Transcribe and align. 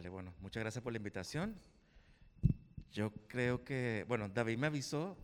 Vale, 0.00 0.08
bueno, 0.08 0.32
muchas 0.40 0.62
gracias 0.62 0.82
por 0.82 0.94
la 0.94 0.96
invitación. 0.96 1.54
Yo 2.90 3.12
creo 3.28 3.62
que, 3.64 4.06
bueno, 4.08 4.30
David 4.30 4.56
me 4.56 4.68
avisó, 4.68 5.14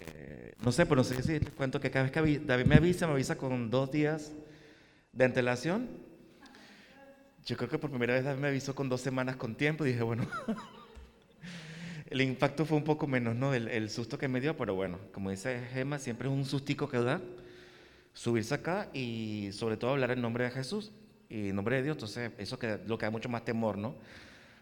eh, 0.00 0.54
no 0.64 0.72
sé, 0.72 0.86
pero 0.86 0.96
no 0.96 1.04
sé 1.04 1.22
si 1.22 1.38
les 1.38 1.50
cuento 1.50 1.78
que 1.78 1.90
cada 1.90 2.04
vez 2.04 2.10
que 2.10 2.38
David 2.38 2.64
me 2.64 2.76
avisa, 2.76 3.06
me 3.06 3.12
avisa 3.12 3.36
con 3.36 3.68
dos 3.68 3.92
días 3.92 4.32
de 5.12 5.26
antelación. 5.26 5.90
Yo 7.44 7.58
creo 7.58 7.68
que 7.68 7.78
por 7.78 7.90
primera 7.90 8.14
vez 8.14 8.24
David 8.24 8.40
me 8.40 8.48
avisó 8.48 8.74
con 8.74 8.88
dos 8.88 9.02
semanas 9.02 9.36
con 9.36 9.56
tiempo 9.56 9.84
y 9.84 9.90
dije, 9.90 10.02
bueno, 10.02 10.26
el 12.08 12.22
impacto 12.22 12.64
fue 12.64 12.78
un 12.78 12.84
poco 12.84 13.06
menos, 13.06 13.36
¿no? 13.36 13.52
El, 13.52 13.68
el, 13.68 13.90
susto 13.90 14.16
que 14.16 14.28
me 14.28 14.40
dio, 14.40 14.56
pero 14.56 14.74
bueno, 14.74 15.00
como 15.12 15.28
dice 15.28 15.68
Gemma, 15.74 15.98
siempre 15.98 16.28
es 16.28 16.34
un 16.34 16.46
sustico 16.46 16.88
que 16.88 16.96
da 16.96 17.20
subirse 18.14 18.54
acá 18.54 18.88
y 18.94 19.50
sobre 19.52 19.76
todo 19.76 19.90
hablar 19.90 20.12
en 20.12 20.22
nombre 20.22 20.44
de 20.44 20.50
Jesús 20.50 20.92
y 21.34 21.48
en 21.48 21.56
nombre 21.56 21.76
de 21.76 21.82
Dios. 21.82 21.96
Entonces, 21.96 22.30
eso 22.38 22.58
lo 22.86 22.96
que 22.96 23.06
da 23.06 23.10
mucho 23.10 23.28
más 23.28 23.44
temor, 23.44 23.76
¿no? 23.76 23.96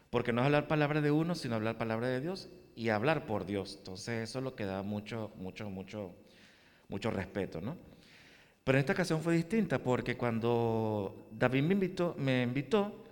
Porque 0.09 0.32
no 0.32 0.41
es 0.41 0.46
hablar 0.46 0.68
palabra 0.68 1.02
de 1.02 1.11
uno, 1.11 1.35
sino 1.35 1.54
hablar 1.54 1.76
palabra 1.76 2.08
de 2.08 2.21
Dios 2.21 2.49
y 2.75 2.89
hablar 2.89 3.26
por 3.26 3.44
Dios. 3.44 3.76
Entonces, 3.79 4.29
eso 4.29 4.39
es 4.39 4.44
lo 4.44 4.54
que 4.54 4.64
da 4.64 4.82
mucho, 4.82 5.30
mucho, 5.36 5.68
mucho, 5.68 6.14
mucho 6.89 7.11
respeto, 7.11 7.61
¿no? 7.61 7.77
Pero 8.64 8.79
en 8.79 8.80
esta 8.80 8.94
ocasión 8.94 9.21
fue 9.21 9.35
distinta 9.35 9.80
porque 9.80 10.16
cuando 10.16 11.27
David 11.30 11.63
me 11.63 11.75
invitó, 11.75 12.14
me 12.16 12.43
invitó, 12.43 13.04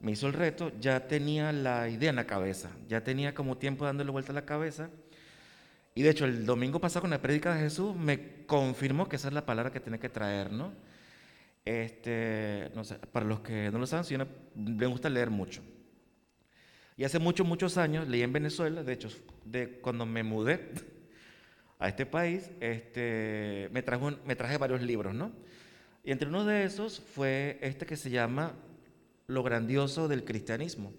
me 0.00 0.12
hizo 0.12 0.26
el 0.28 0.34
reto, 0.34 0.70
ya 0.78 1.08
tenía 1.08 1.50
la 1.52 1.88
idea 1.88 2.10
en 2.10 2.16
la 2.16 2.26
cabeza, 2.26 2.70
ya 2.88 3.02
tenía 3.02 3.34
como 3.34 3.56
tiempo 3.56 3.86
dándole 3.86 4.10
vuelta 4.10 4.30
a 4.32 4.34
la 4.34 4.44
cabeza. 4.44 4.90
Y 5.96 6.02
de 6.02 6.10
hecho, 6.10 6.26
el 6.26 6.44
domingo 6.44 6.80
pasado 6.80 7.02
con 7.02 7.10
la 7.10 7.22
prédica 7.22 7.54
de 7.54 7.60
Jesús 7.60 7.96
me 7.96 8.44
confirmó 8.46 9.08
que 9.08 9.16
esa 9.16 9.28
es 9.28 9.34
la 9.34 9.46
palabra 9.46 9.72
que 9.72 9.80
tiene 9.80 9.98
que 9.98 10.08
traer, 10.08 10.52
¿no? 10.52 10.72
Este, 11.64 12.70
no 12.74 12.82
para 13.10 13.24
los 13.24 13.40
que 13.40 13.70
no 13.70 13.78
lo 13.78 13.86
saben, 13.86 14.04
si 14.04 14.16
me 14.54 14.86
gusta 14.86 15.08
leer 15.08 15.30
mucho. 15.30 15.62
Y 16.96 17.04
hace 17.04 17.18
muchos, 17.18 17.46
muchos 17.46 17.76
años 17.78 18.06
leí 18.08 18.22
en 18.22 18.32
Venezuela, 18.32 18.82
de 18.82 18.92
hecho, 18.92 19.08
de 19.44 19.78
cuando 19.80 20.06
me 20.06 20.22
mudé 20.22 20.70
a 21.78 21.88
este 21.88 22.06
país, 22.06 22.50
este, 22.60 23.68
me 23.72 23.82
traje 23.82 24.58
varios 24.58 24.82
libros, 24.82 25.14
¿no? 25.14 25.32
Y 26.04 26.12
entre 26.12 26.28
uno 26.28 26.44
de 26.44 26.64
esos 26.64 27.00
fue 27.00 27.58
este 27.62 27.86
que 27.86 27.96
se 27.96 28.10
llama 28.10 28.52
Lo 29.26 29.42
grandioso 29.42 30.06
del 30.06 30.24
cristianismo. 30.24 30.92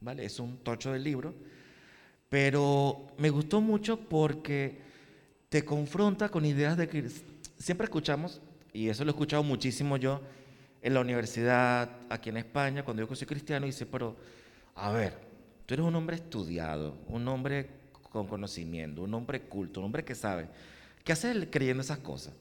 ¿Vale? 0.00 0.24
Es 0.24 0.38
un 0.38 0.58
tocho 0.58 0.92
del 0.92 1.02
libro, 1.02 1.34
pero 2.28 3.08
me 3.18 3.30
gustó 3.30 3.60
mucho 3.60 3.98
porque 3.98 4.78
te 5.48 5.64
confronta 5.64 6.28
con 6.28 6.44
ideas 6.44 6.76
de 6.76 6.88
que 6.88 7.08
siempre 7.58 7.86
escuchamos 7.86 8.40
y 8.72 8.88
eso 8.88 9.04
lo 9.04 9.10
he 9.10 9.12
escuchado 9.12 9.42
muchísimo 9.42 9.96
yo 9.96 10.20
en 10.82 10.94
la 10.94 11.00
universidad, 11.00 11.90
aquí 12.08 12.30
en 12.30 12.36
España, 12.36 12.84
cuando 12.84 13.06
yo 13.06 13.14
soy 13.14 13.26
cristiano, 13.26 13.66
dice, 13.66 13.86
pero, 13.86 14.16
a 14.74 14.92
ver, 14.92 15.14
tú 15.66 15.74
eres 15.74 15.84
un 15.84 15.94
hombre 15.94 16.16
estudiado, 16.16 16.96
un 17.08 17.26
hombre 17.28 17.68
con 18.10 18.26
conocimiento, 18.26 19.02
un 19.02 19.12
hombre 19.14 19.42
culto, 19.42 19.80
un 19.80 19.86
hombre 19.86 20.04
que 20.04 20.14
sabe. 20.14 20.48
¿Qué 21.04 21.12
haces 21.12 21.48
creyendo 21.50 21.82
esas 21.82 21.98
cosas? 21.98 22.34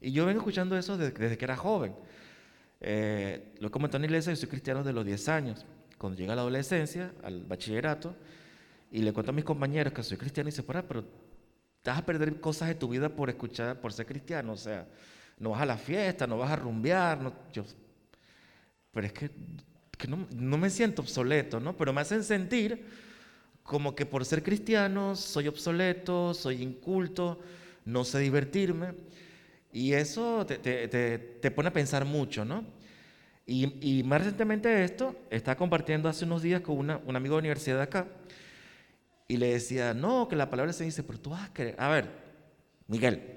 Y 0.00 0.12
yo 0.12 0.26
vengo 0.26 0.38
escuchando 0.40 0.78
eso 0.78 0.96
desde, 0.96 1.36
que 1.36 1.44
era 1.44 1.56
joven. 1.56 1.94
Eh, 2.80 3.54
lo 3.58 3.68
he 3.68 3.70
comentado 3.70 3.96
en 3.96 4.02
la 4.02 4.06
iglesia, 4.06 4.32
yo 4.32 4.36
soy 4.36 4.48
cristiano 4.48 4.84
de 4.84 4.92
los 4.92 5.04
10 5.04 5.28
años. 5.28 5.66
Cuando 5.98 6.16
llega 6.16 6.34
a 6.34 6.36
la 6.36 6.42
adolescencia, 6.42 7.12
al 7.24 7.44
bachillerato, 7.44 8.14
y 8.92 9.02
le 9.02 9.12
cuento 9.12 9.30
a 9.30 9.34
mis 9.34 9.44
compañeros 9.44 9.92
que 9.92 10.02
soy 10.02 10.16
cristiano, 10.16 10.48
y 10.48 10.52
dice, 10.52 10.62
pero 10.62 11.04
vas 11.84 11.98
a 11.98 12.06
perder 12.06 12.40
cosas 12.40 12.68
de 12.68 12.74
tu 12.74 12.88
vida 12.88 13.08
por 13.08 13.30
escuchar, 13.30 13.80
por 13.80 13.92
ser 13.92 14.06
cristiano. 14.06 14.52
O 14.52 14.56
sea, 14.56 14.86
no 15.38 15.50
vas 15.50 15.62
a 15.62 15.66
la 15.66 15.76
fiesta, 15.76 16.26
no 16.26 16.38
vas 16.38 16.50
a 16.50 16.56
rumbear. 16.56 17.20
No, 17.20 17.32
yo, 17.52 17.64
pero 18.92 19.06
es 19.06 19.12
que, 19.12 19.30
no, 20.08 20.26
no, 20.34 20.58
me 20.58 20.70
siento 20.70 21.02
obsoleto, 21.02 21.60
¿no? 21.60 21.76
Pero 21.76 21.92
me 21.92 22.00
hacen 22.00 22.24
sentir 22.24 22.84
como 23.62 23.94
que 23.94 24.06
por 24.06 24.24
ser 24.24 24.42
cristiano 24.42 25.14
soy 25.14 25.48
obsoleto, 25.48 26.34
soy 26.34 26.62
inculto, 26.62 27.40
no 27.84 28.04
sé 28.04 28.18
divertirme. 28.20 28.94
Y 29.72 29.92
eso 29.92 30.46
te, 30.46 30.58
te, 30.58 30.88
te, 30.88 31.50
pone 31.50 31.68
a 31.68 31.72
pensar 31.72 32.04
mucho, 32.04 32.44
¿no? 32.44 32.64
Y, 33.46 33.98
y, 33.98 34.02
más 34.02 34.20
recientemente 34.20 34.84
esto, 34.84 35.14
estaba 35.30 35.56
compartiendo 35.56 36.08
hace 36.08 36.24
unos 36.24 36.42
días 36.42 36.60
con 36.60 36.78
una, 36.78 36.98
un 37.06 37.16
amigo 37.16 37.34
de 37.36 37.40
universidad 37.40 37.76
de 37.76 37.82
acá, 37.82 38.06
y 39.28 39.36
le 39.36 39.52
decía, 39.52 39.92
no, 39.92 40.26
que 40.26 40.34
la 40.34 40.48
palabra 40.48 40.72
se 40.72 40.84
dice, 40.84 41.02
pero 41.02 41.20
tú 41.20 41.30
vas 41.30 41.48
a 41.48 41.52
querer. 41.52 41.76
A 41.78 41.90
ver, 41.90 42.08
Miguel, 42.86 43.36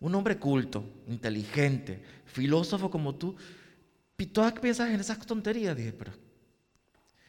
un 0.00 0.14
hombre 0.14 0.38
culto, 0.38 0.82
inteligente, 1.06 2.02
filósofo 2.24 2.90
como 2.90 3.14
tú, 3.14 3.36
¿y 4.16 4.26
tú 4.26 4.42
piensas 4.60 4.88
en 4.90 5.00
esas 5.00 5.18
tonterías? 5.26 5.76
Dije, 5.76 5.92
pero 5.92 6.12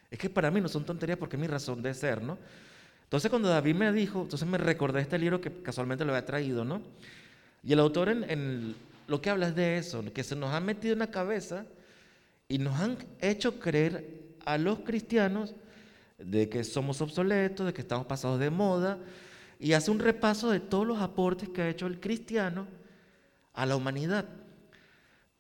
es 0.10 0.18
que 0.18 0.30
para 0.30 0.50
mí 0.50 0.62
no 0.62 0.70
son 0.70 0.86
tonterías 0.86 1.20
porque 1.20 1.36
es 1.36 1.40
mi 1.42 1.48
razón 1.48 1.82
de 1.82 1.94
ser, 1.94 2.22
¿no? 2.22 2.38
Entonces 3.04 3.30
cuando 3.30 3.50
David 3.50 3.76
me 3.76 3.92
dijo, 3.92 4.22
entonces 4.22 4.48
me 4.48 4.58
recordé 4.58 5.02
este 5.02 5.20
libro 5.20 5.42
que 5.42 5.62
casualmente 5.62 6.06
lo 6.06 6.14
había 6.14 6.26
traído, 6.26 6.64
¿no? 6.64 6.82
Y 7.64 7.74
el 7.74 7.80
autor 7.80 8.10
en, 8.10 8.24
en 8.30 8.76
lo 9.08 9.22
que 9.22 9.30
habla 9.30 9.50
es 9.50 9.56
de 9.56 9.78
eso, 9.78 10.04
que 10.14 10.24
se 10.24 10.36
nos 10.36 10.54
ha 10.54 10.60
metido 10.62 10.94
en 10.94 11.00
la 11.00 11.12
cabeza 11.12 11.66
y 12.48 12.60
nos 12.60 12.80
han 12.80 12.98
hecho 13.20 13.60
creer 13.60 14.22
a 14.46 14.58
los 14.58 14.80
cristianos 14.80 15.54
de 16.20 16.50
que 16.50 16.64
somos 16.64 17.02
obsoletos, 17.02 17.66
de 17.66 17.74
que 17.74 17.82
estamos 17.82 18.06
pasados 18.06 18.40
de 18.40 18.50
moda, 18.50 19.00
y 19.60 19.74
hace 19.74 19.92
un 19.92 20.00
repaso 20.00 20.50
de 20.52 20.60
todos 20.60 20.86
los 20.86 21.00
aportes 21.00 21.50
que 21.50 21.62
ha 21.62 21.70
hecho 21.70 21.88
el 21.88 22.00
cristiano 22.00 22.68
a 23.54 23.66
la 23.66 23.76
humanidad. 23.76 24.26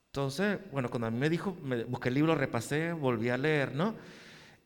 Entonces, 0.07 0.59
bueno, 0.71 0.89
cuando 0.89 1.07
a 1.07 1.11
mí 1.11 1.17
me 1.17 1.29
dijo, 1.29 1.55
me 1.63 1.83
busqué 1.83 2.09
el 2.09 2.15
libro, 2.15 2.35
repasé, 2.35 2.91
volví 2.93 3.29
a 3.29 3.37
leer, 3.37 3.75
¿no? 3.75 3.95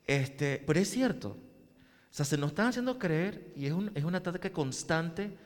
Este, 0.08 0.64
pero 0.66 0.80
es 0.80 0.90
cierto, 0.90 1.30
o 1.30 2.16
sea, 2.16 2.26
se 2.26 2.38
nos 2.38 2.52
están 2.52 2.68
haciendo 2.68 2.98
creer, 2.98 3.52
y 3.56 3.66
es 3.66 3.74
un 4.04 4.16
ataque 4.16 4.52
constante 4.52 5.38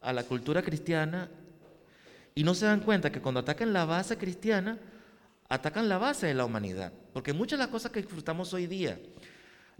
a 0.00 0.12
la 0.12 0.24
cultura 0.24 0.62
cristiana, 0.62 1.28
y 2.34 2.44
no 2.44 2.54
se 2.54 2.64
dan 2.64 2.80
cuenta 2.80 3.12
que 3.12 3.20
cuando 3.20 3.40
atacan 3.40 3.72
la 3.72 3.84
base 3.84 4.16
cristiana, 4.16 4.78
atacan 5.48 5.88
la 5.88 5.98
base 5.98 6.26
de 6.26 6.34
la 6.34 6.46
humanidad. 6.46 6.92
Porque 7.12 7.34
muchas 7.34 7.58
de 7.58 7.64
las 7.64 7.70
cosas 7.70 7.92
que 7.92 8.00
disfrutamos 8.00 8.54
hoy 8.54 8.66
día, 8.66 8.98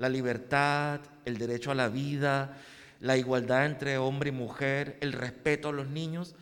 la 0.03 0.09
libertad, 0.09 1.01
el 1.25 1.39
derecho 1.39 1.71
a 1.71 1.77
la 1.77 1.89
vida, 1.89 2.59
la 2.99 3.17
igualdad 3.17 3.67
entre 3.67 3.99
hombre 3.99 4.31
y 4.31 4.33
mujer, 4.33 4.99
el 5.01 5.13
respeto 5.13 5.69
a 5.69 5.73
los 5.73 5.87
niños, 5.87 6.35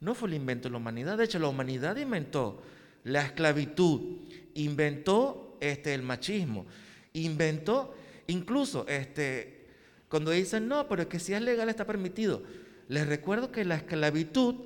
no 0.00 0.14
fue 0.14 0.28
el 0.28 0.34
invento 0.34 0.68
de 0.68 0.72
la 0.72 0.76
humanidad. 0.76 1.16
De 1.16 1.24
hecho, 1.24 1.38
la 1.38 1.48
humanidad 1.48 1.96
inventó 1.96 2.62
la 3.04 3.22
esclavitud, 3.22 4.18
inventó 4.52 5.56
este, 5.62 5.94
el 5.94 6.02
machismo, 6.02 6.66
inventó 7.14 7.94
incluso 8.26 8.86
este, 8.86 9.66
cuando 10.10 10.30
dicen, 10.30 10.68
no, 10.68 10.86
pero 10.86 11.00
es 11.00 11.08
que 11.08 11.18
si 11.18 11.32
es 11.32 11.40
legal 11.40 11.70
está 11.70 11.86
permitido. 11.86 12.42
Les 12.86 13.06
recuerdo 13.06 13.50
que 13.50 13.64
la 13.64 13.76
esclavitud 13.76 14.56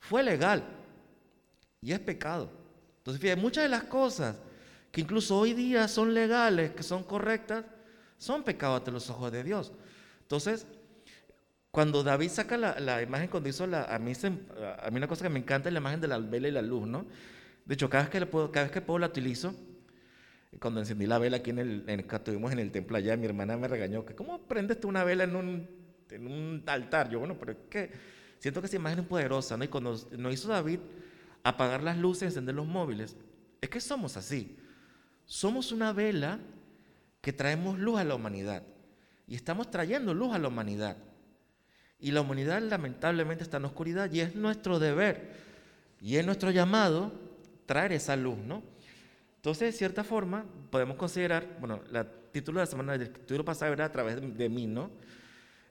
fue 0.00 0.24
legal 0.24 0.64
y 1.80 1.92
es 1.92 2.00
pecado. 2.00 2.50
Entonces, 2.98 3.20
fíjense, 3.20 3.40
muchas 3.40 3.62
de 3.62 3.68
las 3.68 3.84
cosas 3.84 4.34
que 4.92 5.00
incluso 5.00 5.38
hoy 5.38 5.54
día 5.54 5.88
son 5.88 6.12
legales, 6.12 6.72
que 6.72 6.82
son 6.82 7.02
correctas, 7.02 7.64
son 8.18 8.44
pecados 8.44 8.78
ante 8.78 8.92
los 8.92 9.08
ojos 9.08 9.32
de 9.32 9.42
Dios. 9.42 9.72
Entonces, 10.20 10.66
cuando 11.70 12.02
David 12.02 12.28
saca 12.28 12.58
la, 12.58 13.02
imagen, 13.02 13.28
cuando 13.28 13.48
hizo 13.48 13.66
la, 13.66 13.84
a 13.84 13.98
mí, 13.98 14.12
a 14.12 14.90
mí 14.90 14.96
una 14.98 15.08
cosa 15.08 15.24
que 15.24 15.30
me 15.30 15.38
encanta 15.38 15.70
es 15.70 15.72
la 15.72 15.80
imagen 15.80 16.02
de 16.02 16.08
la 16.08 16.18
vela 16.18 16.46
y 16.46 16.50
la 16.50 16.60
luz, 16.60 16.86
¿no? 16.86 17.06
De 17.64 17.74
hecho, 17.74 17.88
cada 17.88 18.04
vez 18.04 18.10
que, 18.10 18.26
puedo, 18.26 18.52
cada 18.52 18.66
vez 18.66 18.72
que 18.72 18.82
puedo 18.82 18.98
la 18.98 19.06
utilizo, 19.06 19.54
cuando 20.60 20.80
encendí 20.80 21.06
la 21.06 21.18
vela 21.18 21.38
aquí 21.38 21.50
en 21.50 21.58
el, 21.58 21.84
en, 21.86 22.00
estuvimos 22.00 22.52
en 22.52 22.58
el 22.58 22.70
templo 22.70 22.98
allá, 22.98 23.16
mi 23.16 23.24
hermana 23.24 23.56
me 23.56 23.68
regañó, 23.68 24.04
que 24.04 24.14
¿cómo 24.14 24.42
prendes 24.42 24.78
tú 24.78 24.88
una 24.88 25.04
vela 25.04 25.24
en 25.24 25.34
un, 25.34 25.68
en 26.10 26.26
un 26.26 26.62
altar? 26.66 27.08
Yo, 27.08 27.18
bueno, 27.18 27.38
pero 27.40 27.52
es 27.52 27.58
que 27.70 27.90
siento 28.38 28.60
que 28.60 28.66
esa 28.66 28.76
imagen 28.76 28.98
es 28.98 29.06
poderosa, 29.06 29.56
¿no? 29.56 29.64
Y 29.64 29.68
cuando 29.68 29.98
nos 30.18 30.34
hizo 30.34 30.48
David 30.48 30.80
apagar 31.42 31.82
las 31.82 31.96
luces, 31.96 32.24
encender 32.24 32.54
los 32.54 32.66
móviles, 32.66 33.16
es 33.62 33.70
que 33.70 33.80
somos 33.80 34.18
así. 34.18 34.58
Somos 35.26 35.72
una 35.72 35.92
vela 35.92 36.38
que 37.20 37.32
traemos 37.32 37.78
luz 37.78 37.98
a 37.98 38.04
la 38.04 38.14
humanidad. 38.14 38.62
Y 39.26 39.34
estamos 39.34 39.70
trayendo 39.70 40.12
luz 40.12 40.34
a 40.34 40.38
la 40.38 40.48
humanidad. 40.48 40.96
Y 41.98 42.10
la 42.10 42.20
humanidad 42.20 42.60
lamentablemente 42.62 43.44
está 43.44 43.58
en 43.58 43.64
oscuridad 43.66 44.10
y 44.12 44.20
es 44.20 44.34
nuestro 44.34 44.78
deber 44.78 45.40
y 46.00 46.16
es 46.16 46.26
nuestro 46.26 46.50
llamado 46.50 47.12
traer 47.64 47.92
esa 47.92 48.16
luz, 48.16 48.36
¿no? 48.38 48.62
Entonces, 49.36 49.72
de 49.72 49.78
cierta 49.78 50.02
forma, 50.02 50.44
podemos 50.70 50.96
considerar, 50.96 51.46
bueno, 51.60 51.80
el 51.92 52.06
título 52.32 52.58
de 52.58 52.66
la 52.66 52.70
semana 52.70 52.92
del 52.92 53.02
estudio 53.02 53.44
pasado 53.44 53.72
era 53.72 53.84
a 53.84 53.92
través 53.92 54.20
de, 54.20 54.28
de 54.28 54.48
mí, 54.48 54.66
¿no? 54.66 54.90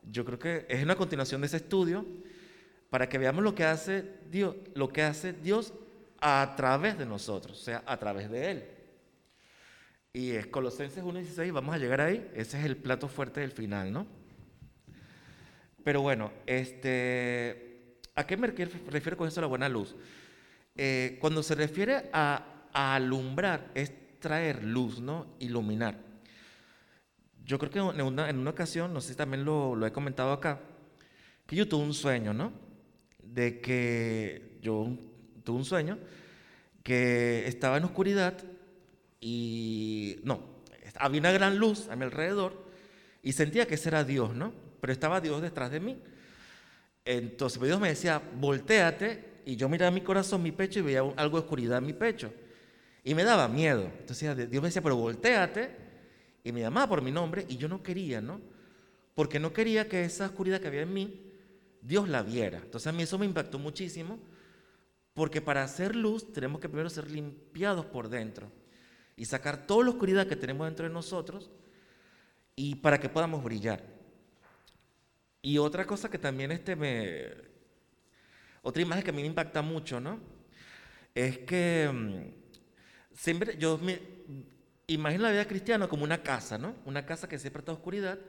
Yo 0.09 0.23
creo 0.23 0.39
que 0.39 0.65
es 0.69 0.81
una 0.83 0.95
continuación 0.95 1.41
de 1.41 1.47
ese 1.47 1.57
estudio 1.57 2.05
para 2.89 3.07
que 3.07 3.17
veamos 3.17 3.43
lo 3.43 3.53
que 3.53 3.65
hace 3.65 4.05
Dios, 4.29 4.55
lo 4.73 4.89
que 4.89 5.03
hace 5.03 5.33
Dios 5.33 5.73
a 6.21 6.53
través 6.55 6.97
de 6.97 7.05
nosotros, 7.05 7.59
o 7.59 7.63
sea, 7.63 7.83
a 7.85 7.97
través 7.97 8.29
de 8.31 8.51
Él. 8.51 8.65
Y 10.13 10.31
es 10.31 10.47
Colosenses 10.47 11.01
1.16, 11.01 11.53
vamos 11.53 11.73
a 11.73 11.77
llegar 11.77 12.01
ahí, 12.01 12.29
ese 12.35 12.59
es 12.59 12.65
el 12.65 12.75
plato 12.75 13.07
fuerte 13.07 13.39
del 13.39 13.51
final, 13.51 13.93
¿no? 13.93 14.05
Pero 15.85 16.01
bueno, 16.01 16.33
este, 16.45 17.95
¿a 18.13 18.27
qué 18.27 18.35
me 18.35 18.47
refiero 18.47 19.15
con 19.15 19.29
eso 19.29 19.39
la 19.39 19.47
buena 19.47 19.69
luz? 19.69 19.95
Eh, 20.75 21.17
cuando 21.21 21.41
se 21.41 21.55
refiere 21.55 22.09
a, 22.11 22.67
alumbrar, 22.73 23.71
es 23.73 23.93
traer 24.19 24.63
luz, 24.63 24.99
¿no? 24.99 25.27
Iluminar. 25.39 25.97
Yo 27.45 27.57
creo 27.57 27.71
que 27.71 27.79
en 27.79 28.05
una, 28.05 28.29
en 28.29 28.37
una 28.37 28.51
ocasión, 28.51 28.93
no 28.93 28.99
sé 28.99 29.09
si 29.09 29.15
también 29.15 29.45
lo, 29.45 29.75
lo, 29.75 29.85
he 29.87 29.93
comentado 29.93 30.33
acá, 30.33 30.59
que 31.45 31.55
yo 31.55 31.69
tuve 31.69 31.83
un 31.83 31.93
sueño, 31.93 32.33
¿no? 32.33 32.51
De 33.23 33.61
que 33.61 34.57
yo 34.61 34.89
tuve 35.43 35.57
un 35.57 35.65
sueño 35.65 35.97
que 36.83 37.47
estaba 37.47 37.77
en 37.77 37.85
oscuridad 37.85 38.37
y 39.21 40.19
no, 40.23 40.41
había 40.95 41.19
una 41.19 41.31
gran 41.31 41.57
luz 41.57 41.87
a 41.89 41.95
mi 41.95 42.03
alrededor 42.03 42.65
y 43.21 43.33
sentía 43.33 43.67
que 43.67 43.75
ese 43.75 43.89
era 43.89 44.03
Dios, 44.03 44.35
¿no? 44.35 44.51
Pero 44.81 44.91
estaba 44.91 45.21
Dios 45.21 45.41
detrás 45.43 45.71
de 45.71 45.79
mí. 45.79 46.01
Entonces 47.05 47.61
Dios 47.61 47.79
me 47.79 47.89
decía, 47.89 48.21
volteate, 48.39 49.41
y 49.45 49.55
yo 49.55 49.69
miraba 49.69 49.91
mi 49.91 50.01
corazón, 50.01 50.41
mi 50.41 50.51
pecho, 50.51 50.79
y 50.79 50.81
veía 50.81 51.01
algo 51.15 51.37
de 51.37 51.43
oscuridad 51.43 51.77
en 51.77 51.85
mi 51.85 51.93
pecho. 51.93 52.33
Y 53.03 53.13
me 53.13 53.23
daba 53.23 53.47
miedo. 53.47 53.91
Entonces 53.99 54.49
Dios 54.49 54.61
me 54.61 54.69
decía, 54.69 54.81
pero 54.81 54.95
volteate, 54.95 55.69
y 56.43 56.51
me 56.51 56.61
llamaba 56.61 56.89
por 56.89 57.01
mi 57.03 57.11
nombre, 57.11 57.45
y 57.47 57.57
yo 57.57 57.67
no 57.67 57.83
quería, 57.83 58.21
¿no? 58.21 58.41
Porque 59.13 59.39
no 59.39 59.53
quería 59.53 59.87
que 59.87 60.03
esa 60.03 60.25
oscuridad 60.25 60.59
que 60.59 60.67
había 60.67 60.81
en 60.81 60.93
mí, 60.93 61.31
Dios 61.81 62.09
la 62.09 62.23
viera. 62.23 62.57
Entonces 62.57 62.87
a 62.87 62.91
mí 62.91 63.03
eso 63.03 63.19
me 63.19 63.27
impactó 63.27 63.59
muchísimo, 63.59 64.17
porque 65.13 65.41
para 65.41 65.63
hacer 65.63 65.95
luz 65.95 66.33
tenemos 66.33 66.59
que 66.59 66.69
primero 66.69 66.89
ser 66.89 67.11
limpiados 67.11 67.85
por 67.85 68.09
dentro 68.09 68.49
y 69.15 69.25
sacar 69.25 69.65
toda 69.67 69.85
la 69.85 69.91
oscuridad 69.91 70.27
que 70.27 70.35
tenemos 70.35 70.67
dentro 70.67 70.87
de 70.87 70.93
nosotros 70.93 71.51
y 72.55 72.75
para 72.75 72.99
que 72.99 73.09
podamos 73.09 73.43
brillar. 73.43 73.83
Y 75.41 75.57
otra 75.57 75.85
cosa 75.85 76.09
que 76.09 76.17
también 76.17 76.51
este 76.51 76.75
me... 76.75 77.29
Otra 78.61 78.81
imagen 78.81 79.03
que 79.03 79.09
a 79.09 79.13
mí 79.13 79.21
me 79.21 79.27
impacta 79.27 79.61
mucho, 79.61 79.99
¿no? 79.99 80.19
Es 81.15 81.39
que 81.39 81.89
mm, 81.91 83.15
siempre 83.15 83.57
yo 83.57 83.77
me 83.79 83.99
imagino 84.85 85.23
la 85.23 85.31
vida 85.31 85.47
cristiana 85.47 85.87
como 85.87 86.03
una 86.03 86.21
casa, 86.21 86.57
¿no? 86.57 86.75
Una 86.85 87.05
casa 87.05 87.27
que 87.27 87.39
siempre 87.39 87.61
está 87.61 87.71
oscuridad 87.71 88.19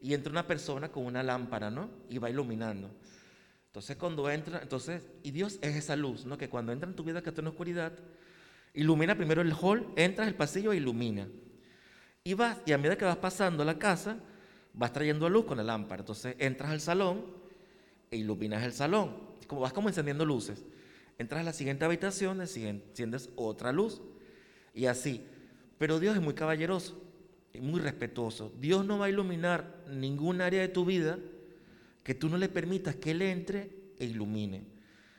y 0.00 0.14
entra 0.14 0.30
una 0.30 0.46
persona 0.46 0.90
con 0.90 1.04
una 1.04 1.22
lámpara, 1.22 1.70
¿no? 1.70 1.90
Y 2.08 2.18
va 2.18 2.30
iluminando. 2.30 2.90
Entonces 3.66 3.96
cuando 3.96 4.30
entra, 4.30 4.60
entonces, 4.62 5.02
y 5.22 5.32
Dios 5.32 5.58
es 5.60 5.76
esa 5.76 5.96
luz, 5.96 6.24
¿no? 6.24 6.38
Que 6.38 6.48
cuando 6.48 6.72
entra 6.72 6.88
en 6.88 6.96
tu 6.96 7.04
vida 7.04 7.22
que 7.22 7.30
está 7.30 7.40
en 7.42 7.48
oscuridad, 7.48 7.92
ilumina 8.74 9.16
primero 9.16 9.40
el 9.40 9.52
hall, 9.52 9.88
entras 9.96 10.28
el 10.28 10.34
pasillo 10.34 10.72
e 10.72 10.76
ilumina. 10.76 11.28
Y 12.24 12.34
vas, 12.34 12.58
y 12.66 12.72
a 12.72 12.78
medida 12.78 12.96
que 12.96 13.04
vas 13.04 13.16
pasando 13.16 13.64
la 13.64 13.78
casa, 13.78 14.18
vas 14.72 14.92
trayendo 14.92 15.28
luz 15.28 15.44
con 15.44 15.56
la 15.56 15.62
lámpara. 15.62 16.00
Entonces 16.00 16.36
entras 16.38 16.70
al 16.70 16.80
salón 16.80 17.24
e 18.10 18.16
iluminas 18.16 18.62
el 18.64 18.72
salón. 18.72 19.16
Como 19.46 19.60
vas 19.60 19.72
como 19.72 19.88
encendiendo 19.88 20.24
luces. 20.24 20.64
Entras 21.18 21.42
a 21.42 21.44
la 21.44 21.52
siguiente 21.52 21.84
habitación, 21.84 22.40
enciendes 22.40 23.30
otra 23.36 23.72
luz. 23.72 24.02
Y 24.74 24.86
así. 24.86 25.24
Pero 25.78 26.00
Dios 26.00 26.16
es 26.16 26.22
muy 26.22 26.34
caballeroso 26.34 27.00
y 27.52 27.60
muy 27.60 27.80
respetuoso. 27.80 28.52
Dios 28.58 28.84
no 28.84 28.98
va 28.98 29.06
a 29.06 29.10
iluminar 29.10 29.84
ningún 29.88 30.40
área 30.40 30.60
de 30.60 30.68
tu 30.68 30.84
vida 30.84 31.18
que 32.02 32.14
tú 32.14 32.28
no 32.28 32.36
le 32.36 32.48
permitas 32.48 32.96
que 32.96 33.12
Él 33.12 33.22
entre 33.22 33.70
e 33.98 34.06
ilumine. 34.06 34.64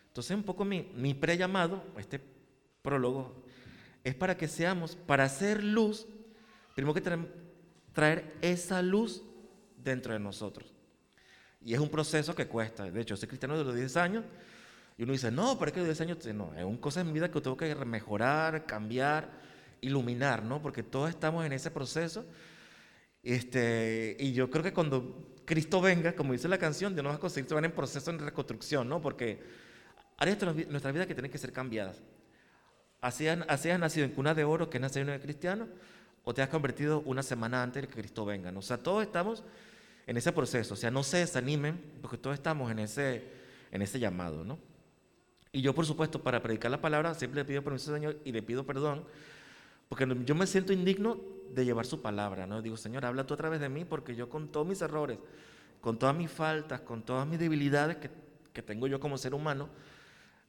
Entonces 0.08 0.36
un 0.36 0.44
poco 0.44 0.66
mi, 0.66 0.92
mi 0.96 1.14
pre-llamado, 1.14 1.84
este 1.98 2.20
prólogo, 2.82 3.45
es 4.06 4.14
para 4.14 4.38
que 4.38 4.48
seamos, 4.48 4.96
para 4.96 5.24
hacer 5.24 5.64
luz, 5.64 6.06
tenemos 6.76 6.94
que 6.94 7.02
traer 7.92 8.38
esa 8.40 8.82
luz 8.84 9.24
dentro 9.84 10.14
de 10.14 10.20
nosotros. 10.20 10.72
Y 11.60 11.74
es 11.74 11.80
un 11.80 11.90
proceso 11.90 12.36
que 12.36 12.48
cuesta. 12.48 12.90
De 12.90 13.02
hecho, 13.02 13.18
soy 13.18 13.28
cristiano 13.28 13.58
de 13.58 13.64
los 13.64 13.74
10 13.74 13.98
años 13.98 14.24
y 14.96 15.04
uno 15.04 15.12
dice, 15.12 15.32
no, 15.32 15.58
pero 15.58 15.70
es 15.70 15.74
que 15.74 15.80
los 15.80 15.88
10 15.88 16.02
años, 16.02 16.26
no, 16.36 16.54
es 16.56 16.64
una 16.64 16.80
cosa 16.80 17.02
en 17.02 17.08
mi 17.08 17.14
vida 17.14 17.32
que 17.32 17.42
tengo 17.42 17.58
que 17.58 17.74
mejorar, 17.74 18.68
cambiar, 18.68 19.32
iluminar, 19.82 20.44
¿no? 20.44 20.62
Porque 20.62 20.84
todos 20.84 21.10
estamos 21.10 21.44
en 21.44 21.54
ese 21.54 21.72
proceso. 21.72 22.26
Este, 23.24 24.16
y 24.20 24.34
yo 24.34 24.52
creo 24.52 24.64
que 24.64 24.72
cuando 24.72 25.34
Cristo 25.46 25.82
venga, 25.82 26.14
como 26.14 26.34
dice 26.34 26.48
la 26.48 26.60
canción, 26.60 26.96
va 26.96 27.16
a 27.16 27.18
conseguir 27.18 27.52
van 27.52 27.66
en 27.66 27.72
proceso 27.72 28.12
de 28.12 28.20
reconstrucción, 28.20 28.88
¿no? 28.88 29.02
Porque 29.02 29.42
áreas 30.18 30.40
de 30.40 30.68
nuestra 30.68 30.92
vida 30.92 31.08
que 31.08 31.16
tienen 31.16 31.32
que 31.32 31.40
ser 31.40 31.52
cambiadas. 31.52 32.04
Así 33.06 33.28
has, 33.28 33.80
nacido 33.80 34.04
en 34.04 34.14
cuna 34.14 34.34
de 34.34 34.44
oro, 34.44 34.68
que 34.68 34.78
es 34.78 34.82
nacido 34.82 35.14
el 35.14 35.22
cristiano, 35.22 35.68
o 36.24 36.34
te 36.34 36.42
has 36.42 36.50
convertido 36.50 37.04
una 37.06 37.22
semana 37.22 37.62
antes 37.62 37.84
de 37.84 37.88
que 37.88 37.94
Cristo 37.94 38.26
venga. 38.26 38.52
O 38.58 38.64
sea, 38.64 38.78
todos 38.78 39.04
estamos 39.04 39.44
en 40.08 40.18
ese 40.18 40.32
proceso. 40.32 40.74
O 40.74 40.78
sea, 40.78 40.90
no 40.90 41.04
se 41.04 41.18
desanimen 41.18 41.80
porque 42.02 42.18
todos 42.18 42.34
estamos 42.34 42.72
en 42.72 42.80
ese, 42.80 43.24
en 43.72 43.84
ese 43.84 44.00
llamado. 44.00 44.44
¿no? 44.44 44.58
Y 45.52 45.62
yo, 45.62 45.76
por 45.76 45.86
supuesto, 45.86 46.24
para 46.24 46.42
predicar 46.42 46.72
la 46.72 46.82
palabra, 46.82 47.14
siempre 47.14 47.42
le 47.42 47.46
pido 47.46 47.62
permiso 47.62 47.94
Señor 47.94 48.18
y 48.26 48.32
le 48.32 48.42
pido 48.42 48.66
perdón 48.66 49.06
porque 49.88 50.08
yo 50.26 50.34
me 50.34 50.48
siento 50.48 50.74
indigno 50.74 51.20
de 51.54 51.64
llevar 51.64 51.86
su 51.86 52.02
palabra. 52.02 52.48
¿no? 52.48 52.64
Digo, 52.64 52.76
Señor, 52.76 53.06
habla 53.06 53.28
tú 53.28 53.36
a 53.36 53.38
través 53.38 53.60
de 53.60 53.70
mí 53.70 53.86
porque 53.86 54.16
yo 54.16 54.30
con 54.30 54.48
todos 54.48 54.66
mis 54.66 54.82
errores, 54.82 55.20
con 55.80 56.00
todas 56.00 56.16
mis 56.16 56.32
faltas, 56.32 56.82
con 56.82 57.04
todas 57.04 57.28
mis 57.28 57.38
debilidades 57.38 57.98
que, 57.98 58.10
que 58.52 58.64
tengo 58.64 58.88
yo 58.88 59.00
como 59.00 59.16
ser 59.20 59.36
humano, 59.36 59.70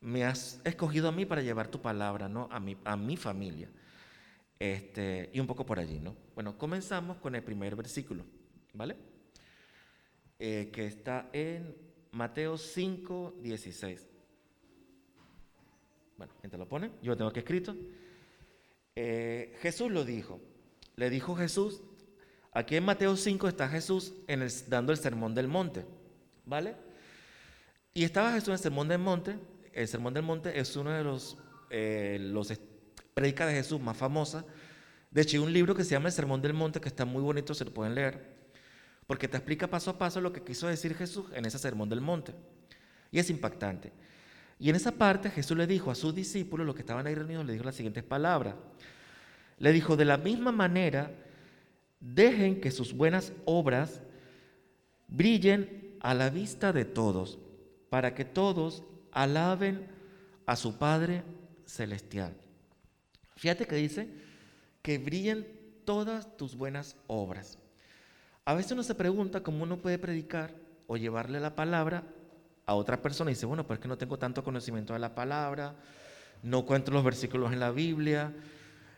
me 0.00 0.25
has 0.25 0.60
escogido 0.64 1.08
a 1.08 1.12
mí 1.12 1.26
para 1.26 1.43
llevar 1.43 1.69
tu 1.69 1.81
palabra, 1.81 2.28
¿no? 2.28 2.48
A 2.50 2.60
mi, 2.60 2.76
a 2.84 2.96
mi 2.96 3.16
familia. 3.16 3.69
Este, 4.58 5.31
y 5.32 5.40
un 5.40 5.46
poco 5.46 5.66
por 5.66 5.78
allí, 5.78 5.98
¿no? 5.98 6.16
Bueno, 6.34 6.56
comenzamos 6.56 7.19
con 7.19 7.34
el 7.34 7.43
primer 7.43 7.76
versículo, 7.76 8.25
¿vale? 8.72 8.96
Eh, 10.38 10.70
que 10.72 10.87
está 10.87 11.28
en 11.32 11.75
Mateo 12.12 12.56
5, 12.56 13.37
16. 13.43 14.06
Bueno, 16.16 16.32
te 16.40 16.56
lo 16.56 16.66
pone, 16.66 16.90
yo 17.02 17.12
lo 17.12 17.16
tengo 17.16 17.31
aquí 17.31 17.40
escrito. 17.40 17.76
Eh, 18.94 19.56
Jesús 19.60 19.90
lo 19.90 20.04
dijo. 20.04 20.40
Le 20.96 21.10
dijo 21.10 21.37
Jesús, 21.37 21.82
aquí 22.52 22.76
en 22.76 22.84
Mateo 22.84 23.16
5 23.16 23.49
está 23.49 23.69
Jesús 23.69 24.14
en 24.26 24.46
dando 24.69 24.92
el 24.92 24.99
sermón 24.99 25.34
del 25.34 25.46
monte, 25.46 25.84
¿vale? 26.46 26.75
Y 27.92 28.04
estaba 28.04 28.32
Jesús 28.32 28.49
en 28.49 28.54
el 28.54 28.60
sermón 28.60 28.88
del 28.88 28.99
monte. 28.99 29.37
El 29.76 29.87
sermón 29.87 30.14
del 30.14 30.23
monte 30.23 30.58
es 30.58 30.75
uno 30.75 30.90
de 30.90 31.05
los, 31.05 31.37
eh, 31.69 32.17
los 32.19 32.50
predica 33.12 33.44
de 33.44 33.52
Jesús 33.52 33.78
más 33.78 33.94
famosa. 33.94 34.43
De 35.11 35.20
hecho, 35.20 35.37
hay 35.37 35.43
un 35.44 35.52
libro 35.52 35.75
que 35.75 35.84
se 35.84 35.90
llama 35.90 36.08
El 36.08 36.14
Sermón 36.14 36.40
del 36.40 36.55
Monte 36.55 36.81
que 36.81 36.88
está 36.88 37.05
muy 37.05 37.20
bonito, 37.20 37.52
se 37.52 37.67
lo 37.67 37.75
pueden 37.75 37.94
leer, 37.94 38.37
porque 39.06 39.28
te 39.28 39.37
explica 39.37 39.67
paso 39.69 39.90
a 39.90 39.99
paso 39.99 40.19
lo 40.23 40.32
que 40.32 40.43
quiso 40.43 40.67
decir 40.67 40.94
Jesús 40.94 41.26
en 41.34 41.44
ese 41.44 41.58
Sermón 41.58 41.90
del 41.90 42.00
Monte. 42.00 42.32
Y 43.11 43.19
es 43.19 43.28
impactante. 43.28 43.93
Y 44.58 44.70
en 44.70 44.76
esa 44.76 44.93
parte 44.93 45.28
Jesús 45.28 45.58
le 45.58 45.67
dijo 45.67 45.90
a 45.90 45.94
sus 45.94 46.14
discípulos, 46.14 46.67
los 46.67 46.75
que 46.75 46.81
estaban 46.81 47.06
ahí 47.06 47.14
reunidos, 47.14 47.44
le 47.44 47.52
dijo 47.52 47.64
las 47.67 47.76
siguientes 47.76 48.02
palabras. 48.02 48.55
Le 49.58 49.73
dijo, 49.73 49.94
de 49.94 50.06
la 50.06 50.17
misma 50.17 50.52
manera, 50.52 51.11
dejen 52.00 52.62
que 52.62 52.71
sus 52.71 52.95
buenas 52.95 53.35
obras 53.45 54.00
brillen 55.06 55.99
a 56.00 56.14
la 56.14 56.30
vista 56.30 56.73
de 56.73 56.87
todos, 56.87 57.38
para 57.90 58.14
que 58.14 58.25
todos 58.25 58.83
alaben 59.16 59.88
a 60.44 60.56
su 60.56 60.76
Padre 60.76 61.23
Celestial. 61.64 62.37
Fíjate 63.37 63.66
que 63.66 63.75
dice 63.75 64.11
que 64.82 64.99
brillen 64.99 65.49
todas 65.87 66.37
tus 66.37 66.54
buenas 66.54 66.96
obras. 67.06 67.58
A 68.44 68.52
veces 68.52 68.73
uno 68.73 68.82
se 68.82 68.94
pregunta 68.94 69.42
cómo 69.42 69.64
uno 69.64 69.78
puede 69.78 69.99
predicar 69.99 70.54
o 70.87 70.99
llevarle 70.99 71.40
la 71.40 71.56
palabra 71.56 72.04
a 72.66 72.75
otra 72.75 73.00
persona 73.00 73.30
y 73.30 73.35
dice, 73.35 73.46
bueno, 73.46 73.66
pues 73.66 73.78
es 73.78 73.82
que 73.82 73.88
no 73.88 73.96
tengo 73.96 74.18
tanto 74.18 74.44
conocimiento 74.44 74.92
de 74.92 74.99
la 74.99 75.14
palabra, 75.14 75.75
no 76.42 76.66
cuento 76.66 76.92
los 76.92 77.02
versículos 77.02 77.52
en 77.54 77.61
la 77.61 77.70
Biblia. 77.70 78.35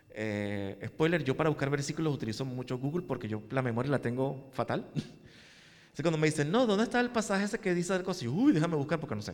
Eh, 0.09 0.77
spoiler, 0.87 1.23
yo 1.23 1.37
para 1.37 1.49
buscar 1.49 1.69
versículos 1.69 2.13
utilizo 2.13 2.43
mucho 2.43 2.77
Google 2.77 3.03
porque 3.03 3.29
yo 3.29 3.41
la 3.51 3.61
memoria 3.61 3.89
la 3.89 3.99
tengo 3.99 4.49
fatal. 4.51 4.85
Así 5.93 6.03
cuando 6.03 6.17
me 6.17 6.27
dicen, 6.27 6.51
no, 6.51 6.67
¿dónde 6.67 6.83
está 6.83 6.99
el 6.99 7.09
pasaje 7.09 7.45
ese 7.45 7.59
que 7.59 7.73
dice 7.73 7.93
algo 7.93 8.11
así? 8.11 8.27
Uy, 8.27 8.53
déjame 8.53 8.75
buscar 8.75 8.99
porque 8.99 9.15
no 9.15 9.21
sé 9.21 9.33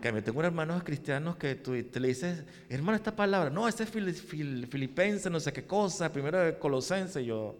que 0.00 0.12
me 0.12 0.22
tengo 0.22 0.42
hermanos 0.42 0.82
cristianos 0.82 1.36
que 1.36 1.54
tú 1.54 1.80
te 1.84 2.00
le 2.00 2.08
dices, 2.08 2.44
hermano, 2.68 2.96
esta 2.96 3.14
palabra, 3.14 3.50
no, 3.50 3.68
ese 3.68 3.84
es 3.84 3.90
filipense, 3.90 5.30
no 5.30 5.38
sé 5.40 5.52
qué 5.52 5.66
cosa, 5.66 6.12
primero 6.12 6.38
de 6.38 6.58
colosense, 6.58 7.24
yo, 7.24 7.56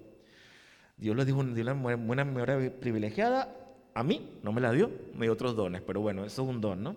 Dios 0.97 1.17
le 1.17 1.25
dio 1.25 1.37
una 1.37 1.73
buena 1.97 2.25
memoria 2.25 2.73
privilegiada, 2.81 3.55
a 3.95 4.03
mí 4.03 4.39
no 4.43 4.53
me 4.53 4.61
la 4.61 4.73
dio, 4.73 4.91
me 5.15 5.27
dio 5.27 5.33
otros 5.33 5.57
dones, 5.57 5.83
pero 5.83 6.01
bueno, 6.01 6.25
eso 6.25 6.43
es 6.43 6.49
un 6.49 6.61
don, 6.61 6.83
¿no? 6.83 6.97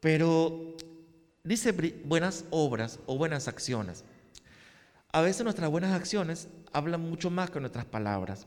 Pero 0.00 0.76
dice 1.42 1.72
buenas 2.04 2.44
obras 2.50 2.98
o 3.06 3.16
buenas 3.16 3.48
acciones. 3.48 4.04
A 5.12 5.20
veces 5.20 5.44
nuestras 5.44 5.70
buenas 5.70 5.92
acciones 5.92 6.48
hablan 6.72 7.00
mucho 7.00 7.30
más 7.30 7.50
que 7.50 7.60
nuestras 7.60 7.84
palabras. 7.84 8.46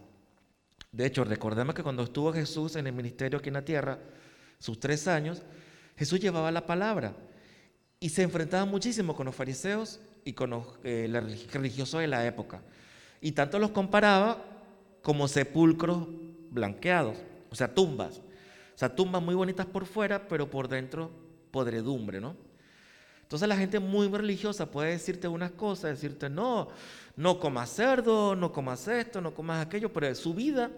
De 0.92 1.06
hecho, 1.06 1.24
recordemos 1.24 1.76
que 1.76 1.84
cuando 1.84 2.04
estuvo 2.04 2.34
Jesús 2.34 2.76
en 2.76 2.88
el 2.88 2.94
ministerio 2.94 3.40
aquí 3.40 3.50
en 3.50 3.54
la 3.56 3.66
tierra, 3.66 4.00
sus 4.60 4.80
tres 4.80 5.08
años, 5.08 5.44
Jesús 5.98 6.20
llevaba 6.20 6.52
la 6.52 6.66
palabra 6.66 7.14
y 8.00 8.10
se 8.10 8.22
enfrentaba 8.22 8.66
muchísimo 8.66 9.16
con 9.16 9.26
los 9.26 9.36
fariseos 9.36 10.00
y 10.24 10.34
con 10.34 10.52
los 10.52 10.66
eh, 10.84 11.10
religiosos 11.52 12.02
de 12.02 12.08
la 12.08 12.26
época. 12.26 12.62
Y 13.20 13.32
tanto 13.32 13.58
los 13.58 13.72
comparaba 13.72 14.44
como 15.02 15.28
sepulcros 15.28 16.08
blanqueados, 16.52 17.18
o 17.50 17.56
sea, 17.56 17.74
tumbas. 17.74 18.18
O 18.18 18.78
sea, 18.78 18.96
tumbas 18.96 19.24
muy 19.24 19.34
bonitas 19.34 19.66
por 19.66 19.88
fuera, 19.88 20.28
pero 20.28 20.50
por 20.50 20.68
dentro 20.68 21.10
podredumbre, 21.50 22.22
¿no? 22.22 22.36
Entonces 23.24 23.50
la 23.50 23.58
gente 23.58 23.80
muy 23.80 24.08
religiosa 24.08 24.70
puede 24.70 24.92
decirte 24.92 25.28
unas 25.28 25.52
cosas, 25.52 25.92
decirte, 25.92 26.30
no, 26.30 26.70
no 27.16 27.40
comas 27.40 27.70
cerdo, 27.74 28.36
no 28.36 28.54
comas 28.54 28.88
esto, 28.88 29.20
no 29.20 29.34
comas 29.34 29.66
aquello, 29.66 29.92
pero 29.92 30.14
su 30.14 30.34
vida, 30.34 30.70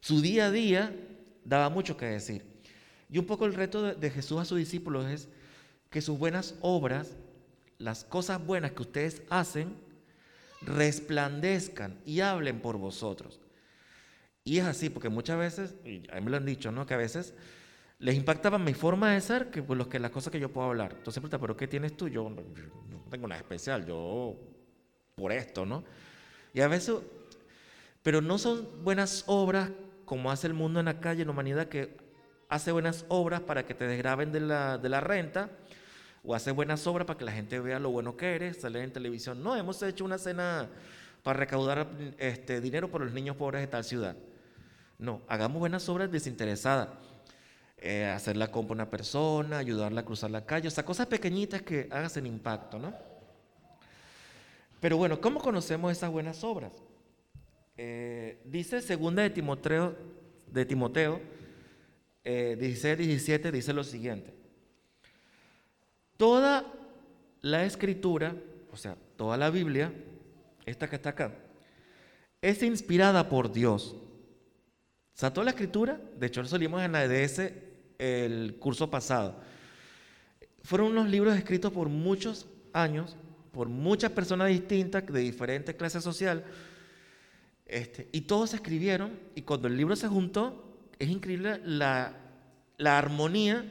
su 0.00 0.20
día 0.20 0.46
a 0.46 0.50
día, 0.50 0.94
daba 1.44 1.70
mucho 1.70 1.96
que 1.96 2.04
decir. 2.06 2.49
Y 3.10 3.18
un 3.18 3.26
poco 3.26 3.46
el 3.46 3.54
reto 3.54 3.94
de, 3.94 4.10
Jesús 4.10 4.38
a 4.38 4.44
sus 4.44 4.58
discípulos 4.58 5.06
es 5.06 5.28
que 5.90 6.00
sus 6.00 6.18
buenas 6.18 6.54
obras, 6.60 7.16
las 7.78 8.04
cosas 8.04 8.44
buenas 8.44 8.72
que 8.72 8.82
ustedes 8.82 9.22
hacen, 9.30 9.74
resplandezcan 10.62 11.98
y 12.04 12.20
hablen 12.20 12.60
por 12.60 12.76
vosotros. 12.76 13.40
Y 14.44 14.58
es 14.58 14.64
así, 14.64 14.90
porque 14.90 15.08
muchas 15.08 15.38
veces, 15.38 15.74
y 15.84 16.02
a 16.10 16.16
mí 16.16 16.22
me 16.22 16.30
lo 16.30 16.36
han 16.36 16.46
dicho, 16.46 16.70
¿no? 16.70 16.86
Que 16.86 16.94
a 16.94 16.98
veces 16.98 17.34
les 17.98 18.14
impactaba 18.14 18.58
mi 18.58 18.74
forma 18.74 19.12
de 19.12 19.20
ser 19.20 19.50
que, 19.50 19.62
pues, 19.62 19.78
las 20.00 20.10
cosas 20.10 20.30
que 20.30 20.40
yo 20.40 20.52
puedo 20.52 20.68
hablar. 20.68 20.94
Entonces, 20.96 21.22
¿pero 21.28 21.56
qué 21.56 21.66
tienes 21.66 21.96
tú? 21.96 22.08
Yo, 22.08 22.30
no 22.30 23.04
tengo 23.10 23.26
nada 23.26 23.40
especial, 23.40 23.84
yo 23.86 24.36
por 25.16 25.32
esto, 25.32 25.66
¿no? 25.66 25.84
Y 26.54 26.60
a 26.60 26.68
veces, 26.68 26.96
pero 28.02 28.20
no 28.20 28.38
son 28.38 28.84
buenas 28.84 29.24
obras 29.26 29.70
como 30.04 30.30
hace 30.30 30.46
el 30.46 30.54
mundo 30.54 30.80
en 30.80 30.86
la 30.86 31.00
calle, 31.00 31.22
en 31.22 31.28
la 31.28 31.32
humanidad, 31.32 31.68
que 31.68 31.96
hace 32.50 32.72
buenas 32.72 33.06
obras 33.08 33.40
para 33.40 33.64
que 33.64 33.74
te 33.74 33.86
desgraben 33.86 34.32
de 34.32 34.40
la, 34.40 34.76
de 34.76 34.88
la 34.88 35.00
renta, 35.00 35.48
o 36.24 36.34
hace 36.34 36.50
buenas 36.50 36.86
obras 36.86 37.06
para 37.06 37.18
que 37.18 37.24
la 37.24 37.32
gente 37.32 37.58
vea 37.60 37.78
lo 37.78 37.90
bueno 37.90 38.16
que 38.16 38.34
eres, 38.34 38.60
sale 38.60 38.82
en 38.82 38.92
televisión. 38.92 39.42
No, 39.42 39.56
hemos 39.56 39.82
hecho 39.82 40.04
una 40.04 40.18
cena 40.18 40.68
para 41.22 41.38
recaudar 41.38 41.86
este, 42.18 42.60
dinero 42.60 42.90
por 42.90 43.02
los 43.02 43.12
niños 43.12 43.36
pobres 43.36 43.62
de 43.62 43.68
tal 43.68 43.84
ciudad. 43.84 44.16
No, 44.98 45.22
hagamos 45.28 45.60
buenas 45.60 45.88
obras 45.88 46.10
desinteresadas. 46.10 46.88
Eh, 47.78 48.04
hacer 48.04 48.36
la 48.36 48.50
compra 48.50 48.72
a 48.72 48.74
una 48.74 48.90
persona, 48.90 49.56
ayudarla 49.56 50.02
a 50.02 50.04
cruzar 50.04 50.30
la 50.30 50.44
calle, 50.44 50.68
o 50.68 50.70
sea, 50.70 50.84
cosas 50.84 51.06
pequeñitas 51.06 51.62
que 51.62 51.88
hagan 51.90 52.26
impacto, 52.26 52.78
¿no? 52.78 52.92
Pero 54.80 54.98
bueno, 54.98 55.18
¿cómo 55.20 55.40
conocemos 55.40 55.90
esas 55.92 56.10
buenas 56.10 56.44
obras? 56.44 56.72
Eh, 57.78 58.42
dice 58.44 58.82
segunda 58.82 59.22
de 59.22 59.30
Timoteo, 59.30 59.96
de 60.48 60.66
Timoteo 60.66 61.39
eh, 62.24 62.56
16, 62.58 62.98
17, 62.98 63.52
dice 63.52 63.72
lo 63.72 63.84
siguiente. 63.84 64.34
Toda 66.16 66.70
la 67.40 67.64
escritura, 67.64 68.34
o 68.72 68.76
sea, 68.76 68.96
toda 69.16 69.36
la 69.36 69.50
Biblia, 69.50 69.92
esta 70.66 70.88
que 70.88 70.96
está 70.96 71.10
acá, 71.10 71.32
es 72.42 72.62
inspirada 72.62 73.28
por 73.28 73.52
Dios. 73.52 73.96
O 75.14 75.18
sea, 75.20 75.32
toda 75.32 75.44
la 75.44 75.50
escritura, 75.50 76.00
de 76.18 76.26
hecho, 76.26 76.42
lo 76.42 76.48
salimos 76.48 76.82
en 76.82 76.92
la 76.92 77.04
EDS 77.04 77.52
el 77.98 78.56
curso 78.58 78.90
pasado. 78.90 79.40
Fueron 80.62 80.88
unos 80.88 81.08
libros 81.08 81.36
escritos 81.36 81.72
por 81.72 81.88
muchos 81.88 82.46
años, 82.72 83.16
por 83.52 83.68
muchas 83.68 84.12
personas 84.12 84.48
distintas, 84.48 85.06
de 85.06 85.20
diferentes 85.20 85.74
clases 85.74 86.04
sociales, 86.04 86.44
este, 87.66 88.08
y 88.12 88.22
todos 88.22 88.54
escribieron, 88.54 89.18
y 89.34 89.42
cuando 89.42 89.68
el 89.68 89.76
libro 89.76 89.94
se 89.96 90.08
juntó, 90.08 90.69
es 91.00 91.08
increíble 91.08 91.60
la, 91.64 92.12
la 92.76 92.98
armonía 92.98 93.64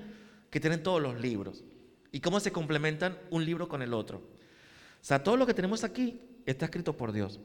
que 0.49 0.59
tienen 0.59 0.83
todos 0.83 1.01
los 1.01 1.21
libros 1.21 1.63
y 2.11 2.19
cómo 2.19 2.39
se 2.39 2.51
complementan 2.51 3.17
un 3.29 3.45
libro 3.45 3.69
con 3.69 3.83
el 3.83 3.93
otro. 3.93 4.17
O 4.17 5.05
sea, 5.05 5.23
todo 5.23 5.37
lo 5.37 5.45
que 5.45 5.53
tenemos 5.53 5.83
aquí 5.83 6.19
está 6.45 6.65
escrito 6.65 6.97
por 6.97 7.11
Dios. 7.11 7.39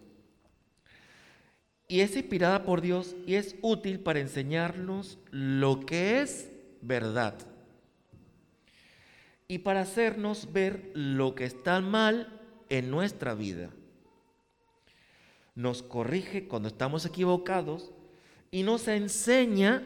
Y 1.87 2.01
es 2.01 2.17
inspirada 2.17 2.65
por 2.65 2.81
Dios 2.81 3.15
y 3.27 3.35
es 3.35 3.57
útil 3.61 4.01
para 4.01 4.21
enseñarnos 4.21 5.19
lo 5.31 5.85
que 5.85 6.23
es 6.23 6.51
verdad. 6.81 7.35
Y 9.47 9.59
para 9.59 9.83
hacernos 9.83 10.51
ver 10.51 10.91
lo 10.95 11.35
que 11.35 11.45
está 11.45 11.83
mal 11.83 12.41
en 12.71 12.91
nuestra 12.91 13.35
vida. 13.35 13.69
Nos 15.55 15.83
corrige 15.83 16.49
cuando 16.49 16.69
estamos 16.69 17.05
equivocados 17.05 17.93
y 18.55 18.63
nos 18.63 18.87
enseña 18.87 19.83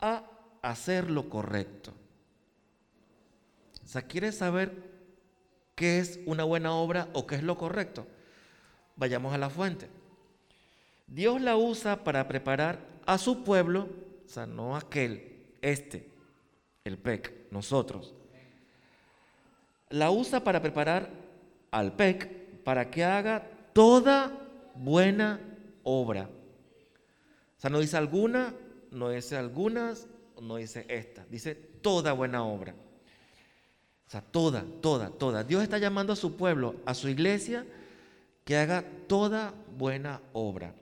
a 0.00 0.24
hacer 0.62 1.10
lo 1.10 1.28
correcto. 1.28 1.92
O 3.84 3.86
sea, 3.86 4.00
¿quieres 4.00 4.38
saber 4.38 4.72
qué 5.74 5.98
es 5.98 6.18
una 6.24 6.44
buena 6.44 6.72
obra 6.72 7.10
o 7.12 7.26
qué 7.26 7.34
es 7.34 7.42
lo 7.42 7.58
correcto? 7.58 8.06
Vayamos 8.96 9.34
a 9.34 9.38
la 9.38 9.50
fuente. 9.50 9.90
Dios 11.06 11.42
la 11.42 11.58
usa 11.58 12.04
para 12.04 12.26
preparar 12.26 12.78
a 13.04 13.18
su 13.18 13.44
pueblo, 13.44 13.90
o 14.24 14.28
sea, 14.30 14.46
no 14.46 14.76
aquel, 14.76 15.44
este, 15.60 16.08
el 16.84 16.96
PEC, 16.96 17.50
nosotros. 17.50 18.14
La 19.90 20.10
usa 20.10 20.42
para 20.42 20.62
preparar 20.62 21.10
al 21.70 21.92
PEC 21.92 22.62
para 22.64 22.90
que 22.90 23.04
haga 23.04 23.46
toda 23.74 24.32
buena 24.74 25.38
obra. 25.82 26.30
Sea, 27.64 27.70
no 27.70 27.80
dice 27.80 27.96
alguna, 27.96 28.52
no 28.90 29.08
dice 29.08 29.38
algunas, 29.38 30.06
no 30.38 30.56
dice 30.56 30.84
esta, 30.86 31.24
dice 31.30 31.54
toda 31.54 32.12
buena 32.12 32.44
obra. 32.44 32.74
O 34.06 34.10
sea, 34.10 34.20
toda, 34.20 34.66
toda, 34.82 35.08
toda. 35.08 35.42
Dios 35.44 35.62
está 35.62 35.78
llamando 35.78 36.12
a 36.12 36.16
su 36.16 36.36
pueblo, 36.36 36.74
a 36.84 36.92
su 36.92 37.08
iglesia, 37.08 37.64
que 38.44 38.58
haga 38.58 38.84
toda 39.06 39.54
buena 39.78 40.20
obra. 40.34 40.74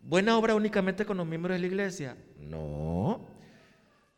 ¿Buena 0.00 0.38
obra 0.38 0.54
únicamente 0.54 1.04
con 1.04 1.16
los 1.16 1.26
miembros 1.26 1.56
de 1.56 1.58
la 1.58 1.66
iglesia? 1.66 2.16
No. 2.38 3.26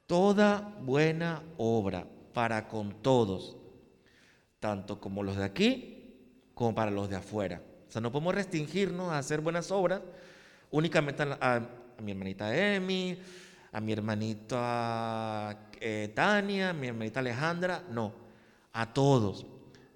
Toda 0.06 0.76
buena 0.82 1.42
obra 1.56 2.06
para 2.34 2.68
con 2.68 3.00
todos, 3.00 3.56
tanto 4.60 5.00
como 5.00 5.22
los 5.22 5.38
de 5.38 5.44
aquí 5.44 6.52
como 6.52 6.74
para 6.74 6.90
los 6.90 7.08
de 7.08 7.16
afuera. 7.16 7.62
O 7.88 7.90
sea, 7.90 8.02
no 8.02 8.12
podemos 8.12 8.34
restringirnos 8.34 9.10
a 9.10 9.16
hacer 9.16 9.40
buenas 9.40 9.70
obras 9.70 10.02
únicamente 10.70 11.22
a, 11.22 11.62
mi 12.02 12.12
hermanita 12.12 12.54
Emi, 12.56 13.18
a 13.72 13.80
mi 13.80 13.92
hermanita 13.92 15.68
eh, 15.80 16.12
Tania, 16.14 16.70
a 16.70 16.72
mi 16.72 16.88
hermanita 16.88 17.20
Alejandra, 17.20 17.84
no, 17.90 18.12
a 18.72 18.92
todos. 18.92 19.46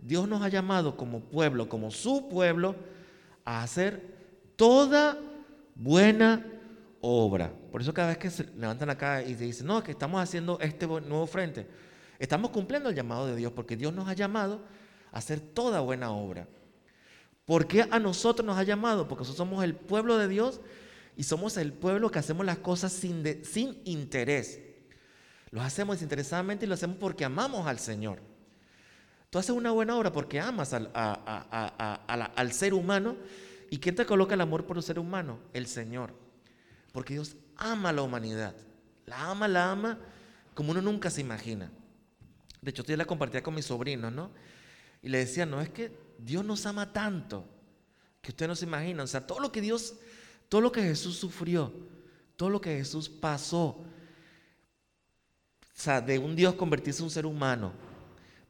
Dios 0.00 0.26
nos 0.28 0.42
ha 0.42 0.48
llamado 0.48 0.96
como 0.96 1.20
pueblo, 1.20 1.68
como 1.68 1.90
su 1.90 2.28
pueblo, 2.28 2.74
a 3.44 3.62
hacer 3.62 4.02
toda 4.56 5.18
buena 5.74 6.44
obra. 7.00 7.52
Por 7.70 7.80
eso 7.80 7.94
cada 7.94 8.08
vez 8.08 8.18
que 8.18 8.30
se 8.30 8.44
levantan 8.56 8.90
acá 8.90 9.22
y 9.22 9.34
se 9.34 9.44
dicen, 9.44 9.66
no, 9.66 9.82
que 9.82 9.92
estamos 9.92 10.20
haciendo 10.20 10.58
este 10.60 10.86
nuevo 10.86 11.26
frente, 11.26 11.66
estamos 12.18 12.50
cumpliendo 12.50 12.88
el 12.88 12.96
llamado 12.96 13.26
de 13.26 13.36
Dios, 13.36 13.52
porque 13.52 13.76
Dios 13.76 13.92
nos 13.92 14.08
ha 14.08 14.14
llamado 14.14 14.60
a 15.12 15.18
hacer 15.18 15.40
toda 15.40 15.80
buena 15.80 16.10
obra. 16.10 16.48
¿Por 17.44 17.66
qué 17.66 17.86
a 17.90 17.98
nosotros 17.98 18.46
nos 18.46 18.56
ha 18.56 18.62
llamado? 18.62 19.08
Porque 19.08 19.22
nosotros 19.22 19.36
somos 19.36 19.64
el 19.64 19.74
pueblo 19.74 20.16
de 20.16 20.28
Dios 20.28 20.60
y 21.16 21.24
somos 21.24 21.56
el 21.56 21.72
pueblo 21.72 22.10
que 22.10 22.18
hacemos 22.18 22.46
las 22.46 22.58
cosas 22.58 22.92
sin, 22.92 23.44
sin 23.44 23.80
interés. 23.84 24.60
Lo 25.50 25.60
hacemos 25.60 25.96
desinteresadamente 25.96 26.64
y 26.64 26.68
lo 26.68 26.74
hacemos 26.74 26.96
porque 26.98 27.24
amamos 27.24 27.66
al 27.66 27.78
Señor. 27.78 28.20
Tú 29.28 29.38
haces 29.38 29.50
una 29.50 29.70
buena 29.70 29.96
obra 29.96 30.12
porque 30.12 30.40
amas 30.40 30.72
al, 30.72 30.90
al 30.94 32.52
ser 32.52 32.74
humano. 32.74 33.16
¿Y 33.70 33.78
quién 33.78 33.94
te 33.94 34.04
coloca 34.04 34.34
el 34.34 34.40
amor 34.40 34.66
por 34.66 34.76
el 34.76 34.82
ser 34.82 34.98
humano? 34.98 35.38
El 35.52 35.66
Señor. 35.66 36.14
Porque 36.92 37.14
Dios 37.14 37.36
ama 37.56 37.90
a 37.90 37.92
la 37.92 38.02
humanidad. 38.02 38.54
La 39.06 39.30
ama, 39.30 39.48
la 39.48 39.70
ama 39.70 39.98
como 40.54 40.72
uno 40.72 40.82
nunca 40.82 41.10
se 41.10 41.20
imagina. 41.20 41.70
De 42.60 42.70
hecho, 42.70 42.84
yo 42.84 42.96
la 42.96 43.04
compartía 43.04 43.42
con 43.42 43.54
mis 43.54 43.66
sobrinos, 43.66 44.12
¿no? 44.12 44.30
Y 45.02 45.08
le 45.08 45.18
decía, 45.18 45.46
no, 45.46 45.60
es 45.60 45.70
que 45.70 45.96
Dios 46.18 46.44
nos 46.44 46.64
ama 46.66 46.92
tanto 46.92 47.44
que 48.20 48.30
usted 48.30 48.46
no 48.46 48.54
se 48.54 48.66
imagina. 48.66 49.02
O 49.02 49.06
sea, 49.06 49.26
todo 49.26 49.40
lo 49.40 49.50
que 49.50 49.60
Dios 49.60 49.94
todo 50.52 50.60
lo 50.60 50.70
que 50.70 50.82
Jesús 50.82 51.16
sufrió, 51.16 51.72
todo 52.36 52.50
lo 52.50 52.60
que 52.60 52.76
Jesús 52.76 53.08
pasó, 53.08 53.68
o 53.68 53.84
sea, 55.72 56.02
de 56.02 56.18
un 56.18 56.36
Dios 56.36 56.56
convertirse 56.56 56.98
en 56.98 57.04
un 57.04 57.10
ser 57.10 57.24
humano, 57.24 57.72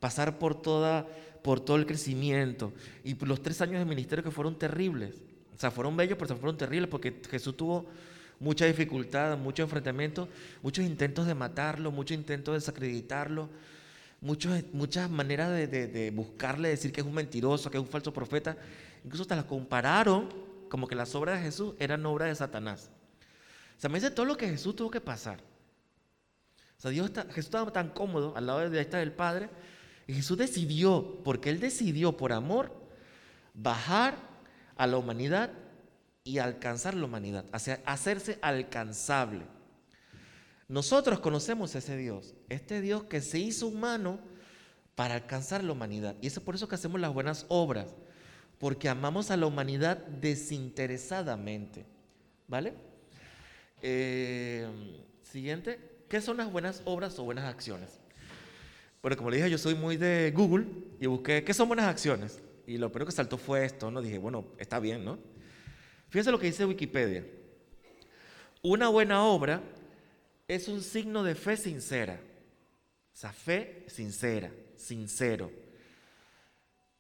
pasar 0.00 0.37
por, 0.37 0.61
toda, 0.61 1.06
por 1.44 1.61
todo 1.61 1.76
el 1.76 1.87
crecimiento 1.87 2.73
y 3.04 3.14
los 3.25 3.40
tres 3.40 3.61
años 3.61 3.78
de 3.78 3.85
ministerio 3.85 4.25
que 4.25 4.32
fueron 4.32 4.59
terribles. 4.59 5.14
O 5.54 5.61
sea, 5.61 5.71
fueron 5.71 5.97
bellos, 5.97 6.18
pero 6.18 6.37
fueron 6.37 6.56
terribles 6.56 6.90
porque 6.90 7.23
Jesús 7.30 7.56
tuvo 7.56 7.87
mucha 8.40 8.66
dificultad, 8.66 9.38
mucho 9.38 9.62
enfrentamiento, 9.62 10.28
muchos 10.61 10.85
intentos 10.85 11.25
de 11.25 11.37
matarlo, 11.37 11.92
muchos 11.92 12.16
intentos 12.16 12.52
de 12.52 12.59
desacreditarlo, 12.59 13.49
muchas 14.21 15.09
maneras 15.09 15.50
de, 15.52 15.68
de, 15.68 16.11
buscarle, 16.11 16.71
decir 16.71 16.90
que 16.90 17.00
es 17.00 17.06
un 17.06 17.14
mentiroso, 17.14 17.71
que 17.71 17.76
es 17.76 17.80
un 17.80 17.88
falso 17.88 18.12
profeta. 18.12 18.56
Incluso 19.04 19.23
hasta 19.23 19.37
la 19.37 19.47
compararon 19.47 20.50
como 20.73 20.88
que 20.88 20.95
las 20.95 21.14
obras 21.14 21.38
de 21.38 21.45
Jesús 21.45 21.75
eran 21.79 22.07
obras 22.07 22.31
de 22.31 22.35
Satanás. 22.35 22.88
O 23.76 23.81
sea, 23.83 23.91
me 23.91 23.99
dice 23.99 24.11
todo 24.11 24.25
lo 24.25 24.38
que 24.38 24.49
Jesús 24.49 24.75
tuvo 24.75 24.91
que 24.91 25.02
pasar. 25.02 25.38
O 26.79 26.81
sea, 26.81 26.91
Dios 26.91 27.09
está, 27.09 27.25
Jesús 27.25 27.45
estaba 27.45 27.71
tan 27.71 27.91
cómodo 27.91 28.35
al 28.35 28.47
lado 28.47 28.71
de 28.71 28.81
esta 28.81 28.97
del 28.97 29.12
Padre 29.12 29.50
y 30.07 30.14
Jesús 30.14 30.38
decidió, 30.38 31.21
porque 31.25 31.50
Él 31.50 31.61
decidió 31.61 32.17
por 32.17 32.33
amor, 32.33 32.73
bajar 33.52 34.17
a 34.79 34.87
la 34.87 34.97
humanidad 34.97 35.50
y 36.25 36.38
alcanzar 36.38 36.95
la 36.95 37.05
humanidad, 37.05 37.45
hacerse 37.85 38.38
alcanzable. 38.41 39.45
Nosotros 40.69 41.21
conocemos 41.21 41.75
a 41.75 41.81
ese 41.81 41.99
Dios, 41.99 42.33
este 42.49 42.81
Dios 42.81 43.05
que 43.05 43.21
se 43.21 43.38
hizo 43.38 43.67
humano 43.67 44.21
para 44.95 45.17
alcanzar 45.17 45.62
la 45.62 45.73
humanidad. 45.73 46.17
Y 46.23 46.29
es 46.29 46.41
por 46.41 46.55
eso 46.55 46.67
que 46.67 46.76
hacemos 46.76 46.99
las 46.99 47.12
buenas 47.12 47.45
obras, 47.50 47.95
porque 48.62 48.88
amamos 48.88 49.33
a 49.33 49.37
la 49.37 49.47
humanidad 49.47 49.97
desinteresadamente. 50.07 51.85
¿Vale? 52.47 52.75
Eh, 53.83 54.64
siguiente, 55.25 55.81
¿qué 56.09 56.21
son 56.21 56.37
las 56.37 56.52
buenas 56.52 56.81
obras 56.85 57.19
o 57.19 57.25
buenas 57.25 57.47
acciones? 57.47 57.99
Bueno, 59.02 59.16
como 59.16 59.31
le 59.31 59.38
dije, 59.38 59.50
yo 59.50 59.59
soy 59.59 59.75
muy 59.75 59.97
de 59.97 60.31
Google 60.31 60.66
y 61.00 61.07
busqué 61.07 61.42
qué 61.42 61.52
son 61.52 61.66
buenas 61.66 61.87
acciones. 61.87 62.40
Y 62.64 62.78
lo 62.78 62.92
primero 62.92 63.07
que 63.07 63.12
saltó 63.16 63.37
fue 63.37 63.64
esto, 63.64 63.90
¿no? 63.90 64.00
Dije, 64.00 64.19
bueno, 64.19 64.47
está 64.59 64.78
bien, 64.78 65.04
¿no? 65.04 65.19
Fíjense 66.11 66.31
lo 66.31 66.38
que 66.38 66.47
dice 66.47 66.64
Wikipedia. 66.64 67.26
Una 68.62 68.88
buena 68.90 69.25
obra 69.25 69.61
es 70.47 70.69
un 70.69 70.83
signo 70.83 71.25
de 71.25 71.35
fe 71.35 71.57
sincera. 71.57 72.21
O 73.12 73.16
sea, 73.16 73.33
fe 73.33 73.87
sincera, 73.88 74.52
sincero. 74.76 75.50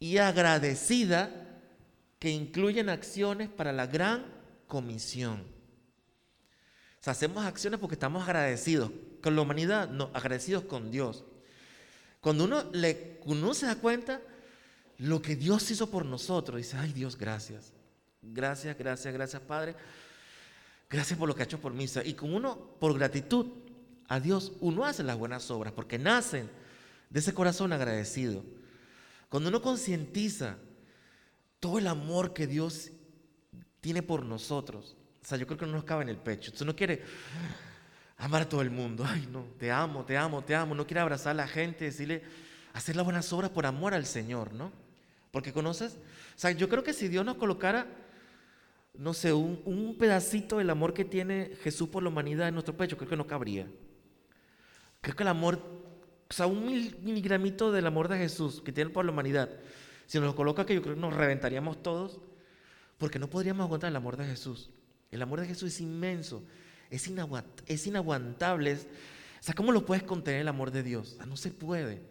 Y 0.00 0.16
agradecida 0.16 1.50
que 2.22 2.30
incluyen 2.30 2.88
acciones 2.88 3.48
para 3.48 3.72
la 3.72 3.88
gran 3.88 4.24
comisión. 4.68 5.40
O 5.40 7.02
sea, 7.02 7.14
hacemos 7.14 7.44
acciones 7.44 7.80
porque 7.80 7.96
estamos 7.96 8.22
agradecidos 8.22 8.92
con 9.20 9.34
la 9.34 9.42
humanidad, 9.42 9.88
no, 9.88 10.08
agradecidos 10.14 10.62
con 10.62 10.92
Dios. 10.92 11.24
Cuando 12.20 12.44
uno, 12.44 12.62
le, 12.72 13.18
uno 13.24 13.52
se 13.54 13.66
da 13.66 13.74
cuenta 13.74 14.22
lo 14.98 15.20
que 15.20 15.34
Dios 15.34 15.68
hizo 15.72 15.90
por 15.90 16.04
nosotros, 16.06 16.58
dice, 16.58 16.76
ay 16.76 16.92
Dios, 16.92 17.18
gracias. 17.18 17.72
Gracias, 18.22 18.78
gracias, 18.78 19.12
gracias 19.12 19.42
Padre. 19.42 19.74
Gracias 20.88 21.18
por 21.18 21.26
lo 21.26 21.34
que 21.34 21.42
ha 21.42 21.46
hecho 21.46 21.60
por 21.60 21.72
mí. 21.72 21.86
Y 22.04 22.14
como 22.14 22.36
uno, 22.36 22.56
por 22.78 22.96
gratitud 22.96 23.48
a 24.06 24.20
Dios, 24.20 24.52
uno 24.60 24.84
hace 24.84 25.02
las 25.02 25.18
buenas 25.18 25.50
obras 25.50 25.72
porque 25.72 25.98
nacen 25.98 26.48
de 27.10 27.18
ese 27.18 27.34
corazón 27.34 27.72
agradecido. 27.72 28.44
Cuando 29.28 29.48
uno 29.48 29.60
concientiza 29.60 30.56
todo 31.62 31.78
el 31.78 31.86
amor 31.86 32.32
que 32.34 32.48
Dios 32.48 32.90
tiene 33.80 34.02
por 34.02 34.24
nosotros, 34.24 34.96
o 35.22 35.24
sea, 35.24 35.38
yo 35.38 35.46
creo 35.46 35.56
que 35.56 35.66
no 35.66 35.72
nos 35.72 35.84
cabe 35.84 36.02
en 36.02 36.08
el 36.08 36.16
pecho. 36.16 36.50
Usted 36.50 36.66
no 36.66 36.74
quiere 36.74 37.04
amar 38.18 38.42
a 38.42 38.48
todo 38.48 38.62
el 38.62 38.70
mundo. 38.70 39.04
Ay, 39.06 39.28
no, 39.30 39.44
te 39.56 39.70
amo, 39.70 40.04
te 40.04 40.16
amo, 40.16 40.42
te 40.42 40.56
amo. 40.56 40.74
No 40.74 40.84
quiere 40.84 40.98
abrazar 40.98 41.30
a 41.30 41.34
la 41.34 41.46
gente, 41.46 41.84
decirle, 41.84 42.24
hacer 42.72 42.96
las 42.96 43.04
buenas 43.04 43.32
obras 43.32 43.50
por 43.50 43.64
amor 43.64 43.94
al 43.94 44.06
Señor, 44.06 44.52
¿no? 44.52 44.72
Porque 45.30 45.52
conoces, 45.52 45.92
o 45.92 46.38
sea, 46.38 46.50
yo 46.50 46.68
creo 46.68 46.82
que 46.82 46.92
si 46.92 47.06
Dios 47.06 47.24
nos 47.24 47.36
colocara, 47.36 47.86
no 48.94 49.14
sé, 49.14 49.32
un, 49.32 49.96
pedacito 49.96 50.58
del 50.58 50.70
amor 50.70 50.92
que 50.92 51.04
tiene 51.04 51.52
Jesús 51.62 51.88
por 51.88 52.02
la 52.02 52.08
humanidad 52.08 52.48
en 52.48 52.54
nuestro 52.54 52.76
pecho, 52.76 52.96
creo 52.96 53.08
que 53.08 53.16
no 53.16 53.28
cabría. 53.28 53.68
Creo 55.00 55.14
que 55.14 55.22
el 55.22 55.28
amor, 55.28 55.60
o 56.28 56.32
sea, 56.32 56.46
un 56.46 56.66
miligramito 56.66 57.70
del 57.70 57.86
amor 57.86 58.08
de 58.08 58.18
Jesús 58.18 58.60
que 58.60 58.72
tiene 58.72 58.90
por 58.90 59.04
la 59.04 59.12
humanidad, 59.12 59.48
si 60.12 60.18
nos 60.18 60.26
lo 60.26 60.36
coloca 60.36 60.66
que 60.66 60.74
yo 60.74 60.82
creo 60.82 60.94
que 60.94 61.00
nos 61.00 61.14
reventaríamos 61.14 61.82
todos, 61.82 62.20
porque 62.98 63.18
no 63.18 63.30
podríamos 63.30 63.64
aguantar 63.64 63.88
el 63.88 63.96
amor 63.96 64.18
de 64.18 64.26
Jesús. 64.26 64.68
El 65.10 65.22
amor 65.22 65.40
de 65.40 65.46
Jesús 65.46 65.72
es 65.72 65.80
inmenso, 65.80 66.44
es, 66.90 67.10
es 67.66 67.86
inaguantable. 67.86 68.74
o 68.74 68.78
sea, 69.40 69.54
¿cómo 69.54 69.72
lo 69.72 69.86
puedes 69.86 70.04
contener 70.04 70.42
el 70.42 70.48
amor 70.48 70.70
de 70.70 70.82
Dios? 70.82 71.16
no 71.26 71.34
se 71.34 71.50
puede. 71.50 72.02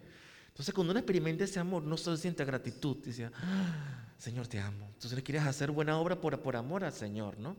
Entonces, 0.48 0.74
cuando 0.74 0.90
uno 0.90 0.98
experimenta 0.98 1.44
ese 1.44 1.60
amor, 1.60 1.84
no 1.84 1.96
solo 1.96 2.16
siente 2.16 2.44
gratitud, 2.44 2.96
dice, 3.04 3.30
ah, 3.36 4.08
Señor, 4.18 4.48
te 4.48 4.58
amo. 4.58 4.86
Entonces, 4.86 5.12
le 5.12 5.22
quieres 5.22 5.44
hacer 5.44 5.70
buena 5.70 5.96
obra 5.96 6.20
por, 6.20 6.36
por 6.40 6.56
amor 6.56 6.82
al 6.82 6.92
Señor, 6.92 7.38
¿no? 7.38 7.56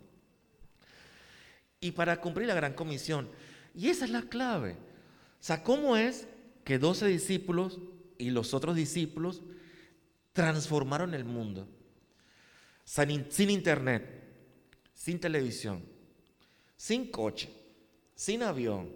Y 1.80 1.92
para 1.92 2.20
cumplir 2.20 2.50
la 2.50 2.56
gran 2.56 2.74
comisión. 2.74 3.30
Y 3.74 3.88
esa 3.88 4.04
es 4.04 4.12
la 4.12 4.24
clave. 4.24 4.74
O 4.74 4.76
sea, 5.40 5.64
¿cómo 5.64 5.96
es 5.96 6.28
que 6.66 6.80
12 6.80 7.08
discípulos 7.08 7.80
y 8.18 8.32
los 8.32 8.54
otros 8.54 8.76
discípulos 8.76 9.42
transformaron 10.34 11.14
el 11.14 11.24
mundo? 11.24 11.68
Sin, 12.84 13.50
internet, 13.50 14.04
sin 14.94 15.20
televisión, 15.20 15.84
sin 16.76 17.10
coche, 17.10 17.50
sin 18.14 18.44
avión, 18.44 18.92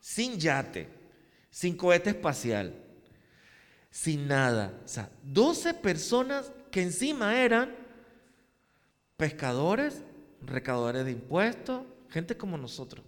sin 0.00 0.38
yate, 0.38 0.88
sin 1.50 1.76
cohete 1.76 2.10
espacial 2.10 2.86
sin 3.96 4.28
nada. 4.28 4.78
O 4.84 4.88
sea, 4.88 5.08
12 5.22 5.72
personas 5.72 6.52
que 6.70 6.82
encima 6.82 7.40
eran 7.40 7.74
pescadores, 9.16 10.02
recaudadores 10.42 11.06
de 11.06 11.12
impuestos, 11.12 11.80
gente 12.10 12.36
como 12.36 12.58
nosotros. 12.58 13.02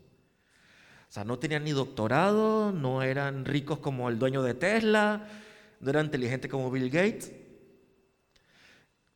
O 1.06 1.12
sea, 1.12 1.24
no 1.24 1.38
tenían 1.38 1.64
ni 1.64 1.72
doctorado, 1.72 2.72
no 2.72 3.02
eran 3.02 3.44
ricos 3.44 3.80
como 3.80 4.08
el 4.08 4.18
dueño 4.18 4.42
de 4.42 4.54
Tesla, 4.54 5.28
no 5.80 5.90
eran 5.90 6.06
inteligentes 6.06 6.50
como 6.50 6.70
Bill 6.70 6.90
Gates. 6.90 7.32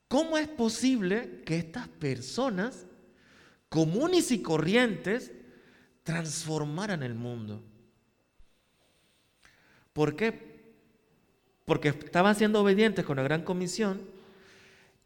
¿Cómo 0.08 0.36
es 0.36 0.48
posible 0.48 1.42
que 1.44 1.56
estas 1.56 1.88
personas 1.88 2.86
comunes 3.68 4.30
y 4.30 4.42
corrientes 4.42 5.32
transformaran 6.02 7.02
el 7.02 7.14
mundo? 7.14 7.62
¿Por 9.92 10.16
qué? 10.16 10.52
porque 11.64 11.88
estaban 11.88 12.34
siendo 12.34 12.60
obedientes 12.60 13.04
con 13.04 13.16
la 13.16 13.22
gran 13.22 13.42
comisión 13.42 14.02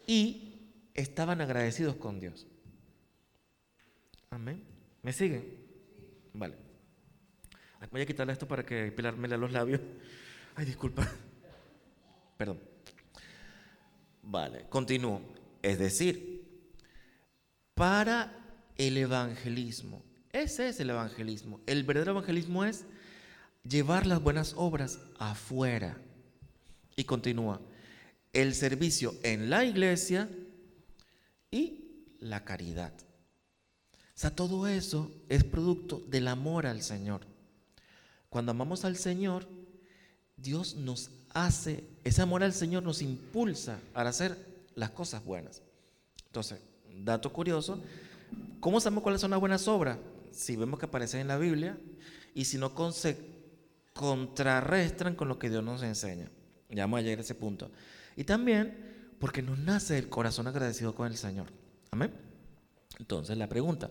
y 0.07 0.55
estaban 0.95 1.41
agradecidos 1.41 1.97
con 1.97 2.21
Dios. 2.21 2.47
Amén. 4.31 4.63
¿Me 5.03 5.13
siguen? 5.13 5.45
Vale. 6.33 6.57
Voy 7.91 8.01
a 8.01 8.07
quitarle 8.07 8.33
esto 8.33 8.49
para 8.49 8.65
que 8.65 8.91
Pilar 8.91 9.17
me 9.17 9.29
los 9.29 9.53
labios. 9.53 9.81
Ay, 10.57 10.67
disculpa. 10.67 11.09
Perdón. 12.37 12.61
Vale, 14.23 14.67
continúo. 14.69 15.21
Es 15.63 15.79
decir, 15.79 16.45
para 17.75 18.33
el 18.77 18.97
evangelismo, 18.97 20.03
ese 20.33 20.69
es 20.69 20.81
el 20.81 20.91
evangelismo. 20.91 21.61
El 21.67 21.85
verdadero 21.85 22.13
evangelismo 22.13 22.65
es 22.65 22.85
llevar 23.69 24.07
las 24.07 24.23
buenas 24.23 24.55
obras 24.57 24.99
afuera. 25.19 25.97
Y 26.97 27.05
continúa, 27.05 27.61
el 28.33 28.55
servicio 28.55 29.15
en 29.23 29.51
la 29.51 29.65
iglesia 29.65 30.29
y 31.51 32.15
la 32.19 32.45
caridad. 32.45 32.93
O 33.93 34.19
sea, 34.19 34.35
todo 34.35 34.67
eso 34.67 35.11
es 35.29 35.45
producto 35.45 36.03
del 36.09 36.29
amor 36.29 36.67
al 36.67 36.83
Señor. 36.83 37.21
Cuando 38.29 38.53
amamos 38.53 38.85
al 38.85 38.97
Señor, 38.97 39.47
Dios 40.37 40.75
nos 40.75 41.11
hace, 41.37 41.85
ese 42.03 42.23
amor 42.23 42.43
al 42.43 42.55
Señor 42.55 42.83
nos 42.83 43.03
impulsa 43.03 43.79
a 43.95 44.01
hacer 44.01 44.39
las 44.75 44.91
cosas 44.91 45.23
buenas. 45.23 45.61
Entonces, 46.27 46.61
dato 47.05 47.31
curioso, 47.31 47.79
¿cómo 48.59 48.81
sabemos 48.81 49.03
cuáles 49.03 49.21
son 49.21 49.31
las 49.33 49.41
buenas 49.41 49.69
obras? 49.69 49.99
Si 50.33 50.57
vemos 50.57 50.81
que 50.81 50.87
aparecen 50.87 51.21
en 51.21 51.29
la 51.29 51.37
Biblia 51.37 51.79
y 52.35 52.47
si 52.47 52.57
no 52.57 52.73
se 52.91 53.19
contrarrestan 53.93 55.15
con 55.15 55.29
lo 55.29 55.39
que 55.39 55.51
Dios 55.51 55.63
nos 55.63 55.83
enseña. 55.83 56.31
Ya 56.71 56.85
vamos 56.85 57.01
a 57.01 57.03
llegar 57.03 57.19
a 57.19 57.23
ese 57.23 57.35
punto. 57.35 57.71
Y 58.17 58.25
también 58.25 59.15
porque 59.19 59.43
nos 59.43 59.59
nace 59.59 59.99
el 59.99 60.09
corazón 60.09 60.47
agradecido 60.47 60.95
con 60.95 61.07
el 61.07 61.19
Señor. 61.19 61.49
Amén. 61.91 62.13
Entonces 62.99 63.37
la 63.37 63.47
pregunta, 63.47 63.91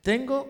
tengo, 0.00 0.48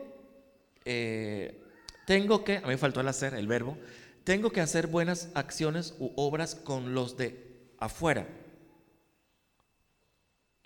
eh, 0.86 1.62
tengo 2.06 2.42
que, 2.42 2.56
a 2.56 2.62
mí 2.62 2.68
me 2.68 2.78
faltó 2.78 3.02
el 3.02 3.08
hacer, 3.08 3.34
el 3.34 3.46
verbo, 3.46 3.76
tengo 4.24 4.50
que 4.50 4.60
hacer 4.60 4.86
buenas 4.86 5.30
acciones 5.34 5.94
u 5.98 6.12
obras 6.16 6.54
con 6.54 6.94
los 6.94 7.16
de 7.16 7.52
afuera. 7.78 8.26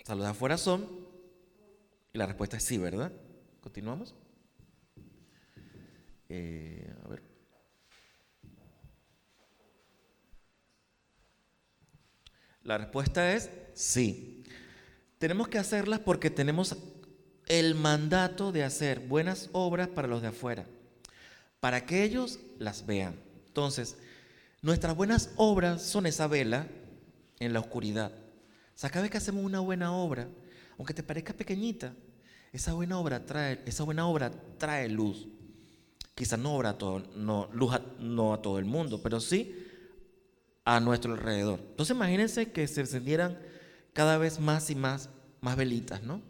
O 0.03 0.07
sea, 0.07 0.14
los 0.14 0.25
de 0.25 0.31
afuera 0.31 0.59
son, 0.59 0.87
y 2.12 2.19
la 2.19 2.27
respuesta 2.27 2.57
es 2.57 2.64
sí, 2.64 2.79
¿verdad? 2.79 3.12
Continuamos. 3.61 4.14
Eh, 6.29 6.95
a 7.05 7.09
ver. 7.09 7.23
La 12.62 12.79
respuesta 12.79 13.33
es 13.33 13.51
sí. 13.75 14.45
Tenemos 15.19 15.49
que 15.49 15.59
hacerlas 15.59 16.01
porque 16.01 16.31
tenemos 16.31 16.77
el 17.47 17.75
mandato 17.75 18.53
de 18.53 18.64
hacer 18.64 19.01
buenas 19.01 19.49
obras 19.53 19.88
para 19.88 20.09
los 20.09 20.21
de 20.21 20.29
afuera, 20.29 20.66
para 21.61 21.87
que 21.87 22.03
ellos 22.03 22.40
las 22.59 22.87
vean. 22.87 23.14
Entonces, 23.57 23.97
nuestras 24.61 24.95
buenas 24.95 25.31
obras 25.37 25.81
son 25.81 26.05
esa 26.05 26.27
vela 26.27 26.66
en 27.38 27.55
la 27.55 27.61
oscuridad. 27.61 28.12
O 28.12 28.79
sea, 28.79 28.90
cada 28.90 29.01
vez 29.01 29.11
que 29.11 29.16
hacemos 29.16 29.42
una 29.42 29.61
buena 29.61 29.92
obra, 29.92 30.29
aunque 30.77 30.92
te 30.92 31.03
parezca 31.03 31.33
pequeñita, 31.33 31.95
esa 32.53 32.75
buena 32.75 32.99
obra 32.99 33.25
trae, 33.25 33.62
esa 33.64 33.83
buena 33.85 34.07
obra 34.09 34.31
trae 34.59 34.90
luz. 34.90 35.27
Quizás 36.14 36.38
no, 36.38 36.55
obra 36.55 36.77
todo, 36.77 36.99
no, 37.16 37.49
luz 37.55 37.73
no 37.99 38.35
a 38.35 38.42
todo 38.42 38.59
el 38.59 38.66
mundo, 38.66 39.01
pero 39.03 39.21
sí 39.21 39.57
a 40.66 40.79
nuestro 40.79 41.14
alrededor. 41.14 41.59
Entonces 41.71 41.97
imagínense 41.97 42.53
que 42.53 42.69
se 42.69 42.83
encendieran 42.83 43.38
cada 43.95 44.19
vez 44.19 44.38
más 44.38 44.69
y 44.69 44.75
más, 44.75 45.09
más 45.40 45.57
velitas, 45.57 46.03
¿no? 46.03 46.16
O 46.16 46.23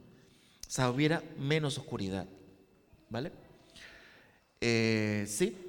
sea, 0.68 0.90
hubiera 0.90 1.24
menos 1.36 1.76
oscuridad, 1.76 2.28
¿vale? 3.10 3.32
Eh, 4.60 5.24
sí. 5.26 5.65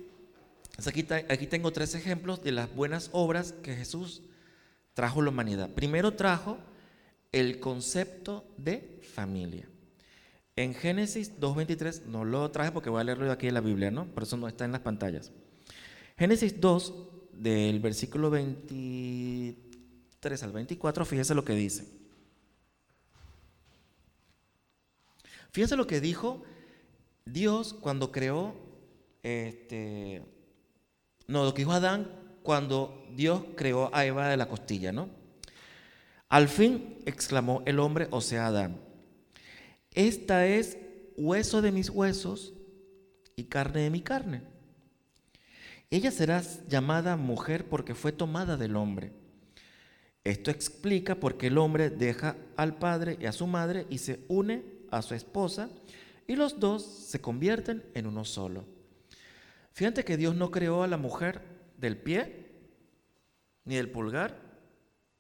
Aquí, 0.86 1.48
tengo 1.48 1.72
tres 1.72 1.96
ejemplos 1.96 2.44
de 2.44 2.52
las 2.52 2.76
buenas 2.76 3.10
obras 3.12 3.52
que 3.52 3.76
Jesús 3.76 4.22
trajo 4.94 5.22
a 5.22 5.24
la 5.24 5.32
humanidad. 5.32 5.74
Primero 5.74 6.14
trajo 6.14 6.60
el 7.32 7.60
concepto 7.60 8.46
de 8.58 9.02
familia. 9.14 9.68
En 10.56 10.76
Génesis 10.76 11.40
2.23, 11.40 12.04
no 12.06 12.26
lo 12.26 12.52
traje 12.52 12.72
porque 12.72 12.92
voy 12.92 13.02
a 13.02 13.04
leerlo 13.04 13.32
aquí 13.32 13.48
en 13.48 13.56
la 13.56 13.62
Biblia, 13.62 13.90
¿no? 13.92 14.06
Por 14.06 14.24
eso 14.24 14.38
no 14.38 14.48
está 14.48 14.66
en 14.66 14.72
las 14.72 14.82
pantallas. 14.82 15.32
Génesis 16.16 16.62
2, 16.62 16.94
del 17.34 17.80
versículo 17.80 18.30
23 18.30 20.44
al 20.44 20.52
24, 20.52 21.06
fíjese 21.06 21.34
lo 21.36 21.46
que 21.46 21.54
dice. 21.54 21.86
Fíjense 25.52 25.76
lo 25.76 25.88
que 25.88 26.02
dijo 26.02 26.44
Dios 27.26 27.74
cuando 27.74 28.12
creó, 28.12 28.54
este, 29.24 30.22
no, 31.28 31.44
lo 31.44 31.54
que 31.54 31.62
dijo 31.62 31.74
Adán 31.74 32.10
cuando 32.44 33.06
Dios 33.16 33.44
creó 33.56 33.94
a 33.94 34.06
Eva 34.06 34.30
de 34.30 34.38
la 34.38 34.48
costilla, 34.48 34.92
¿no? 34.92 35.10
Al 36.30 36.48
fin 36.48 37.00
exclamó 37.06 37.64
el 37.66 37.80
hombre, 37.80 38.08
o 38.12 38.22
sea, 38.22 38.48
Adán, 38.48 38.80
esta 39.94 40.46
es 40.46 40.78
hueso 41.18 41.62
de 41.62 41.72
mis 41.72 41.90
huesos 41.90 42.54
y 43.36 43.46
carne 43.46 43.82
de 43.82 43.90
mi 43.90 44.02
carne. 44.02 44.42
Ella 45.90 46.12
será 46.12 46.44
llamada 46.68 47.16
mujer 47.16 47.68
porque 47.70 47.96
fue 47.96 48.12
tomada 48.12 48.58
del 48.58 48.76
hombre. 48.76 49.14
Esto 50.24 50.52
explica 50.52 51.16
por 51.16 51.38
qué 51.38 51.48
el 51.48 51.58
hombre 51.58 51.90
deja 51.90 52.36
al 52.58 52.78
padre 52.78 53.18
y 53.22 53.26
a 53.26 53.32
su 53.32 53.48
madre 53.48 53.86
y 53.90 54.00
se 54.00 54.26
une 54.28 54.66
a 54.92 55.02
su 55.02 55.16
esposa 55.16 55.70
y 56.28 56.36
los 56.36 56.60
dos 56.60 56.84
se 56.84 57.22
convierten 57.22 57.86
en 57.94 58.08
uno 58.08 58.26
solo. 58.26 58.77
Fíjate 59.78 60.04
que 60.04 60.18
Dios 60.18 60.36
no 60.36 60.50
creó 60.50 60.82
a 60.82 60.88
la 60.88 60.98
mujer 60.98 61.40
del 61.78 61.98
pie, 61.98 62.48
ni 63.64 63.76
del 63.76 63.92
pulgar, 63.92 64.42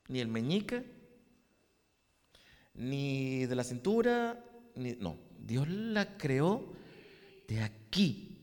ni 0.07 0.19
el 0.19 0.29
meñique, 0.29 0.83
ni 2.73 3.45
de 3.45 3.55
la 3.55 3.63
cintura, 3.63 4.43
ni, 4.73 4.93
no, 4.93 5.19
Dios 5.37 5.69
la 5.69 6.17
creó 6.17 6.73
de 7.47 7.61
aquí, 7.61 8.35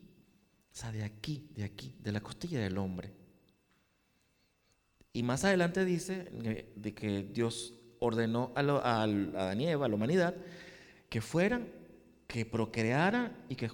o 0.73 0.77
sea, 0.77 0.93
de 0.93 1.03
aquí, 1.03 1.49
de 1.53 1.65
aquí, 1.65 1.97
de 1.99 2.13
la 2.13 2.21
costilla 2.21 2.61
del 2.61 2.79
hombre. 2.79 3.11
Y 5.13 5.25
más 5.25 5.45
adelante 5.45 5.85
dice 5.85 6.31
de 6.77 6.95
que 6.95 7.25
Dios 7.25 7.75
ordenó 7.99 8.53
a, 8.55 8.61
a, 8.61 9.03
a 9.03 9.51
a 9.51 9.89
la 9.89 9.95
humanidad, 9.97 10.37
que 11.09 11.21
fueran, 11.21 11.67
que 12.29 12.47
procrearan 12.47 13.37
y 13.49 13.57
que 13.57 13.69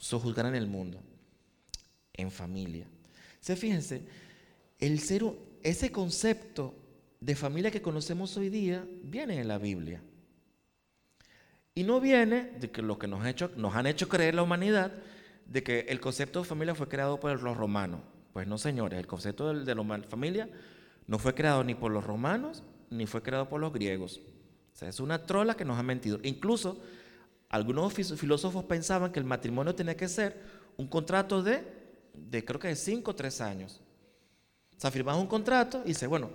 sojuzgaran 0.00 0.56
el 0.56 0.66
mundo 0.66 1.00
en 2.14 2.30
familia. 2.30 2.86
Se 3.40 3.56
fíjense, 3.56 4.02
el 4.78 5.00
ser, 5.00 5.24
ese 5.62 5.92
concepto 5.92 6.74
de 7.20 7.34
familia 7.34 7.70
que 7.70 7.82
conocemos 7.82 8.36
hoy 8.36 8.48
día 8.48 8.86
viene 9.02 9.40
en 9.40 9.48
la 9.48 9.58
Biblia. 9.58 10.02
Y 11.74 11.82
no 11.82 12.00
viene 12.00 12.52
de 12.60 12.70
que 12.70 12.82
lo 12.82 12.98
que 12.98 13.08
nos, 13.08 13.24
han 13.24 13.86
hecho 13.86 14.08
creer 14.08 14.34
la 14.34 14.42
humanidad, 14.42 14.92
de 15.46 15.62
que 15.62 15.80
el 15.88 16.00
concepto 16.00 16.40
de 16.40 16.44
familia 16.44 16.74
fue 16.74 16.88
creado 16.88 17.18
por 17.18 17.42
los 17.42 17.56
romanos. 17.56 18.00
Pues 18.32 18.46
no, 18.46 18.58
señores, 18.58 18.98
el 18.98 19.06
concepto 19.06 19.52
de, 19.52 19.74
la 19.74 20.02
familia 20.08 20.48
no 21.06 21.18
fue 21.18 21.34
creado 21.34 21.64
ni 21.64 21.74
por 21.74 21.90
los 21.90 22.04
romanos, 22.04 22.62
ni 22.90 23.06
fue 23.06 23.22
creado 23.22 23.48
por 23.48 23.60
los 23.60 23.72
griegos. 23.72 24.20
O 24.72 24.76
sea, 24.76 24.88
es 24.88 25.00
una 25.00 25.24
trola 25.26 25.56
que 25.56 25.64
nos 25.64 25.78
ha 25.78 25.82
mentido. 25.82 26.18
Incluso 26.22 26.80
algunos 27.48 27.92
filósofos 27.92 28.64
pensaban 28.64 29.12
que 29.12 29.18
el 29.18 29.24
matrimonio 29.24 29.74
tenía 29.74 29.96
que 29.96 30.08
ser 30.08 30.40
un 30.76 30.88
contrato 30.88 31.42
de, 31.42 31.83
de 32.14 32.44
creo 32.44 32.60
que 32.60 32.68
de 32.68 32.76
5 32.76 33.10
o 33.10 33.14
3 33.14 33.40
años. 33.40 33.80
O 34.76 34.80
sea, 34.80 34.90
firmamos 34.90 35.22
un 35.22 35.28
contrato 35.28 35.82
y 35.84 35.88
dice, 35.88 36.06
bueno, 36.06 36.30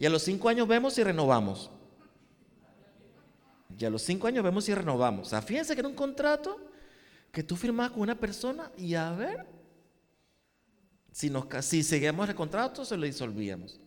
y 0.00 0.06
a 0.06 0.10
los 0.10 0.22
cinco 0.22 0.48
años 0.48 0.66
vemos 0.66 0.94
si 0.94 1.04
renovamos. 1.04 1.70
Y 3.78 3.84
a 3.84 3.90
los 3.90 4.00
cinco 4.00 4.26
años 4.26 4.42
vemos 4.42 4.64
si 4.64 4.74
renovamos. 4.74 5.26
O 5.26 5.30
sea, 5.30 5.42
fíjense 5.42 5.74
que 5.74 5.80
era 5.80 5.88
un 5.88 5.94
contrato 5.94 6.58
que 7.30 7.42
tú 7.42 7.54
firmabas 7.54 7.92
con 7.92 8.00
una 8.00 8.18
persona 8.18 8.72
y 8.78 8.94
a 8.94 9.12
ver 9.12 9.46
si, 11.12 11.28
nos, 11.28 11.44
si 11.64 11.82
seguíamos 11.82 12.28
el 12.28 12.34
contrato 12.34 12.84
se 12.84 12.96
lo 12.96 13.04
disolvíamos. 13.04 13.78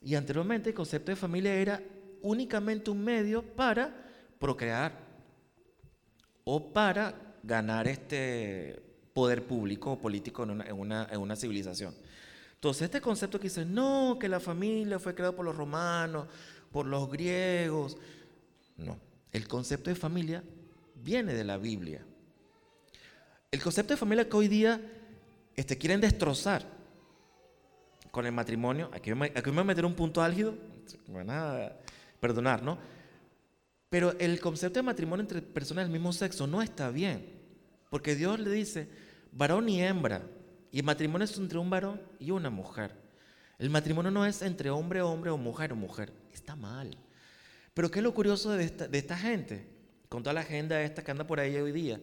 Y 0.00 0.14
anteriormente 0.14 0.70
el 0.70 0.76
concepto 0.76 1.10
de 1.10 1.16
familia 1.16 1.54
era 1.54 1.82
únicamente 2.22 2.90
un 2.90 3.02
medio 3.02 3.42
para 3.42 3.92
procrear 4.38 4.92
o 6.44 6.72
para 6.72 7.14
ganar 7.42 7.88
este 7.88 8.85
poder 9.16 9.46
público 9.46 9.92
o 9.92 9.98
político 9.98 10.42
en 10.42 10.50
una, 10.72 11.08
en 11.10 11.18
una 11.18 11.36
civilización. 11.36 11.94
Entonces, 12.52 12.82
este 12.82 13.00
concepto 13.00 13.40
que 13.40 13.44
dice, 13.44 13.64
no, 13.64 14.18
que 14.20 14.28
la 14.28 14.40
familia 14.40 14.98
fue 14.98 15.14
creada 15.14 15.34
por 15.34 15.46
los 15.46 15.56
romanos, 15.56 16.26
por 16.70 16.84
los 16.84 17.10
griegos. 17.10 17.96
No, 18.76 18.98
el 19.32 19.48
concepto 19.48 19.88
de 19.88 19.96
familia 19.96 20.44
viene 21.02 21.32
de 21.32 21.44
la 21.44 21.56
Biblia. 21.56 22.04
El 23.50 23.62
concepto 23.62 23.94
de 23.94 23.96
familia 23.96 24.28
que 24.28 24.36
hoy 24.36 24.48
día 24.48 24.82
este, 25.54 25.78
quieren 25.78 26.02
destrozar 26.02 26.66
con 28.10 28.26
el 28.26 28.32
matrimonio, 28.32 28.90
aquí 28.92 29.14
me, 29.14 29.28
aquí 29.28 29.46
me 29.46 29.52
voy 29.52 29.60
a 29.60 29.64
meter 29.64 29.86
un 29.86 29.94
punto 29.94 30.20
álgido, 30.20 30.54
me 31.08 31.24
van 31.24 31.30
a 31.30 31.72
perdonar, 32.20 32.62
¿no? 32.62 32.76
Pero 33.88 34.14
el 34.18 34.38
concepto 34.40 34.78
de 34.78 34.82
matrimonio 34.82 35.22
entre 35.22 35.40
personas 35.40 35.86
del 35.86 35.92
mismo 35.92 36.12
sexo 36.12 36.46
no 36.46 36.60
está 36.60 36.90
bien, 36.90 37.24
porque 37.88 38.14
Dios 38.14 38.38
le 38.40 38.50
dice, 38.50 39.05
varón 39.36 39.68
y 39.68 39.82
hembra, 39.82 40.22
y 40.70 40.78
el 40.78 40.84
matrimonio 40.84 41.24
es 41.24 41.36
entre 41.36 41.58
un 41.58 41.70
varón 41.70 42.00
y 42.18 42.30
una 42.30 42.50
mujer. 42.50 42.92
El 43.58 43.70
matrimonio 43.70 44.10
no 44.10 44.26
es 44.26 44.42
entre 44.42 44.70
hombre, 44.70 45.00
hombre 45.00 45.30
o 45.30 45.36
mujer 45.36 45.72
o 45.72 45.76
mujer. 45.76 46.12
Está 46.32 46.56
mal. 46.56 46.96
Pero 47.72 47.90
¿qué 47.90 48.00
es 48.00 48.02
lo 48.02 48.12
curioso 48.12 48.52
de 48.52 48.64
esta, 48.64 49.16
gente? 49.16 49.66
Con 50.08 50.22
toda 50.22 50.34
la 50.34 50.40
agenda 50.40 50.80
esta 50.82 51.02
que 51.02 51.10
anda 51.10 51.26
por 51.26 51.40
ahí 51.40 51.56
hoy 51.56 51.72
día. 51.72 52.00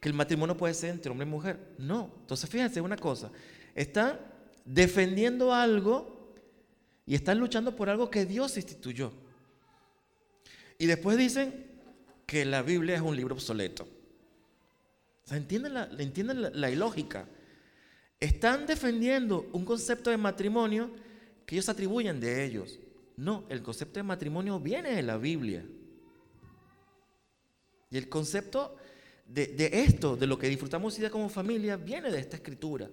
Que 0.00 0.08
el 0.08 0.14
matrimonio 0.14 0.56
puede 0.56 0.74
ser 0.74 0.90
entre 0.90 1.10
hombre 1.10 1.26
y 1.26 1.30
mujer. 1.30 1.74
No. 1.78 2.10
Entonces 2.20 2.50
fíjense 2.50 2.80
una 2.80 2.96
cosa. 2.96 3.30
Están 3.74 4.18
defendiendo 4.64 5.54
algo 5.54 6.34
y 7.06 7.14
están 7.14 7.38
luchando 7.38 7.76
por 7.76 7.88
algo 7.88 8.10
que 8.10 8.26
Dios 8.26 8.56
instituyó. 8.56 9.12
Y 10.78 10.86
después 10.86 11.16
dicen 11.16 11.66
que 12.26 12.44
la 12.44 12.62
Biblia 12.62 12.96
es 12.96 13.02
un 13.02 13.14
libro 13.14 13.34
obsoleto. 13.34 13.86
O 15.24 15.28
sea, 15.28 15.36
¿entienden 15.36 15.74
la, 15.74 15.88
entienden 15.98 16.60
la 16.60 16.70
ilógica? 16.70 17.26
Están 18.18 18.66
defendiendo 18.66 19.48
un 19.52 19.64
concepto 19.64 20.10
de 20.10 20.16
matrimonio 20.16 20.90
que 21.46 21.56
ellos 21.56 21.68
atribuyen 21.68 22.20
de 22.20 22.44
ellos. 22.44 22.78
No, 23.16 23.44
el 23.48 23.62
concepto 23.62 23.98
de 23.98 24.04
matrimonio 24.04 24.58
viene 24.58 24.94
de 24.94 25.02
la 25.02 25.16
Biblia. 25.16 25.64
Y 27.90 27.98
el 27.98 28.08
concepto 28.08 28.76
de, 29.26 29.70
esto, 29.72 30.16
de 30.16 30.26
lo 30.26 30.38
que 30.38 30.48
disfrutamos 30.48 30.94
hoy 30.94 31.00
día 31.00 31.10
como 31.10 31.28
familia, 31.28 31.76
viene 31.76 32.10
de 32.10 32.18
esta 32.18 32.36
escritura. 32.36 32.88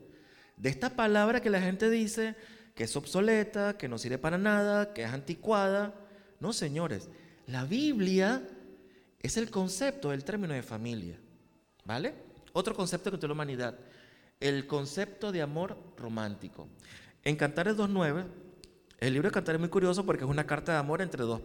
De 0.58 0.70
esta 0.70 0.90
palabra 0.90 1.42
que 1.42 1.50
la 1.50 1.62
gente 1.62 1.90
dice 1.90 2.36
que 2.76 2.84
es 2.84 2.96
obsoleta, 2.96 3.78
que 3.78 3.88
no 3.88 3.98
sirve 3.98 4.18
para 4.18 4.38
nada, 4.38 4.94
que 4.94 5.04
es 5.04 5.10
anticuada. 5.10 5.94
No, 6.40 6.54
señores, 6.54 7.10
la 7.48 7.66
Biblia 7.66 8.42
es 9.22 9.38
el 9.38 9.50
concepto 9.50 10.10
del 10.10 10.24
término 10.24 10.54
de 10.54 10.64
familia. 10.64 11.20
¿Vale? 11.90 12.14
Otro 12.54 12.76
concepto 12.76 13.10
que 13.10 13.18
tiene 13.18 13.30
la 13.30 13.34
humanidad 13.34 13.76
el 14.40 14.68
concepto 14.68 15.32
de 15.32 15.42
amor 15.42 15.76
romántico. 15.98 16.68
En 17.24 17.36
Cantares 17.36 17.76
2.9, 17.76 18.26
el 19.00 19.14
libro 19.14 19.30
de 19.30 19.34
Cantares 19.34 19.58
es 19.58 19.60
muy 19.60 19.70
curioso 19.70 20.06
porque 20.06 20.24
es 20.24 20.30
una 20.30 20.46
carta 20.46 20.74
de 20.74 20.78
amor 20.78 21.02
entre 21.02 21.24
dos, 21.24 21.42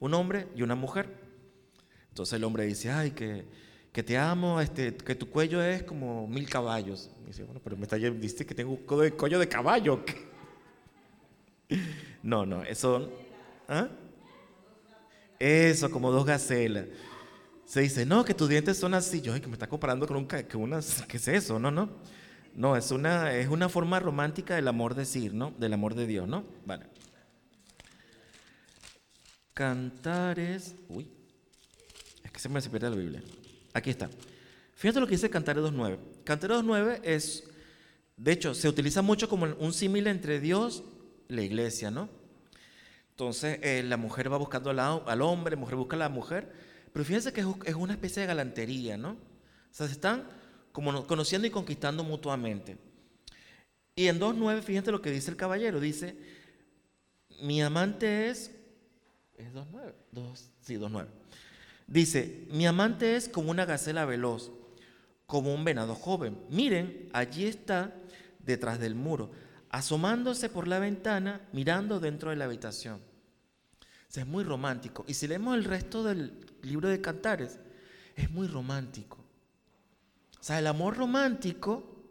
un 0.00 0.12
hombre 0.14 0.48
y 0.56 0.62
una 0.62 0.74
mujer. 0.74 1.08
Entonces 2.08 2.34
el 2.34 2.42
hombre 2.42 2.66
dice, 2.66 2.90
ay, 2.90 3.12
que, 3.12 3.46
te 4.02 4.18
amo, 4.18 4.60
este, 4.60 4.94
que 4.96 5.14
tu 5.14 5.30
cuello 5.30 5.62
es 5.62 5.84
como 5.84 6.26
mil 6.26 6.48
caballos. 6.48 7.08
Dice, 7.24 7.44
bueno, 7.44 7.60
pero 7.62 7.76
me 7.76 7.84
está 7.84 7.96
dice 7.96 8.44
que 8.44 8.56
tengo 8.56 8.72
un 8.72 9.10
cuello 9.10 9.38
de 9.38 9.48
caballo. 9.48 10.00
No, 12.22 12.44
no, 12.44 12.64
eso... 12.64 13.08
¿ah? 13.68 13.88
Eso, 15.38 15.90
como 15.90 16.10
dos 16.10 16.26
gacelas. 16.26 16.86
Se 17.66 17.80
dice, 17.80 18.06
no, 18.06 18.24
que 18.24 18.32
tus 18.32 18.48
dientes 18.48 18.78
son 18.78 18.94
así. 18.94 19.20
Yo, 19.20 19.34
ay, 19.34 19.40
que 19.40 19.48
me 19.48 19.54
está 19.54 19.68
comparando 19.68 20.06
con 20.06 20.16
un... 20.16 20.26
Que 20.26 20.56
unas, 20.56 21.02
¿Qué 21.08 21.16
es 21.16 21.28
eso? 21.28 21.58
No, 21.58 21.70
no. 21.70 21.90
No, 22.54 22.76
es 22.76 22.90
una, 22.90 23.34
es 23.34 23.48
una 23.48 23.68
forma 23.68 24.00
romántica 24.00 24.54
del 24.54 24.68
amor 24.68 24.94
decir, 24.94 25.34
¿no? 25.34 25.52
Del 25.58 25.74
amor 25.74 25.94
de 25.94 26.06
Dios, 26.06 26.26
¿no? 26.26 26.44
Vale. 26.64 26.86
Cantares. 29.52 30.74
Uy, 30.88 31.10
es 32.22 32.30
que 32.30 32.38
se 32.38 32.48
me 32.48 32.62
pierde 32.62 32.88
la 32.88 32.96
Biblia. 32.96 33.22
Aquí 33.74 33.90
está. 33.90 34.08
Fíjate 34.74 35.00
lo 35.00 35.06
que 35.06 35.12
dice 35.12 35.28
Cantares 35.28 35.64
2.9. 35.64 35.98
Cantares 36.24 36.58
2.9 36.58 37.00
es, 37.02 37.44
de 38.16 38.32
hecho, 38.32 38.54
se 38.54 38.68
utiliza 38.68 39.02
mucho 39.02 39.28
como 39.28 39.46
un 39.46 39.72
símil 39.72 40.06
entre 40.06 40.40
Dios 40.40 40.84
y 41.28 41.34
la 41.34 41.42
iglesia, 41.42 41.90
¿no? 41.90 42.08
Entonces, 43.10 43.58
eh, 43.62 43.82
la 43.82 43.96
mujer 43.96 44.30
va 44.30 44.36
buscando 44.36 44.70
al, 44.70 44.78
al, 44.78 45.22
hombre, 45.22 45.56
la 45.56 45.60
mujer 45.60 45.76
busca 45.76 45.96
a 45.96 45.98
la 45.98 46.08
mujer, 46.10 46.52
pero 46.96 47.04
fíjense 47.04 47.30
que 47.30 47.42
es, 47.42 47.74
una 47.74 47.92
especie 47.92 48.22
de 48.22 48.26
galantería, 48.26 48.96
¿no? 48.96 49.10
O 49.10 49.16
sea, 49.70 49.86
se 49.86 49.92
están 49.92 50.24
como 50.72 51.06
conociendo 51.06 51.46
y 51.46 51.50
conquistando 51.50 52.02
mutuamente. 52.02 52.78
Y 53.94 54.06
en 54.06 54.18
2.9, 54.18 54.62
fíjense 54.62 54.90
lo 54.90 55.02
que 55.02 55.10
dice 55.10 55.30
el 55.30 55.36
caballero. 55.36 55.78
Dice, 55.78 56.16
mi 57.42 57.60
amante 57.60 58.30
es... 58.30 58.50
¿Es 59.36 59.52
2.9? 59.52 59.92
2, 60.12 60.50
sí, 60.62 60.76
2.9. 60.76 61.06
Dice, 61.86 62.46
mi 62.50 62.66
amante 62.66 63.16
es 63.16 63.28
como 63.28 63.50
una 63.50 63.66
gacela 63.66 64.06
veloz, 64.06 64.50
como 65.26 65.52
un 65.52 65.66
venado 65.66 65.96
joven. 65.96 66.38
Miren, 66.48 67.10
allí 67.12 67.44
está 67.44 67.92
detrás 68.38 68.80
del 68.80 68.94
muro, 68.94 69.32
asomándose 69.68 70.48
por 70.48 70.66
la 70.66 70.78
ventana, 70.78 71.42
mirando 71.52 72.00
dentro 72.00 72.30
de 72.30 72.36
la 72.36 72.46
habitación. 72.46 73.02
Es 74.16 74.26
muy 74.26 74.44
romántico. 74.44 75.04
Y 75.06 75.14
si 75.14 75.26
leemos 75.26 75.56
el 75.56 75.64
resto 75.64 76.02
del 76.02 76.32
libro 76.62 76.88
de 76.88 77.00
Cantares, 77.00 77.58
es 78.14 78.30
muy 78.30 78.46
romántico. 78.46 79.18
O 80.40 80.42
sea, 80.42 80.58
el 80.58 80.66
amor 80.66 80.96
romántico 80.96 82.10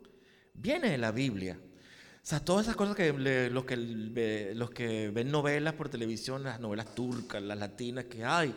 viene 0.54 0.91
de 0.91 0.98
la 0.98 1.12
Biblia. 1.12 1.58
O 1.62 2.28
sea, 2.28 2.39
todas 2.39 2.65
esas 2.65 2.76
cosas 2.76 2.96
que 2.96 3.13
los, 3.50 3.65
que 3.65 4.54
los 4.56 4.70
que 4.72 5.10
ven 5.10 5.32
novelas 5.32 5.74
por 5.74 5.89
televisión, 5.89 6.44
las 6.44 6.60
novelas 6.60 6.94
turcas, 6.96 7.41
las 7.41 7.58
latinas, 7.58 8.06
que 8.06 8.26
hay, 8.26 8.54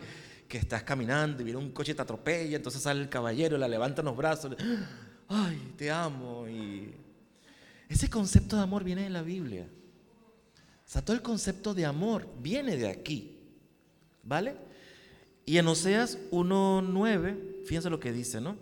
que 0.47 0.57
estás 0.57 0.83
caminando 0.83 1.41
y 1.41 1.45
viene 1.45 1.59
un 1.59 1.71
coche 1.71 1.91
y 1.91 1.95
te 1.95 2.01
atropella, 2.01 2.57
entonces 2.57 2.81
sale 2.81 3.01
el 3.01 3.09
caballero, 3.09 3.57
la 3.57 3.67
levanta 3.67 4.01
en 4.01 4.05
los 4.05 4.17
brazos, 4.17 4.55
ay, 5.27 5.73
te 5.77 5.91
amo. 5.91 6.47
Y 6.47 6.93
ese 7.87 8.09
concepto 8.09 8.55
de 8.55 8.63
amor 8.63 8.83
viene 8.83 9.03
de 9.03 9.11
la 9.11 9.21
Biblia. 9.21 9.67
O 10.89 10.91
sea, 10.91 11.03
todo 11.03 11.15
el 11.15 11.21
concepto 11.21 11.75
de 11.75 11.85
amor 11.85 12.27
viene 12.41 12.75
de 12.75 12.89
aquí. 12.89 13.38
¿Vale? 14.23 14.55
Y 15.45 15.57
en 15.57 15.67
Oseas 15.67 16.19
1.9, 16.29 17.65
fíjense 17.65 17.89
lo 17.89 17.99
que 17.99 18.11
dice, 18.11 18.39
¿no? 18.39 18.55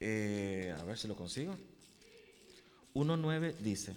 Eh, 0.00 0.74
a 0.78 0.84
ver 0.84 0.98
si 0.98 1.08
lo 1.08 1.16
consigo. 1.16 1.56
1.9 2.94 3.56
dice, 3.58 3.94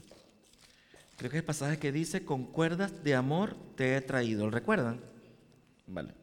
creo 1.17 1.31
que 1.31 1.37
es 1.37 1.41
el 1.41 1.45
pasaje 1.45 1.79
que 1.79 1.91
dice, 1.91 2.23
con 2.23 2.45
cuerdas 2.45 3.03
de 3.03 3.15
amor 3.15 3.57
te 3.75 3.97
he 3.97 4.01
traído. 4.01 4.45
¿Lo 4.45 4.51
recuerdan? 4.51 5.01
Vale. 5.87 6.13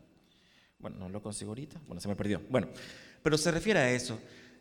Bueno, 0.78 0.98
no 0.98 1.08
lo 1.08 1.22
consigo 1.22 1.50
ahorita. 1.50 1.80
Bueno, 1.86 2.00
se 2.00 2.08
me 2.08 2.16
perdió. 2.16 2.40
Bueno, 2.48 2.68
pero 3.22 3.36
se 3.36 3.50
refiere 3.50 3.80
a 3.80 3.92
eso. 3.92 4.18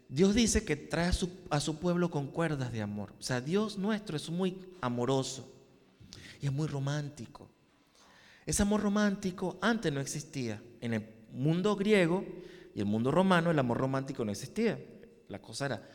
Dios 0.10 0.36
dice 0.36 0.65
que 0.65 0.76
trae 0.76 1.08
a 1.08 1.13
su, 1.13 1.30
a 1.50 1.60
su 1.60 1.80
pueblo 1.80 2.10
con 2.12 2.28
cuerdas 2.28 2.72
de 2.74 2.82
amor. 2.82 3.13
O 3.19 3.22
sea, 3.24 3.39
Dios 3.39 3.78
nuestro 3.78 4.17
es 4.17 4.30
muy 4.30 4.58
amoroso 4.82 5.59
y 6.39 6.45
es 6.45 6.52
muy 6.52 6.67
romántico. 6.67 7.49
Ese 8.45 8.62
amor 8.63 8.82
romántico 8.82 9.58
antes 9.62 9.91
no 9.91 9.99
existía. 9.99 10.62
En 10.82 10.93
el 10.93 11.06
mundo 11.32 11.75
griego 11.75 12.25
y 12.73 12.80
el 12.80 12.86
mundo 12.86 13.12
romano 13.12 13.52
el 13.52 13.60
amor 13.60 13.78
romántico 13.78 14.25
no 14.25 14.32
existía. 14.32 14.80
La 15.28 15.41
cosa 15.41 15.67
era, 15.67 15.89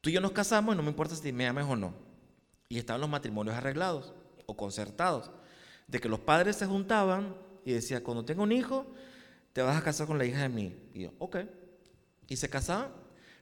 tú 0.00 0.10
y 0.10 0.14
yo 0.14 0.20
nos 0.20 0.32
casamos 0.32 0.74
y 0.74 0.76
no 0.76 0.82
me 0.82 0.90
importa 0.90 1.14
si 1.14 1.32
me 1.32 1.46
ames 1.46 1.64
o 1.68 1.76
no. 1.76 1.94
Y 2.68 2.78
estaban 2.78 3.00
los 3.00 3.10
matrimonios 3.10 3.54
arreglados 3.54 4.12
o 4.46 4.56
concertados, 4.56 5.30
de 5.86 6.00
que 6.00 6.08
los 6.08 6.20
padres 6.20 6.56
se 6.56 6.66
juntaban 6.66 7.36
y 7.64 7.72
decían, 7.72 8.02
cuando 8.02 8.24
tengo 8.24 8.42
un 8.42 8.52
hijo, 8.52 8.86
te 9.52 9.62
vas 9.62 9.76
a 9.76 9.84
casar 9.84 10.06
con 10.06 10.18
la 10.18 10.24
hija 10.24 10.42
de 10.42 10.48
mí. 10.48 10.74
Y 10.94 11.02
yo, 11.02 11.12
ok. 11.18 11.36
Y 12.28 12.36
se 12.36 12.48
casaban, 12.48 12.88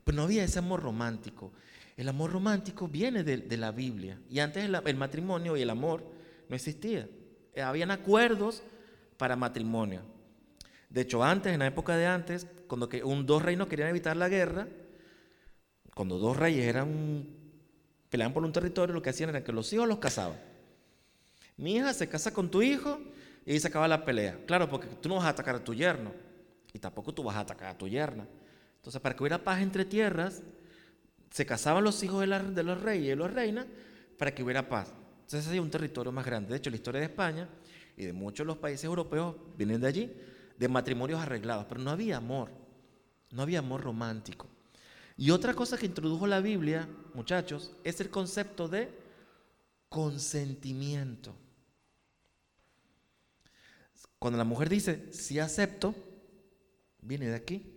pero 0.04 0.16
no 0.16 0.24
había 0.24 0.44
ese 0.44 0.58
amor 0.58 0.82
romántico. 0.82 1.52
El 1.96 2.08
amor 2.08 2.32
romántico 2.32 2.88
viene 2.88 3.22
de, 3.22 3.56
la 3.56 3.72
Biblia. 3.72 4.18
Y 4.28 4.40
antes 4.40 4.64
el, 4.64 4.96
matrimonio 4.96 5.56
y 5.56 5.62
el 5.62 5.70
amor 5.70 6.04
no 6.50 6.56
existía. 6.56 7.08
Habían 7.56 7.92
acuerdos 7.92 8.62
para 9.16 9.36
matrimonio. 9.36 10.02
De 10.88 11.02
hecho, 11.02 11.22
antes, 11.22 11.52
en 11.52 11.60
la 11.60 11.68
época 11.68 11.96
de 11.96 12.06
antes, 12.06 12.46
cuando 12.66 12.88
que 12.88 13.04
un, 13.04 13.24
dos 13.24 13.40
reinos 13.40 13.68
querían 13.68 13.88
evitar 13.88 14.16
la 14.16 14.28
guerra, 14.28 14.66
cuando 15.94 16.18
dos 16.18 16.36
reyes 16.36 16.66
eran 16.66 17.38
peleaban 18.10 18.34
por 18.34 18.44
un 18.44 18.52
territorio, 18.52 18.92
lo 18.92 19.00
que 19.00 19.10
hacían 19.10 19.30
era 19.30 19.44
que 19.44 19.52
los 19.52 19.72
hijos 19.72 19.86
los 19.86 19.98
casaban. 19.98 20.38
Mi 21.56 21.76
hija 21.76 21.94
se 21.94 22.08
casa 22.08 22.32
con 22.32 22.50
tu 22.50 22.60
hijo 22.60 22.98
y 23.46 23.60
se 23.60 23.68
acaba 23.68 23.86
la 23.86 24.04
pelea. 24.04 24.36
Claro, 24.46 24.68
porque 24.68 24.88
tú 24.88 25.08
no 25.08 25.16
vas 25.16 25.26
a 25.26 25.28
atacar 25.28 25.54
a 25.54 25.62
tu 25.62 25.72
yerno 25.72 26.12
y 26.72 26.80
tampoco 26.80 27.14
tú 27.14 27.22
vas 27.22 27.36
a 27.36 27.40
atacar 27.40 27.68
a 27.68 27.78
tu 27.78 27.86
yerna. 27.86 28.26
Entonces, 28.78 29.00
para 29.00 29.14
que 29.14 29.22
hubiera 29.22 29.44
paz 29.44 29.60
entre 29.60 29.84
tierras, 29.84 30.42
se 31.30 31.46
casaban 31.46 31.84
los 31.84 32.02
hijos 32.02 32.28
de, 32.28 32.38
de 32.40 32.62
los 32.64 32.80
reyes 32.82 33.04
y 33.04 33.08
de 33.10 33.16
las 33.16 33.32
reinas 33.32 33.66
para 34.18 34.34
que 34.34 34.42
hubiera 34.42 34.68
paz. 34.68 34.92
Entonces, 35.30 35.52
es 35.52 35.60
un 35.60 35.70
territorio 35.70 36.10
más 36.10 36.26
grande. 36.26 36.50
De 36.50 36.56
hecho, 36.56 36.70
la 36.70 36.76
historia 36.76 37.00
de 37.00 37.06
España 37.06 37.48
y 37.96 38.04
de 38.04 38.12
muchos 38.12 38.44
de 38.44 38.46
los 38.46 38.56
países 38.56 38.82
europeos 38.82 39.36
vienen 39.56 39.80
de 39.80 39.86
allí, 39.86 40.12
de 40.58 40.68
matrimonios 40.68 41.20
arreglados, 41.20 41.66
pero 41.68 41.80
no 41.80 41.92
había 41.92 42.16
amor, 42.16 42.50
no 43.30 43.42
había 43.42 43.60
amor 43.60 43.80
romántico. 43.80 44.48
Y 45.16 45.30
otra 45.30 45.54
cosa 45.54 45.78
que 45.78 45.86
introdujo 45.86 46.26
la 46.26 46.40
Biblia, 46.40 46.88
muchachos, 47.14 47.76
es 47.84 48.00
el 48.00 48.10
concepto 48.10 48.66
de 48.66 48.92
consentimiento. 49.88 51.32
Cuando 54.18 54.36
la 54.36 54.44
mujer 54.44 54.68
dice, 54.68 55.12
sí 55.12 55.38
acepto, 55.38 55.94
viene 57.02 57.28
de 57.28 57.36
aquí. 57.36 57.72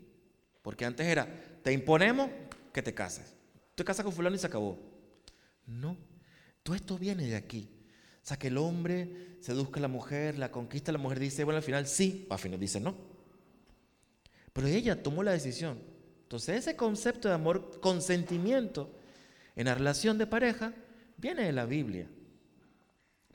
Porque 0.63 0.85
antes 0.85 1.05
era, 1.05 1.27
te 1.61 1.71
imponemos 1.71 2.31
que 2.73 2.81
te 2.81 2.95
cases. 2.95 3.35
Te 3.75 3.83
casas 3.83 4.05
con 4.05 4.11
fulano 4.11 4.35
y 4.35 4.39
se 4.39 4.47
acabó. 4.47 4.79
No, 5.67 5.95
todo 6.63 6.75
esto 6.75 6.97
viene 6.97 7.27
de 7.27 7.35
aquí. 7.35 7.69
O 8.23 8.25
sea, 8.25 8.37
que 8.37 8.47
el 8.47 8.57
hombre 8.57 9.35
seduzca 9.41 9.79
a 9.79 9.81
la 9.81 9.89
mujer, 9.89 10.37
la 10.39 10.49
conquista 10.49 10.93
la 10.93 10.97
mujer, 10.97 11.19
dice, 11.19 11.43
bueno, 11.43 11.57
al 11.57 11.63
final 11.63 11.85
sí, 11.85 12.25
al 12.29 12.39
final 12.39 12.59
dice 12.59 12.79
no. 12.79 12.95
Pero 14.53 14.67
ella 14.67 15.03
tomó 15.03 15.23
la 15.23 15.31
decisión. 15.31 15.77
Entonces 16.23 16.59
ese 16.59 16.75
concepto 16.75 17.27
de 17.27 17.33
amor, 17.33 17.79
consentimiento 17.81 18.89
en 19.55 19.65
la 19.65 19.75
relación 19.75 20.17
de 20.17 20.25
pareja, 20.25 20.73
viene 21.17 21.43
de 21.43 21.51
la 21.51 21.65
Biblia. 21.65 22.07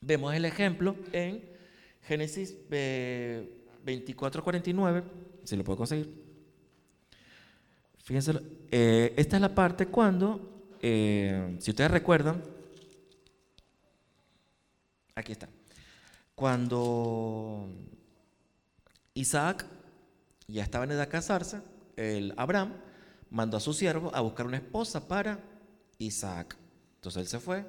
Vemos 0.00 0.34
el 0.34 0.46
ejemplo 0.46 0.96
en 1.12 1.44
Génesis 2.02 2.56
24, 2.68 4.42
49, 4.42 5.02
si 5.44 5.56
lo 5.56 5.64
puedo 5.64 5.76
conseguir. 5.76 6.24
Fíjense, 8.02 8.32
eh, 8.70 9.12
esta 9.16 9.36
es 9.36 9.42
la 9.42 9.54
parte 9.54 9.86
cuando, 9.86 10.64
eh, 10.80 11.56
si 11.58 11.70
ustedes 11.70 11.90
recuerdan, 11.90 12.42
aquí 15.18 15.32
está, 15.32 15.48
cuando 16.34 17.68
Isaac 19.14 19.66
ya 20.46 20.62
estaba 20.62 20.84
en 20.84 20.92
edad 20.92 21.06
de 21.06 21.08
casarse, 21.08 21.60
el 21.96 22.32
Abraham 22.36 22.74
mandó 23.30 23.56
a 23.56 23.60
su 23.60 23.72
siervo 23.72 24.14
a 24.14 24.20
buscar 24.20 24.46
una 24.46 24.56
esposa 24.56 25.06
para 25.06 25.40
Isaac. 25.98 26.56
Entonces 26.96 27.22
él 27.22 27.28
se 27.28 27.40
fue 27.40 27.64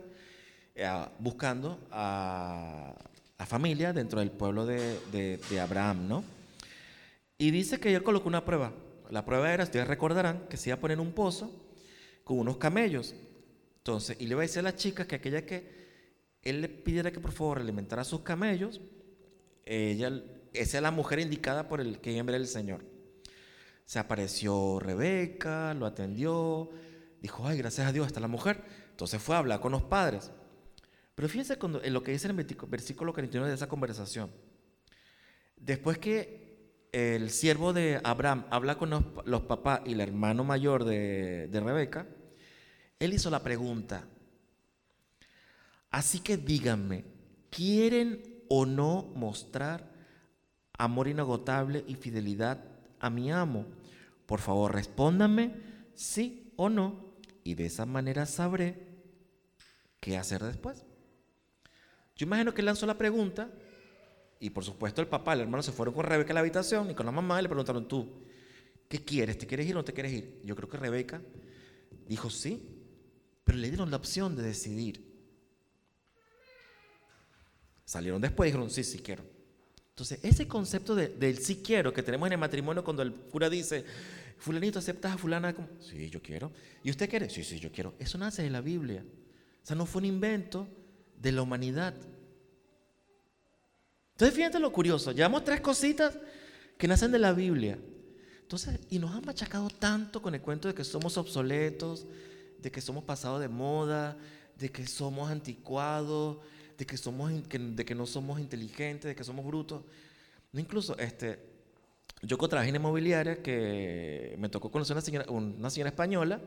eh, 0.75 1.05
buscando 1.19 1.79
a, 1.91 2.93
a, 3.37 3.45
familia 3.45 3.91
dentro 3.91 4.19
del 4.19 4.31
pueblo 4.31 4.65
de, 4.65 5.39
Abraham, 5.61 6.07
¿no? 6.07 6.23
Y 7.37 7.51
dice 7.51 7.79
que 7.79 7.93
él 7.93 8.03
colocó 8.03 8.27
una 8.27 8.45
prueba. 8.45 8.71
La 9.09 9.25
prueba 9.25 9.51
era, 9.51 9.63
ustedes 9.63 9.87
recordarán, 9.87 10.45
que 10.49 10.57
se 10.57 10.69
iba 10.69 10.77
a 10.77 10.79
poner 10.79 10.99
un 10.99 11.11
pozo 11.11 11.51
con 12.23 12.39
unos 12.39 12.57
camellos. 12.57 13.15
Entonces, 13.77 14.17
y 14.19 14.25
le 14.25 14.31
iba 14.31 14.41
a 14.41 14.43
decir 14.43 14.59
a 14.59 14.63
la 14.63 14.75
chica 14.75 15.07
que 15.07 15.15
aquella 15.15 15.45
que 15.45 15.78
él 16.49 16.61
le 16.61 16.69
pidiera 16.69 17.11
que 17.11 17.19
por 17.19 17.31
favor 17.31 17.59
alimentara 17.59 18.01
a 18.01 18.05
sus 18.05 18.21
camellos, 18.21 18.81
ella, 19.65 20.23
esa 20.53 20.77
es 20.77 20.83
la 20.83 20.91
mujer 20.91 21.19
indicada 21.19 21.67
por 21.67 21.81
el 21.81 21.99
que 21.99 22.17
era 22.17 22.35
el 22.35 22.47
Señor. 22.47 22.83
Se 23.85 23.99
apareció 23.99 24.79
Rebeca, 24.79 25.73
lo 25.73 25.85
atendió, 25.85 26.69
dijo, 27.21 27.47
ay, 27.47 27.57
gracias 27.57 27.87
a 27.87 27.91
Dios 27.91 28.07
está 28.07 28.19
la 28.19 28.27
mujer. 28.27 28.63
Entonces 28.91 29.21
fue 29.21 29.35
a 29.35 29.39
hablar 29.39 29.59
con 29.59 29.71
los 29.71 29.83
padres. 29.83 30.31
Pero 31.15 31.27
fíjense 31.27 31.57
en 31.83 31.93
lo 31.93 32.03
que 32.03 32.11
dice 32.11 32.27
el 32.27 32.33
versículo 32.33 33.13
49 33.13 33.49
de 33.49 33.55
esa 33.55 33.67
conversación. 33.67 34.31
Después 35.57 35.97
que 35.97 36.87
el 36.91 37.29
siervo 37.29 37.73
de 37.73 37.99
Abraham 38.03 38.45
habla 38.49 38.77
con 38.77 38.89
los, 39.25 39.41
papás 39.41 39.81
y 39.85 39.93
el 39.93 40.01
hermano 40.01 40.43
mayor 40.43 40.85
de, 40.85 41.47
de 41.47 41.59
Rebeca, 41.59 42.07
él 42.99 43.13
hizo 43.13 43.29
la 43.29 43.43
pregunta, 43.43 44.07
así 45.91 46.19
que 46.19 46.37
díganme, 46.37 47.05
¿quieren 47.49 48.43
o 48.47 48.65
no 48.65 49.11
mostrar 49.15 49.91
amor 50.77 51.07
inagotable 51.07 51.83
y 51.87 51.95
fidelidad 51.95 52.63
a 52.99 53.09
mi 53.09 53.31
amo? 53.31 53.65
Por 54.25 54.39
favor, 54.39 54.73
respóndanme 54.73 55.55
sí 55.95 56.53
o 56.55 56.69
no 56.69 57.15
y 57.43 57.55
de 57.55 57.65
esa 57.65 57.85
manera 57.85 58.25
sabré 58.25 58.87
qué 59.99 60.17
hacer 60.17 60.43
después. 60.43 60.85
Yo 62.15 62.25
imagino 62.25 62.53
que 62.53 62.61
lanzó 62.61 62.85
la 62.85 62.97
pregunta 62.97 63.49
y 64.39 64.49
por 64.51 64.63
supuesto 64.63 65.01
el 65.01 65.07
papá, 65.07 65.33
el 65.33 65.41
hermano 65.41 65.63
se 65.63 65.71
fueron 65.71 65.93
con 65.93 66.05
Rebeca 66.05 66.31
a 66.31 66.35
la 66.35 66.39
habitación 66.41 66.91
y 66.91 66.93
con 66.93 67.05
la 67.05 67.11
mamá 67.11 67.39
y 67.39 67.43
le 67.43 67.49
preguntaron 67.49 67.87
tú, 67.87 68.23
¿qué 68.87 69.03
quieres? 69.03 69.37
¿Te 69.37 69.47
quieres 69.47 69.67
ir 69.67 69.75
o 69.75 69.79
no 69.79 69.85
te 69.85 69.93
quieres 69.93 70.13
ir? 70.13 70.41
Yo 70.43 70.55
creo 70.55 70.69
que 70.69 70.77
Rebeca 70.77 71.21
dijo 72.07 72.29
sí, 72.29 72.83
pero 73.43 73.57
le 73.57 73.69
dieron 73.69 73.89
la 73.89 73.97
opción 73.97 74.35
de 74.35 74.43
decidir. 74.43 75.08
Salieron 77.89 78.21
después 78.21 78.47
y 78.47 78.51
dijeron, 78.51 78.69
sí, 78.69 78.83
sí 78.83 78.99
quiero. 78.99 79.23
Entonces, 79.89 80.19
ese 80.21 80.47
concepto 80.47 80.93
del 80.93 81.39
sí 81.39 81.63
quiero 81.65 81.91
que 81.91 82.03
tenemos 82.03 82.27
en 82.27 82.33
el 82.33 82.37
matrimonio 82.37 82.83
cuando 82.83 83.01
el 83.01 83.11
cura 83.11 83.49
dice, 83.49 83.83
Fulanito, 84.37 84.77
¿aceptas 84.77 85.13
a 85.13 85.17
fulana? 85.17 85.55
como- 85.55 85.69
Sí, 85.81 86.07
yo 86.07 86.21
quiero. 86.21 86.51
¿Y 86.83 86.91
usted 86.91 87.09
quiere? 87.09 87.31
Sí, 87.31 87.43
sí, 87.43 87.59
yo 87.59 87.71
quiero. 87.71 87.95
Eso 87.97 88.19
nace 88.19 88.43
de 88.43 88.51
la 88.51 88.61
Biblia. 88.61 89.03
O 89.63 89.65
sea, 89.65 89.75
no 89.75 89.87
fue 89.87 90.01
un 90.01 90.05
invento 90.05 90.67
de 91.19 91.31
la 91.31 91.41
humanidad. 91.41 91.95
Entonces, 94.11 94.35
fíjate 94.35 94.59
lo 94.59 94.71
curioso. 94.71 95.11
Llevamos 95.11 95.43
tres 95.43 95.59
cositas 95.59 96.15
que 96.77 96.87
nacen 96.87 97.11
de 97.11 97.17
la 97.17 97.33
Biblia. 97.33 97.79
Entonces, 98.43 98.79
y 98.91 98.99
nos 98.99 99.15
han 99.15 99.25
machacado 99.25 99.67
tanto 99.67 100.21
con 100.21 100.35
el 100.35 100.41
cuento 100.41 100.67
de 100.67 100.75
que 100.75 100.83
somos 100.83 101.17
obsoletos, 101.17 102.05
de 102.59 102.71
que 102.71 102.81
somos 102.81 103.03
pasados 103.03 103.41
de 103.41 103.47
moda, 103.47 104.15
de 104.59 104.69
que 104.71 104.85
somos 104.85 105.31
anticuados, 105.31 106.37
de 106.79 106.85
que, 106.85 106.95
somos, 106.95 107.29
de 107.49 107.85
que 107.85 107.93
no 107.93 108.05
somos 108.05 108.39
inteligentes, 108.39 109.09
de 109.09 109.15
que 109.15 109.23
somos 109.25 109.45
brutos. 109.45 109.83
Incluso, 110.53 110.97
este, 110.97 111.37
yo 112.21 112.37
trabajé 112.37 112.69
en 112.69 112.77
inmobiliaria, 112.77 113.43
que 113.43 114.33
me 114.39 114.47
tocó 114.47 114.71
conocer 114.71 114.95
una 114.95 115.01
señora, 115.01 115.29
una 115.29 115.69
señora 115.69 115.89
española, 115.89 116.41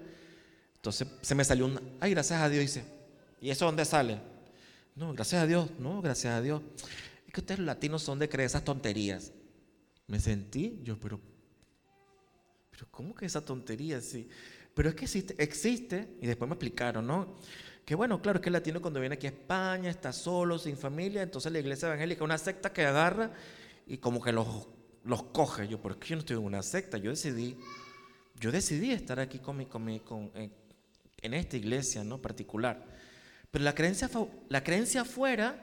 entonces 0.75 1.07
se 1.21 1.35
me 1.35 1.45
salió 1.45 1.67
un, 1.67 1.79
ay, 2.01 2.13
gracias 2.13 2.41
a 2.41 2.49
Dios, 2.49 2.63
dice, 2.63 2.83
¿y 3.43 3.51
eso 3.51 3.67
dónde 3.67 3.85
sale? 3.85 4.21
No, 4.97 5.13
gracias 5.13 5.43
a 5.43 5.47
Dios, 5.47 5.71
no, 5.79 6.01
gracias 6.01 6.33
a 6.33 6.41
Dios. 6.41 6.63
Es 7.27 7.33
que 7.35 7.41
ustedes 7.41 7.61
los 7.61 7.67
latinos 7.67 8.03
son 8.03 8.19
de 8.19 8.31
creer 8.31 8.47
esas 8.47 8.65
tonterías. 8.65 9.33
Me 10.07 10.19
sentí, 10.19 10.81
yo, 10.83 10.99
pero, 10.99 11.21
pero 12.71 12.87
¿cómo 12.91 13.15
que 13.15 13.27
esa 13.27 13.45
tontería? 13.45 14.01
Sí. 14.01 14.31
Pero 14.75 14.89
es 14.89 14.95
que 14.95 15.05
existe, 15.05 15.35
existe, 15.37 16.17
y 16.23 16.27
después 16.27 16.49
me 16.49 16.55
explicaron, 16.55 17.07
¿no? 17.07 17.37
Que 17.85 17.95
bueno, 17.95 18.23
claro, 18.23 18.39
es 18.39 18.43
que 18.43 18.49
el 18.49 18.53
latino 18.55 18.81
cuando 18.81 19.01
viene 19.01 19.15
aquí 19.17 19.27
a 19.27 19.31
España 19.31 19.91
está 19.91 20.13
solo, 20.13 20.59
sin 20.59 20.77
familia, 20.77 21.23
entonces 21.23 21.51
la 21.53 21.59
iglesia 21.59 21.89
evangélica 21.89 22.21
es 22.21 22.25
una 22.25 22.39
secta 22.39 22.73
que 22.73 22.85
agarra 22.85 23.33
y 23.87 23.99
como 23.99 24.23
que 24.23 24.33
los, 24.33 24.47
los 25.05 25.25
coge. 25.25 25.67
Yo, 25.67 25.81
pero 25.83 25.95
es 25.95 26.01
que 26.01 26.09
yo 26.09 26.17
no 26.17 26.21
estoy 26.21 26.37
en 26.37 26.45
una 26.45 26.63
secta, 26.63 26.97
yo 26.99 27.11
decidí, 27.11 27.57
yo 28.39 28.53
decidí 28.53 28.93
estar 28.93 29.19
aquí 29.19 29.41
con 29.41 29.57
mi, 29.57 29.67
con 29.67 29.85
mi- 29.85 30.01
con, 30.01 30.31
eh, 30.35 30.51
en 31.23 31.35
esta 31.35 31.57
iglesia, 31.57 32.05
¿no? 32.05 32.19
Particular. 32.23 32.85
Pero 33.51 33.65
la 33.65 33.75
creencia, 33.75 34.09
la 34.49 34.63
creencia 34.63 35.03
afuera 35.03 35.57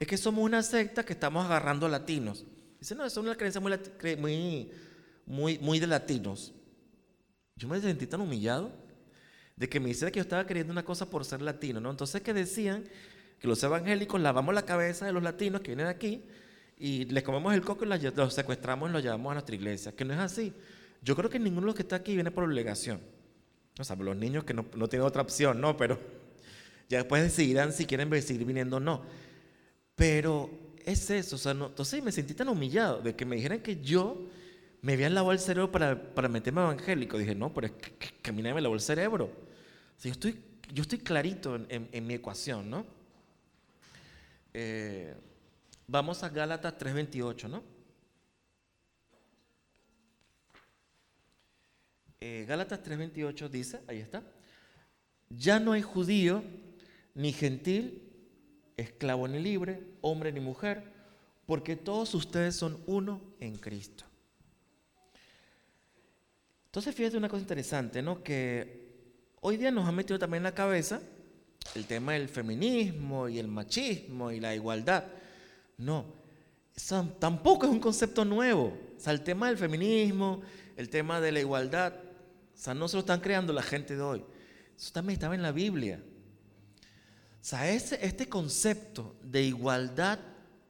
es 0.00 0.06
que 0.08 0.16
somos 0.16 0.44
una 0.44 0.62
secta 0.64 1.04
que 1.04 1.12
estamos 1.12 1.44
agarrando 1.44 1.88
latinos. 1.88 2.44
Dice, 2.80 2.96
no, 2.96 3.04
eso 3.06 3.20
es 3.20 3.24
una 3.26 3.36
creencia 3.36 3.60
muy, 3.60 3.72
muy, 4.18 4.70
muy, 5.26 5.58
muy 5.60 5.78
de 5.78 5.86
latinos. 5.86 6.52
Yo 7.54 7.68
me 7.68 7.80
sentí 7.80 8.06
tan 8.08 8.20
humillado 8.20 8.72
de 9.56 9.68
que 9.68 9.80
me 9.80 9.90
hiciera 9.90 10.10
que 10.10 10.18
yo 10.18 10.22
estaba 10.22 10.46
queriendo 10.46 10.72
una 10.72 10.84
cosa 10.84 11.08
por 11.08 11.24
ser 11.24 11.42
latino, 11.42 11.80
¿no? 11.80 11.90
Entonces 11.90 12.20
que 12.22 12.32
decían 12.34 12.84
que 13.38 13.48
los 13.48 13.62
evangélicos 13.62 14.20
lavamos 14.20 14.54
la 14.54 14.62
cabeza 14.62 15.06
de 15.06 15.12
los 15.12 15.22
latinos 15.22 15.60
que 15.60 15.68
vienen 15.68 15.86
aquí 15.86 16.24
y 16.78 17.04
les 17.06 17.22
comemos 17.22 17.54
el 17.54 17.62
coco 17.62 17.84
y 17.84 17.88
los 17.88 18.34
secuestramos 18.34 18.90
y 18.90 18.92
los 18.92 19.02
llevamos 19.02 19.30
a 19.30 19.34
nuestra 19.34 19.54
iglesia, 19.54 19.92
que 19.92 20.04
no 20.04 20.14
es 20.14 20.20
así. 20.20 20.52
Yo 21.02 21.16
creo 21.16 21.28
que 21.28 21.38
ninguno 21.38 21.62
de 21.62 21.66
los 21.66 21.74
que 21.74 21.82
está 21.82 21.96
aquí 21.96 22.14
viene 22.14 22.30
por 22.30 22.44
obligación. 22.44 23.00
O 23.78 23.84
sea, 23.84 23.96
los 23.96 24.16
niños 24.16 24.44
que 24.44 24.54
no, 24.54 24.66
no 24.76 24.88
tienen 24.88 25.06
otra 25.06 25.22
opción, 25.22 25.60
¿no? 25.60 25.76
Pero 25.76 25.98
ya 26.88 26.98
después 26.98 27.22
decidirán 27.22 27.72
si 27.72 27.86
quieren 27.86 28.10
seguir 28.22 28.44
viniendo 28.44 28.76
o 28.76 28.80
no. 28.80 29.02
Pero 29.94 30.50
es 30.84 31.10
eso, 31.10 31.36
o 31.36 31.38
sea, 31.38 31.54
no, 31.54 31.66
entonces 31.66 32.02
me 32.02 32.12
sentí 32.12 32.34
tan 32.34 32.48
humillado 32.48 33.00
de 33.00 33.14
que 33.14 33.24
me 33.24 33.36
dijeran 33.36 33.60
que 33.60 33.80
yo 33.80 34.28
me 34.82 34.94
habían 34.94 35.14
lavado 35.14 35.32
el 35.32 35.38
cerebro 35.38 35.70
para, 35.72 36.14
para 36.14 36.28
meterme 36.28 36.60
evangélico. 36.62 37.16
Dije, 37.18 37.34
no, 37.34 37.52
pero 37.54 37.68
es 37.68 37.72
que, 37.74 37.92
que- 38.20 38.32
me 38.32 38.60
lavó 38.60 38.74
el 38.74 38.80
cerebro. 38.80 39.26
O 39.26 40.02
yo, 40.02 40.10
estoy, 40.10 40.38
yo 40.72 40.82
estoy 40.82 40.98
clarito 40.98 41.54
en, 41.56 41.66
en- 41.68 41.88
en 41.92 42.06
mi 42.06 42.14
ecuación, 42.14 42.68
¿no? 42.70 42.84
Eh, 44.54 45.14
vamos 45.86 46.22
a 46.22 46.28
Gálatas 46.28 46.74
3.28, 46.78 47.48
¿no? 47.48 47.62
Eh, 52.20 52.44
Gálatas 52.46 52.82
3.28 52.82 53.48
dice, 53.48 53.80
ahí 53.88 53.98
está, 53.98 54.22
ya 55.28 55.58
no 55.58 55.72
hay 55.72 55.82
judío 55.82 56.44
ni 57.14 57.32
gentil, 57.32 58.02
esclavo 58.76 59.26
ni 59.26 59.40
libre, 59.40 59.82
hombre 60.02 60.32
ni 60.32 60.38
mujer, 60.40 60.84
porque 61.46 61.74
todos 61.74 62.14
ustedes 62.14 62.54
son 62.54 62.80
uno 62.86 63.20
en 63.40 63.56
Cristo. 63.56 64.04
Entonces 66.72 66.94
fíjate 66.94 67.18
una 67.18 67.28
cosa 67.28 67.42
interesante, 67.42 68.00
¿no? 68.00 68.22
Que 68.22 68.94
hoy 69.42 69.58
día 69.58 69.70
nos 69.70 69.86
han 69.86 69.94
metido 69.94 70.18
también 70.18 70.38
en 70.38 70.44
la 70.44 70.54
cabeza 70.54 71.02
el 71.74 71.84
tema 71.84 72.14
del 72.14 72.30
feminismo 72.30 73.28
y 73.28 73.38
el 73.38 73.46
machismo 73.46 74.30
y 74.30 74.40
la 74.40 74.54
igualdad. 74.54 75.04
No, 75.76 76.06
eso 76.74 77.14
tampoco 77.18 77.66
es 77.66 77.72
un 77.72 77.78
concepto 77.78 78.24
nuevo. 78.24 78.74
O 78.96 78.98
sea, 78.98 79.12
el 79.12 79.20
tema 79.20 79.48
del 79.48 79.58
feminismo, 79.58 80.40
el 80.74 80.88
tema 80.88 81.20
de 81.20 81.32
la 81.32 81.40
igualdad, 81.40 81.92
o 81.92 82.58
sea, 82.58 82.72
no 82.72 82.88
se 82.88 82.96
lo 82.96 83.00
están 83.00 83.20
creando 83.20 83.52
la 83.52 83.62
gente 83.62 83.94
de 83.94 84.00
hoy. 84.00 84.24
Eso 84.74 84.94
también 84.94 85.16
estaba 85.16 85.34
en 85.34 85.42
la 85.42 85.52
Biblia. 85.52 86.02
O 87.38 87.44
sea, 87.44 87.70
ese, 87.70 87.98
este 88.00 88.30
concepto 88.30 89.14
de 89.22 89.42
igualdad 89.42 90.20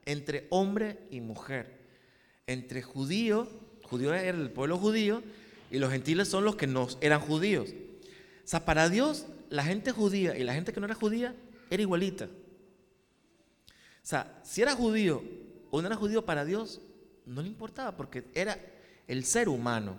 entre 0.05 0.49
hombre 0.51 1.07
y 1.12 1.21
mujer, 1.21 1.79
entre 2.49 2.83
judío, 2.83 3.49
judío 3.85 4.12
era 4.12 4.37
el 4.37 4.51
pueblo 4.51 4.79
judío, 4.79 5.23
y 5.72 5.78
los 5.78 5.90
gentiles 5.90 6.28
son 6.28 6.44
los 6.44 6.54
que 6.56 6.66
no 6.66 6.87
eran 7.00 7.20
judíos. 7.20 7.70
O 7.70 8.46
sea, 8.46 8.66
para 8.66 8.90
Dios, 8.90 9.24
la 9.48 9.64
gente 9.64 9.90
judía 9.90 10.37
y 10.37 10.44
la 10.44 10.52
gente 10.52 10.70
que 10.70 10.80
no 10.80 10.87
era 10.87 10.94
judía 10.94 11.35
era 11.70 11.82
igualita. 11.82 12.26
O 12.26 14.04
sea, 14.06 14.38
si 14.44 14.61
era 14.61 14.76
judío 14.76 15.24
o 15.70 15.80
no 15.80 15.87
era 15.87 15.96
judío 15.96 16.26
para 16.26 16.44
Dios, 16.44 16.82
no 17.24 17.40
le 17.40 17.48
importaba 17.48 17.96
porque 17.96 18.24
era 18.35 18.58
el 19.08 19.24
ser 19.24 19.48
humano. 19.48 19.96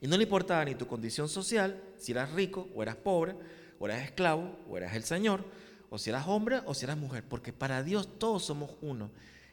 Y 0.00 0.06
no 0.06 0.16
le 0.16 0.22
importaba 0.22 0.64
ni 0.64 0.76
tu 0.76 0.86
condición 0.86 1.28
social, 1.28 1.82
si 1.96 2.12
eras 2.12 2.30
rico 2.30 2.68
o 2.72 2.80
eras 2.84 2.94
pobre, 2.94 3.34
o 3.80 3.86
eras 3.86 4.04
esclavo 4.04 4.56
o 4.70 4.76
eras 4.76 4.94
el 4.94 5.02
Señor, 5.02 5.44
o 5.90 5.98
si 5.98 6.10
eras 6.10 6.28
hombre 6.28 6.60
o 6.64 6.74
si 6.74 6.84
eras 6.84 6.96
mujer, 6.96 7.24
porque 7.28 7.52
para 7.52 7.82
Dios 7.82 8.20
todos 8.20 8.44
somos 8.44 8.76
uno. 8.82 9.10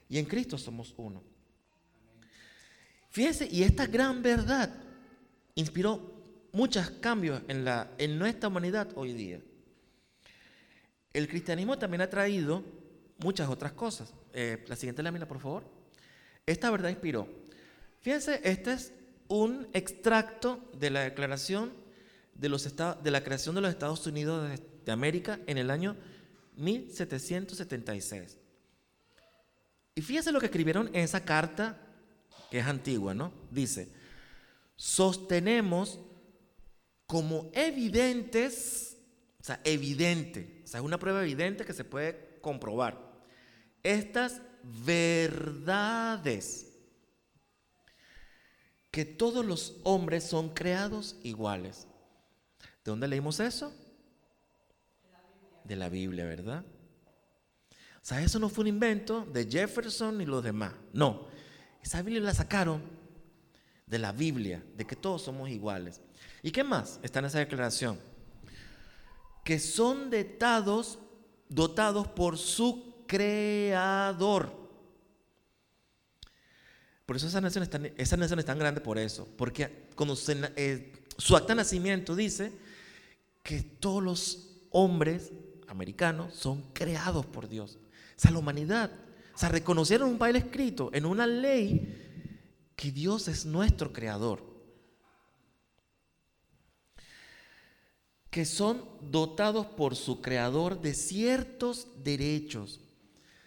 Y 0.09 0.19
en 0.19 0.25
Cristo 0.25 0.59
somos 0.59 0.93
uno. 0.95 1.23
Fíjense, 3.09 3.47
y 3.51 3.63
esta 3.63 3.87
gran 3.87 4.21
verdad 4.21 4.84
inspiró 5.55 6.15
muchos 6.51 6.89
cambios 6.89 7.41
en, 7.47 8.19
nuestra 8.19 8.49
humanidad 8.49 8.89
hoy 8.95 9.13
día. 9.13 9.41
El 11.13 11.27
cristianismo 11.27 11.77
también 11.77 12.01
ha 12.01 12.09
traído 12.09 12.63
muchas 13.17 13.49
otras 13.49 13.71
cosas. 13.71 14.13
Eh, 14.33 14.63
la 14.67 14.75
siguiente 14.75 15.01
lámina, 15.01 15.27
por 15.27 15.39
favor. 15.39 15.63
Esta 16.45 16.69
verdad 16.69 16.89
inspiró. 16.89 17.27
Fíjense, 18.01 18.41
este 18.43 18.73
es 18.73 18.93
un 19.27 19.67
extracto 19.73 20.69
de 20.77 20.89
la 20.89 21.01
declaración 21.01 21.73
de 22.35 23.11
la 23.11 23.23
creación 23.23 23.55
de 23.55 23.61
los 23.61 23.69
Estados 23.69 24.05
Unidos 24.05 24.49
de, 24.49 24.61
de 24.85 24.91
América 24.91 25.39
en 25.47 25.57
el 25.57 25.71
año 25.71 25.95
1776. 26.57 28.37
Y 29.95 30.01
fíjense 30.01 30.33
lo 30.33 30.39
que 30.41 30.47
escribieron 30.47 30.87
en 30.89 30.97
esa 30.97 31.23
carta, 31.23 31.77
que 32.51 32.59
es 32.59 32.65
antigua, 32.65 33.13
¿no? 33.13 33.31
Dice, 33.49 33.87
sostenemos 34.75 35.99
como 37.05 37.49
evidentes, 37.53 38.97
o 39.39 39.43
sea, 39.43 39.61
evidente, 39.63 40.61
o 40.63 40.67
sea, 40.67 40.79
es 40.79 40.85
una 40.85 40.99
prueba 40.99 41.21
evidente 41.21 41.65
que 41.65 41.73
se 41.73 41.83
puede 41.83 42.39
comprobar, 42.41 42.99
estas 43.83 44.41
verdades, 44.85 46.71
que 48.91 49.05
todos 49.05 49.45
los 49.45 49.75
hombres 49.83 50.23
son 50.23 50.53
creados 50.53 51.17
iguales. 51.21 51.87
¿De 52.83 52.91
dónde 52.91 53.07
leímos 53.07 53.39
eso? 53.39 53.73
De 55.63 55.75
la 55.75 55.89
Biblia, 55.89 56.25
¿verdad? 56.25 56.63
O 57.95 58.07
sea, 58.07 58.21
eso 58.21 58.39
no 58.39 58.49
fue 58.49 58.61
un 58.61 58.67
invento 58.69 59.25
de 59.25 59.49
Jefferson 59.49 60.17
ni 60.17 60.25
los 60.25 60.43
demás. 60.43 60.73
No, 60.93 61.27
esa 61.83 62.01
Biblia 62.01 62.21
la 62.21 62.33
sacaron 62.33 62.94
de 63.85 63.99
la 63.99 64.11
Biblia, 64.11 64.63
de 64.75 64.85
que 64.85 64.95
todos 64.95 65.21
somos 65.21 65.49
iguales. 65.49 66.01
¿Y 66.41 66.51
qué 66.51 66.63
más 66.63 66.99
está 67.03 67.19
en 67.19 67.25
esa 67.25 67.39
declaración? 67.39 67.99
Que 69.43 69.59
son 69.59 70.09
dotados, 70.09 70.99
dotados 71.49 72.07
por 72.07 72.37
su 72.37 73.03
creador. 73.07 74.65
Por 77.05 77.15
eso 77.15 77.27
esa 77.27 77.41
nación 77.41 77.63
es 77.63 77.69
tan, 77.69 77.85
esa 77.97 78.17
nación 78.17 78.39
es 78.39 78.45
grande 78.45 78.81
por 78.81 78.97
eso. 78.97 79.27
Porque 79.37 79.89
cuando 79.95 80.17
eh, 80.55 80.93
su 81.17 81.35
acta 81.35 81.49
de 81.49 81.57
nacimiento 81.57 82.15
dice 82.15 82.51
que 83.43 83.61
todos 83.61 84.03
los 84.03 84.49
hombres 84.71 85.31
americanos 85.67 86.33
son 86.33 86.63
creados 86.73 87.25
por 87.27 87.47
Dios. 87.47 87.77
O 88.17 88.19
sea, 88.19 88.31
la 88.31 88.39
humanidad. 88.39 88.91
O 89.35 89.37
sea, 89.37 89.49
reconocieron 89.49 90.09
un 90.09 90.17
papel 90.17 90.37
escrito 90.37 90.89
en 90.93 91.05
una 91.05 91.27
ley 91.27 92.04
que 92.75 92.91
Dios 92.91 93.27
es 93.27 93.45
nuestro 93.45 93.93
creador. 93.93 94.43
Que 98.29 98.45
son 98.45 98.83
dotados 99.01 99.65
por 99.65 99.95
su 99.95 100.21
creador 100.21 100.81
de 100.81 100.93
ciertos 100.93 101.87
derechos. 102.03 102.81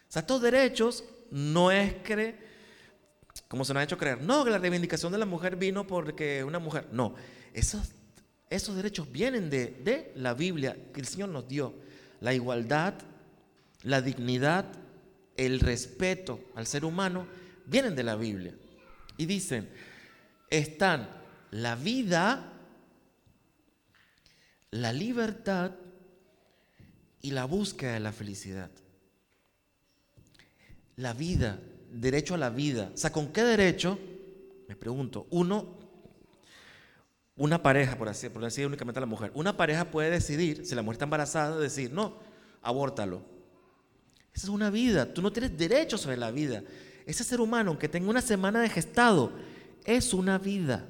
O 0.09 0.13
sea, 0.13 0.21
estos 0.21 0.41
derechos 0.41 1.05
no 1.31 1.71
es 1.71 1.95
que, 1.97 2.37
como 3.49 3.65
se 3.65 3.75
nos 3.75 3.83
ha 3.83 3.85
hecho 3.85 3.99
creer, 3.99 4.23
no, 4.23 4.45
que 4.45 4.51
la 4.51 4.59
reivindicación 4.59 5.13
de 5.13 5.19
la 5.19 5.27
mujer 5.27 5.57
vino 5.57 5.87
porque 5.87 6.43
una 6.43 6.59
mujer. 6.59 6.89
No, 6.91 7.15
esos, 7.53 7.93
esos 8.49 8.77
derechos 8.77 9.13
vienen 9.13 9.51
de, 9.51 9.67
de 9.67 10.13
la 10.17 10.33
Biblia 10.33 10.77
que 10.95 11.01
el 11.01 11.07
Señor 11.07 11.29
nos 11.29 11.47
dio. 11.47 11.75
La 12.21 12.33
igualdad, 12.33 12.95
la 13.83 14.01
dignidad, 14.01 14.65
el 15.37 15.61
respeto 15.61 16.41
al 16.55 16.67
ser 16.67 16.87
humano, 16.87 17.27
vienen 17.67 17.95
de 17.95 18.03
la 18.03 18.17
Biblia. 18.17 18.55
Y 19.19 19.27
dicen, 19.27 19.69
están 20.49 21.11
la 21.51 21.77
vida, 21.77 22.53
la 24.71 24.93
libertad 24.93 25.73
y 27.21 27.33
la 27.33 27.45
búsqueda 27.45 27.95
de 27.95 28.01
la 28.01 28.13
felicidad. 28.13 28.71
La 30.97 31.13
vida, 31.13 31.61
derecho 31.91 32.35
a 32.35 32.39
la 32.39 32.51
vida. 32.51 32.91
O 32.95 32.97
sea, 32.97 33.13
¿con 33.13 33.33
qué 33.33 33.43
derecho? 33.43 33.99
Me 34.69 34.77
pregunto. 34.77 35.27
Uno, 35.31 35.79
una 37.37 37.63
pareja, 37.63 37.97
por 37.99 38.09
así, 38.09 38.29
por 38.29 38.45
decir 38.45 38.67
únicamente 38.67 38.99
a 38.99 39.03
la 39.03 39.07
mujer, 39.07 39.33
una 39.35 39.57
pareja 39.57 39.91
puede 39.91 40.11
decidir, 40.11 40.65
si 40.65 40.75
la 40.75 40.83
mujer 40.83 40.95
está 40.95 41.05
embarazada, 41.05 41.59
decir, 41.59 41.93
no, 41.93 42.19
abórtalo. 42.63 43.23
Esa 44.33 44.47
es 44.47 44.51
una 44.51 44.71
vida. 44.71 45.13
Tú 45.13 45.23
no 45.23 45.33
tienes 45.33 45.57
derecho 45.57 45.99
sobre 45.99 46.17
la 46.17 46.31
vida. 46.31 46.63
Ese 47.09 47.25
ser 47.25 47.41
humano, 47.41 47.71
aunque 47.71 47.89
tenga 47.89 48.11
una 48.11 48.21
semana 48.21 48.61
de 48.61 48.69
gestado, 48.69 49.33
es 49.87 50.13
una 50.13 50.37
vida. 50.37 50.87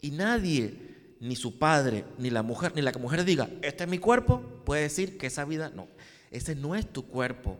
Y 0.00 0.12
nadie, 0.12 0.74
ni 1.20 1.36
su 1.36 1.58
padre, 1.58 2.06
ni 2.16 2.30
la 2.30 2.42
mujer, 2.42 2.72
ni 2.74 2.80
la 2.80 2.92
mujer 2.92 3.26
diga, 3.26 3.50
este 3.60 3.84
es 3.84 3.90
mi 3.90 3.98
cuerpo, 3.98 4.40
puede 4.64 4.80
decir 4.80 5.18
que 5.18 5.26
esa 5.26 5.44
vida 5.44 5.70
no. 5.76 5.88
Ese 6.30 6.54
no 6.54 6.74
es 6.74 6.90
tu 6.90 7.06
cuerpo. 7.06 7.58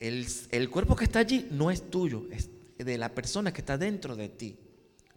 El, 0.00 0.26
el 0.50 0.70
cuerpo 0.70 0.96
que 0.96 1.04
está 1.04 1.18
allí 1.18 1.46
no 1.50 1.70
es 1.70 1.90
tuyo, 1.90 2.24
es 2.30 2.48
de 2.78 2.96
la 2.96 3.14
persona 3.14 3.52
que 3.52 3.60
está 3.60 3.76
dentro 3.76 4.16
de 4.16 4.30
ti. 4.30 4.56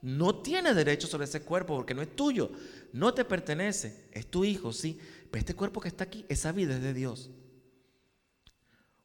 No 0.01 0.41
tiene 0.41 0.73
derecho 0.73 1.07
sobre 1.07 1.23
ese 1.23 1.41
cuerpo 1.41 1.73
porque 1.73 1.93
no 1.93 2.01
es 2.01 2.13
tuyo, 2.17 2.51
no 2.91 3.13
te 3.13 3.23
pertenece, 3.23 4.09
es 4.11 4.25
tu 4.25 4.43
hijo, 4.43 4.73
sí, 4.73 4.99
pero 5.29 5.39
este 5.39 5.55
cuerpo 5.55 5.79
que 5.79 5.87
está 5.87 6.03
aquí, 6.03 6.25
esa 6.27 6.51
vida 6.51 6.75
es 6.75 6.81
de 6.81 6.93
Dios. 6.93 7.29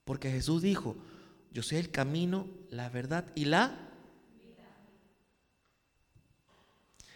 Porque 0.05 0.33
Jesús 0.33 0.63
dijo, 0.63 0.97
yo 1.57 1.63
soy 1.63 1.79
el 1.79 1.91
camino, 1.91 2.47
la 2.69 2.91
verdad 2.91 3.33
y 3.35 3.47
la 3.47 3.75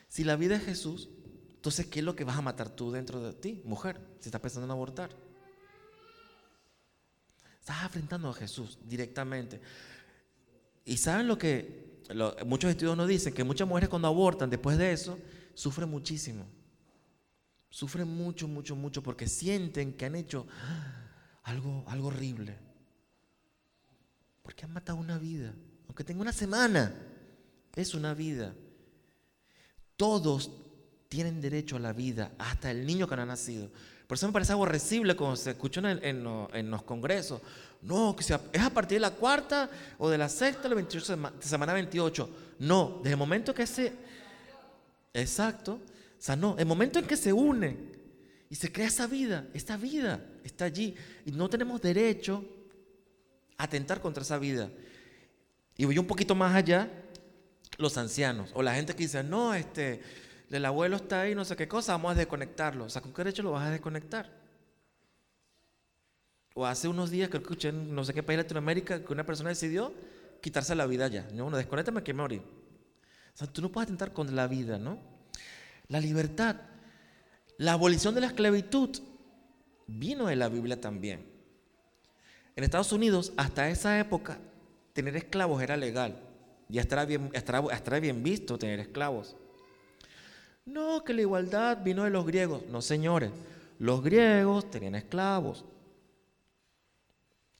Si 0.08 0.24
la 0.24 0.34
vida 0.34 0.56
es 0.56 0.64
Jesús, 0.64 1.10
entonces 1.50 1.84
¿qué 1.88 1.98
es 1.98 2.04
lo 2.06 2.16
que 2.16 2.24
vas 2.24 2.38
a 2.38 2.40
matar 2.40 2.70
tú 2.70 2.90
dentro 2.90 3.20
de 3.20 3.34
ti, 3.34 3.60
mujer, 3.66 4.00
si 4.18 4.28
estás 4.30 4.40
pensando 4.40 4.64
en 4.64 4.70
abortar? 4.70 5.10
Estás 7.60 7.82
enfrentando 7.82 8.30
a 8.30 8.32
Jesús 8.32 8.78
directamente. 8.82 9.60
Y 10.86 10.96
saben 10.96 11.28
lo 11.28 11.36
que 11.36 12.00
muchos 12.46 12.70
estudios 12.70 12.96
nos 12.96 13.08
dicen, 13.08 13.34
que 13.34 13.44
muchas 13.44 13.68
mujeres 13.68 13.90
cuando 13.90 14.08
abortan 14.08 14.48
después 14.48 14.78
de 14.78 14.90
eso, 14.90 15.18
sufren 15.52 15.90
muchísimo. 15.90 16.46
Sufren 17.68 18.08
mucho, 18.08 18.48
mucho, 18.48 18.74
mucho 18.74 19.02
porque 19.02 19.28
sienten 19.28 19.92
que 19.92 20.06
han 20.06 20.16
hecho 20.16 20.46
algo, 21.42 21.84
algo 21.88 22.08
horrible. 22.08 22.69
Porque 24.42 24.64
han 24.64 24.72
matado 24.72 24.98
una 24.98 25.18
vida. 25.18 25.54
Aunque 25.86 26.04
tenga 26.04 26.22
una 26.22 26.32
semana, 26.32 26.94
es 27.74 27.94
una 27.94 28.14
vida. 28.14 28.54
Todos 29.96 30.50
tienen 31.08 31.40
derecho 31.40 31.76
a 31.76 31.80
la 31.80 31.92
vida, 31.92 32.32
hasta 32.38 32.70
el 32.70 32.86
niño 32.86 33.08
que 33.08 33.16
no 33.16 33.22
ha 33.22 33.26
nacido. 33.26 33.68
Por 34.06 34.16
eso 34.16 34.26
me 34.26 34.32
parece 34.32 34.52
aborrecible 34.52 35.14
cuando 35.14 35.36
se 35.36 35.50
escucha 35.50 35.80
en, 35.80 36.70
los 36.70 36.82
congresos. 36.82 37.40
No, 37.82 38.14
que 38.16 38.22
es 38.22 38.30
a 38.30 38.70
partir 38.70 38.96
de 38.96 39.00
la 39.00 39.10
cuarta 39.10 39.70
o 39.98 40.08
de 40.08 40.18
la 40.18 40.28
sexta 40.28 40.68
la 40.68 40.74
28 40.74 41.16
de 41.16 41.46
semana 41.46 41.72
28. 41.72 42.30
No, 42.60 42.98
desde 43.02 43.12
el 43.12 43.16
momento 43.16 43.54
que 43.54 43.66
se... 43.66 43.92
Exacto. 45.14 45.74
O 45.74 46.22
sea, 46.22 46.36
no, 46.36 46.56
el 46.58 46.66
momento 46.66 46.98
en 46.98 47.06
que 47.06 47.16
se 47.16 47.32
unen 47.32 47.90
y 48.48 48.54
se 48.54 48.70
crea 48.70 48.88
esa 48.88 49.06
vida, 49.06 49.46
esta 49.54 49.76
vida 49.76 50.24
está 50.44 50.64
allí. 50.66 50.94
Y 51.24 51.32
no 51.32 51.48
tenemos 51.48 51.80
derecho 51.80 52.44
atentar 53.62 54.00
contra 54.00 54.22
esa 54.22 54.38
vida. 54.38 54.70
Y 55.76 55.84
voy 55.84 55.98
un 55.98 56.06
poquito 56.06 56.34
más 56.34 56.54
allá, 56.54 56.90
los 57.78 57.96
ancianos, 57.96 58.50
o 58.54 58.62
la 58.62 58.74
gente 58.74 58.94
que 58.94 59.04
dice, 59.04 59.22
no, 59.22 59.54
este, 59.54 60.02
el 60.50 60.64
abuelo 60.64 60.96
está 60.96 61.22
ahí, 61.22 61.34
no 61.34 61.44
sé 61.44 61.56
qué 61.56 61.68
cosa, 61.68 61.92
vamos 61.92 62.12
a 62.12 62.14
desconectarlo. 62.16 62.84
O 62.84 62.90
sea, 62.90 63.00
¿con 63.00 63.12
qué 63.12 63.24
derecho 63.24 63.42
lo 63.42 63.52
vas 63.52 63.66
a 63.66 63.70
desconectar? 63.70 64.30
O 66.54 66.66
hace 66.66 66.88
unos 66.88 67.10
días, 67.10 67.30
que 67.30 67.38
escuché 67.38 67.68
en 67.68 67.94
no 67.94 68.04
sé 68.04 68.12
qué 68.12 68.22
país 68.22 68.36
de 68.38 68.42
Latinoamérica, 68.42 69.04
que 69.04 69.12
una 69.12 69.24
persona 69.24 69.50
decidió 69.50 69.94
quitarse 70.42 70.74
la 70.74 70.86
vida 70.86 71.08
ya. 71.08 71.28
No, 71.32 71.44
bueno, 71.44 71.56
desconéctame 71.56 72.02
que 72.02 72.12
me 72.12 72.22
morí. 72.22 72.38
O 72.38 73.36
sea, 73.36 73.46
tú 73.46 73.62
no 73.62 73.70
puedes 73.70 73.86
atentar 73.86 74.12
contra 74.12 74.34
la 74.34 74.48
vida, 74.48 74.78
¿no? 74.78 74.98
La 75.88 76.00
libertad, 76.00 76.56
la 77.56 77.72
abolición 77.72 78.14
de 78.14 78.22
la 78.22 78.26
esclavitud 78.28 78.90
vino 79.86 80.26
de 80.26 80.36
la 80.36 80.48
Biblia 80.48 80.80
también. 80.80 81.29
En 82.60 82.64
Estados 82.64 82.92
Unidos, 82.92 83.32
hasta 83.38 83.70
esa 83.70 83.98
época, 83.98 84.36
tener 84.92 85.16
esclavos 85.16 85.62
era 85.62 85.78
legal. 85.78 86.20
Y 86.68 86.78
estará 86.78 87.06
bien, 87.06 87.32
bien 88.02 88.22
visto 88.22 88.58
tener 88.58 88.78
esclavos. 88.80 89.34
No, 90.66 91.02
que 91.02 91.14
la 91.14 91.22
igualdad 91.22 91.82
vino 91.82 92.04
de 92.04 92.10
los 92.10 92.26
griegos. 92.26 92.66
No, 92.68 92.82
señores. 92.82 93.30
Los 93.78 94.02
griegos 94.02 94.70
tenían 94.70 94.94
esclavos. 94.94 95.64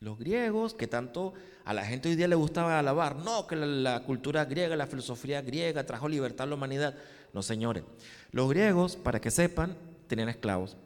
Los 0.01 0.19
griegos, 0.19 0.75
que 0.75 0.87
tanto 0.87 1.33
a 1.65 1.73
la 1.73 1.87
gente 1.87 2.11
hoy 2.11 2.17
día 2.17 2.29
le 2.29 2.35
gustaba 2.35 2.79
alabar, 2.79 3.17
no, 3.17 3.47
que 3.47 3.57
la, 3.57 4.01
cultura 4.01 4.45
griega, 4.45 4.77
la 4.77 4.87
filosofía 4.87 5.41
griega 5.41 5.87
trajo 5.87 6.11
libertad 6.11 6.45
a 6.45 6.51
la 6.51 6.57
humanidad. 6.57 6.95
No, 7.33 7.43
señores. 7.43 7.85
Los 8.33 8.51
griegos, 8.51 8.97
para 8.97 9.19
que 9.19 9.31
sepan, 9.31 9.79
tenían 10.09 10.29
esclavos. 10.29 10.77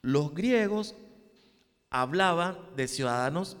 Los 0.00 0.32
griegos 0.32 0.94
hablaba 2.02 2.58
de 2.76 2.88
ciudadanos, 2.88 3.56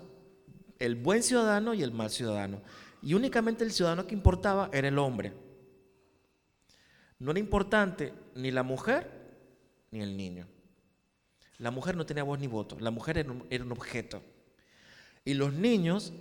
el 0.78 0.94
buen 0.94 1.22
ciudadano 1.22 1.72
y 1.72 1.82
el 1.82 1.92
mal 1.92 2.10
ciudadano. 2.10 2.60
Y 3.02 3.14
únicamente 3.14 3.64
el 3.64 3.72
ciudadano 3.72 4.06
que 4.06 4.14
importaba 4.14 4.68
era 4.74 4.88
el 4.88 4.98
hombre. 4.98 5.32
No 7.18 7.30
era 7.30 7.40
importante 7.40 8.12
ni 8.34 8.50
la 8.50 8.62
mujer 8.62 9.10
ni 9.90 10.02
el 10.02 10.16
niño. 10.18 10.46
La 11.56 11.70
mujer 11.70 11.96
no 11.96 12.04
tenía 12.04 12.24
voz 12.24 12.38
ni 12.38 12.46
voto, 12.46 12.78
la 12.78 12.90
mujer 12.90 13.16
era 13.16 13.32
un, 13.32 13.46
era 13.48 13.64
un 13.64 13.72
objeto. 13.72 14.22
Y 15.24 15.32
los 15.32 15.54
niños, 15.54 16.12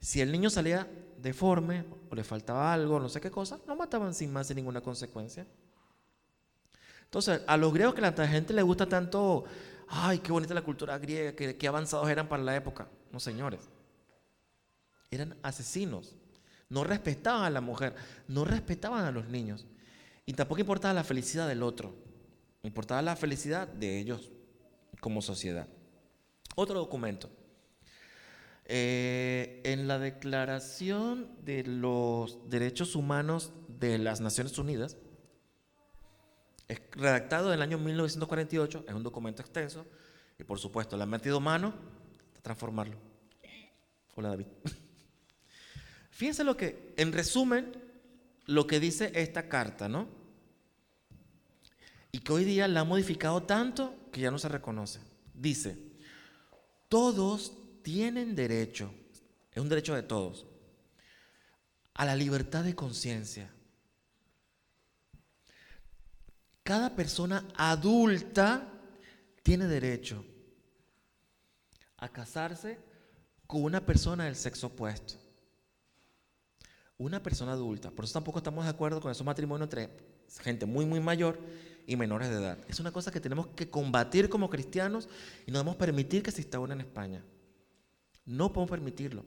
si 0.00 0.22
el 0.22 0.32
niño 0.32 0.48
salía 0.48 0.88
deforme 1.18 1.84
o 2.10 2.14
le 2.14 2.24
faltaba 2.24 2.72
algo, 2.72 2.98
no 2.98 3.10
sé 3.10 3.20
qué 3.20 3.30
cosa, 3.30 3.60
no 3.66 3.76
mataban 3.76 4.14
sin 4.14 4.32
más, 4.32 4.46
sin 4.46 4.56
ninguna 4.56 4.80
consecuencia. 4.80 5.46
Entonces, 7.04 7.42
a 7.46 7.58
los 7.58 7.74
griegos 7.74 7.94
que 7.94 8.00
la 8.00 8.12
gente 8.26 8.54
le 8.54 8.62
gusta 8.62 8.86
tanto 8.86 9.44
ay, 9.88 10.18
qué 10.18 10.32
bonita 10.32 10.54
la 10.54 10.62
cultura 10.62 10.98
griega, 10.98 11.34
qué, 11.34 11.68
avanzados 11.68 12.08
eran 12.08 12.28
para 12.28 12.42
la 12.42 12.56
época. 12.56 12.88
No, 13.10 13.20
señores. 13.20 13.60
Eran 15.10 15.36
asesinos. 15.42 16.16
No 16.68 16.84
respetaban 16.84 17.44
a 17.44 17.50
la 17.50 17.60
mujer, 17.60 17.94
no 18.28 18.44
respetaban 18.44 19.04
a 19.04 19.10
los 19.10 19.28
niños. 19.28 19.66
Y 20.24 20.32
tampoco 20.32 20.60
importaba 20.60 20.94
la 20.94 21.04
felicidad 21.04 21.46
del 21.46 21.62
otro. 21.62 21.94
Importaba 22.62 23.02
la 23.02 23.16
felicidad 23.16 23.68
de 23.68 23.98
ellos 23.98 24.30
como 25.00 25.20
sociedad. 25.20 25.68
Otro 26.54 26.78
documento. 26.78 27.28
Eh, 28.64 29.60
en 29.64 29.88
la 29.88 29.98
Declaración 29.98 31.28
de 31.44 31.64
los 31.64 32.48
Derechos 32.48 32.94
Humanos 32.94 33.52
de 33.68 33.98
las 33.98 34.20
Naciones 34.20 34.56
Unidas, 34.58 34.96
es 36.72 36.80
redactado 36.92 37.48
en 37.48 37.54
el 37.54 37.62
año 37.62 37.78
1948, 37.78 38.84
es 38.88 38.94
un 38.94 39.02
documento 39.02 39.42
extenso, 39.42 39.86
y 40.38 40.44
por 40.44 40.58
supuesto 40.58 40.96
le 40.96 41.02
han 41.02 41.10
metido 41.10 41.40
mano 41.40 41.74
a 42.36 42.40
transformarlo. 42.42 42.96
Hola 44.14 44.30
David. 44.30 44.46
Fíjense 46.10 46.44
lo 46.44 46.56
que, 46.56 46.94
en 46.96 47.12
resumen, 47.12 47.72
lo 48.46 48.66
que 48.66 48.80
dice 48.80 49.12
esta 49.14 49.48
carta, 49.48 49.88
¿no? 49.88 50.08
Y 52.10 52.18
que 52.18 52.32
hoy 52.32 52.44
día 52.44 52.68
la 52.68 52.80
ha 52.80 52.84
modificado 52.84 53.42
tanto 53.42 53.94
que 54.12 54.20
ya 54.20 54.30
no 54.30 54.38
se 54.38 54.48
reconoce. 54.48 55.00
Dice, 55.34 55.78
todos 56.88 57.52
tienen 57.82 58.34
derecho, 58.34 58.92
es 59.50 59.62
un 59.62 59.68
derecho 59.68 59.94
de 59.94 60.02
todos, 60.02 60.46
a 61.94 62.04
la 62.04 62.14
libertad 62.14 62.64
de 62.64 62.74
conciencia 62.74 63.50
cada 66.62 66.94
persona 66.94 67.46
adulta 67.56 68.68
tiene 69.42 69.66
derecho 69.66 70.24
a 71.98 72.08
casarse 72.08 72.78
con 73.46 73.62
una 73.64 73.84
persona 73.84 74.24
del 74.24 74.36
sexo 74.36 74.68
opuesto. 74.68 75.14
Una 76.98 77.22
persona 77.22 77.52
adulta. 77.52 77.90
Por 77.90 78.04
eso 78.04 78.14
tampoco 78.14 78.38
estamos 78.38 78.64
de 78.64 78.70
acuerdo 78.70 79.00
con 79.00 79.10
esos 79.10 79.26
matrimonios 79.26 79.66
entre 79.66 79.90
gente 80.40 80.66
muy, 80.66 80.86
muy 80.86 81.00
mayor 81.00 81.38
y 81.86 81.96
menores 81.96 82.28
de 82.28 82.36
edad. 82.36 82.58
Es 82.68 82.78
una 82.78 82.92
cosa 82.92 83.10
que 83.10 83.20
tenemos 83.20 83.48
que 83.48 83.68
combatir 83.68 84.28
como 84.28 84.48
cristianos 84.48 85.08
y 85.46 85.50
no 85.50 85.58
debemos 85.58 85.76
permitir 85.76 86.22
que 86.22 86.30
se 86.30 86.42
instaure 86.42 86.72
en 86.72 86.80
España. 86.80 87.24
No 88.24 88.52
podemos 88.52 88.70
permitirlo. 88.70 89.24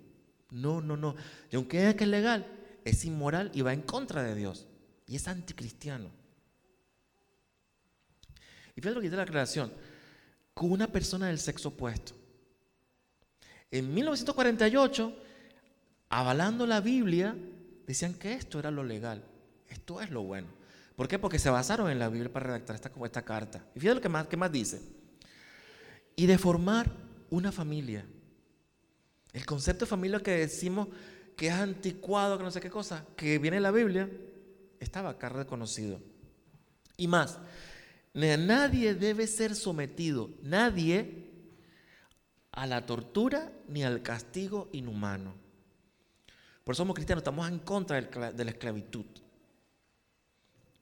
No, 0.52 0.80
no, 0.80 0.96
no. 0.96 1.16
Y 1.52 1.58
aunque 1.58 1.90
es 1.90 1.96
que 1.96 2.06
es 2.06 2.10
legal, 2.10 2.48
es 2.86 3.04
inmoral 3.04 3.52
y 3.54 3.62
va 3.62 3.74
en 3.74 3.82
contra 3.82 4.24
de 4.24 4.36
Dios. 4.36 4.68
y 5.08 5.18
es 5.18 5.28
anticristiano. 5.28 6.25
Y 8.76 8.82
fíjate 8.82 8.96
lo 8.96 9.02
que 9.02 9.08
dice 9.08 9.18
la 9.18 9.26
creación, 9.26 9.72
con 10.54 10.72
una 10.72 10.88
persona 10.88 11.28
del 11.28 11.40
sexo 11.40 11.70
opuesto. 11.70 12.14
En 13.72 13.94
1948, 13.94 15.14
avalando 16.10 16.68
la 16.68 16.82
Biblia, 16.82 17.36
decían 17.88 18.14
que 18.14 18.34
esto 18.34 18.60
era 18.60 18.72
lo 18.72 18.84
legal, 18.84 19.24
esto 19.70 20.02
es 20.02 20.10
lo 20.10 20.24
bueno. 20.24 20.48
¿Por 20.96 21.08
qué? 21.08 21.20
Porque 21.20 21.40
se 21.40 21.50
basaron 21.50 21.90
en 21.90 22.00
la 22.00 22.10
Biblia 22.10 22.32
para 22.32 22.48
redactar 22.48 22.76
esta, 22.76 22.92
esta 23.04 23.22
carta. 23.24 23.66
Y 23.76 23.80
fíjate 23.80 23.96
lo 23.96 24.02
que 24.02 24.10
más, 24.10 24.28
que 24.28 24.38
más 24.38 24.52
dice. 24.52 24.82
Y 26.16 26.26
de 26.26 26.38
formar 26.38 26.90
una 27.30 27.52
familia. 27.52 28.06
El 29.34 29.46
concepto 29.46 29.84
de 29.84 29.90
familia 29.90 30.22
que 30.22 30.32
decimos 30.32 30.88
que 31.36 31.48
es 31.48 31.54
anticuado, 31.54 32.38
que 32.38 32.44
no 32.46 32.52
sé 32.52 32.62
qué 32.62 32.70
cosa, 32.70 33.06
que 33.18 33.38
viene 33.40 33.58
en 33.58 33.64
la 33.64 33.72
Biblia, 33.72 34.10
estaba 34.80 35.10
acá 35.10 35.28
reconocido. 35.28 36.00
Y 36.96 37.08
más, 37.08 37.40
nadie 38.16 38.96
debe 38.96 39.28
ser 39.28 39.56
sometido, 39.56 40.30
nadie, 40.42 41.26
a 42.52 42.66
la 42.66 42.86
tortura 42.86 43.52
ni 43.68 43.84
al 43.84 44.02
castigo 44.02 44.70
inhumano. 44.72 45.36
Por 46.64 46.74
eso 46.74 46.82
somos 46.82 46.96
cristianos, 46.96 47.22
estamos 47.22 47.48
en 47.48 47.60
contra 47.60 48.02
de 48.02 48.46
la 48.46 48.52
esclavitud. 48.52 49.06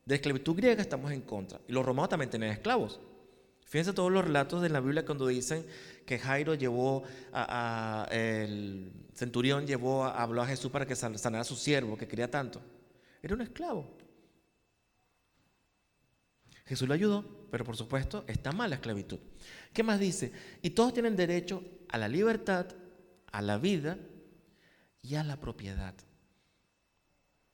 De 0.06 0.14
la 0.14 0.16
esclavitud 0.16 0.56
griega 0.56 0.82
estamos 0.82 1.12
en 1.12 1.22
contra. 1.22 1.60
Y 1.68 1.74
los 1.74 1.86
romanos 1.86 2.10
también 2.10 2.30
tenían 2.30 2.52
esclavos. 2.52 3.00
Fíjense 3.66 3.92
todos 3.94 4.12
los 4.12 4.24
relatos 4.24 4.62
de 4.62 4.70
la 4.70 4.80
Biblia 4.80 5.04
cuando 5.04 5.26
dicen 5.26 5.66
que 6.06 6.20
Jairo 6.20 6.54
llevó 6.54 7.04
a, 7.34 8.08
el 8.12 8.92
centurión 9.16 9.66
llevó 9.66 10.06
a, 10.06 10.22
habló 10.22 10.44
a 10.44 10.46
Jesús 10.46 10.72
para 10.72 10.86
que 10.86 10.96
sanara 10.96 11.42
a 11.42 11.44
su 11.44 11.56
siervo 11.56 11.98
que 11.98 12.08
quería 12.08 12.30
tanto. 12.30 12.62
Era 13.24 13.34
un 13.34 13.42
esclavo. 13.42 14.03
Jesús 16.66 16.88
lo 16.88 16.94
ayudó, 16.94 17.48
pero 17.52 17.66
por 17.66 17.76
supuesto 17.76 18.24
está 18.28 18.52
mal 18.52 18.70
la 18.70 18.78
esclavitud. 18.78 19.20
¿Qué 19.74 19.84
más 19.84 20.00
dice? 20.00 20.32
Y 20.62 20.72
todos 20.72 20.94
tienen 20.94 21.16
derecho 21.16 21.64
a 21.90 21.98
la 21.98 22.08
libertad, 22.08 22.68
a 23.32 23.42
la 23.42 23.58
vida 23.58 23.98
y 25.02 25.16
a 25.16 25.24
la 25.24 25.40
propiedad. 25.40 25.94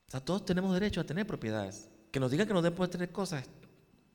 O 0.08 0.12
sea, 0.12 0.20
todos 0.20 0.46
tenemos 0.46 0.74
derecho 0.74 1.02
a 1.02 1.04
tener 1.04 1.26
propiedades. 1.26 1.90
Que 2.12 2.20
nos 2.20 2.32
digan 2.32 2.48
que 2.48 2.54
no 2.54 2.62
debemos 2.62 2.90
tener 2.90 3.12
cosas, 3.12 3.46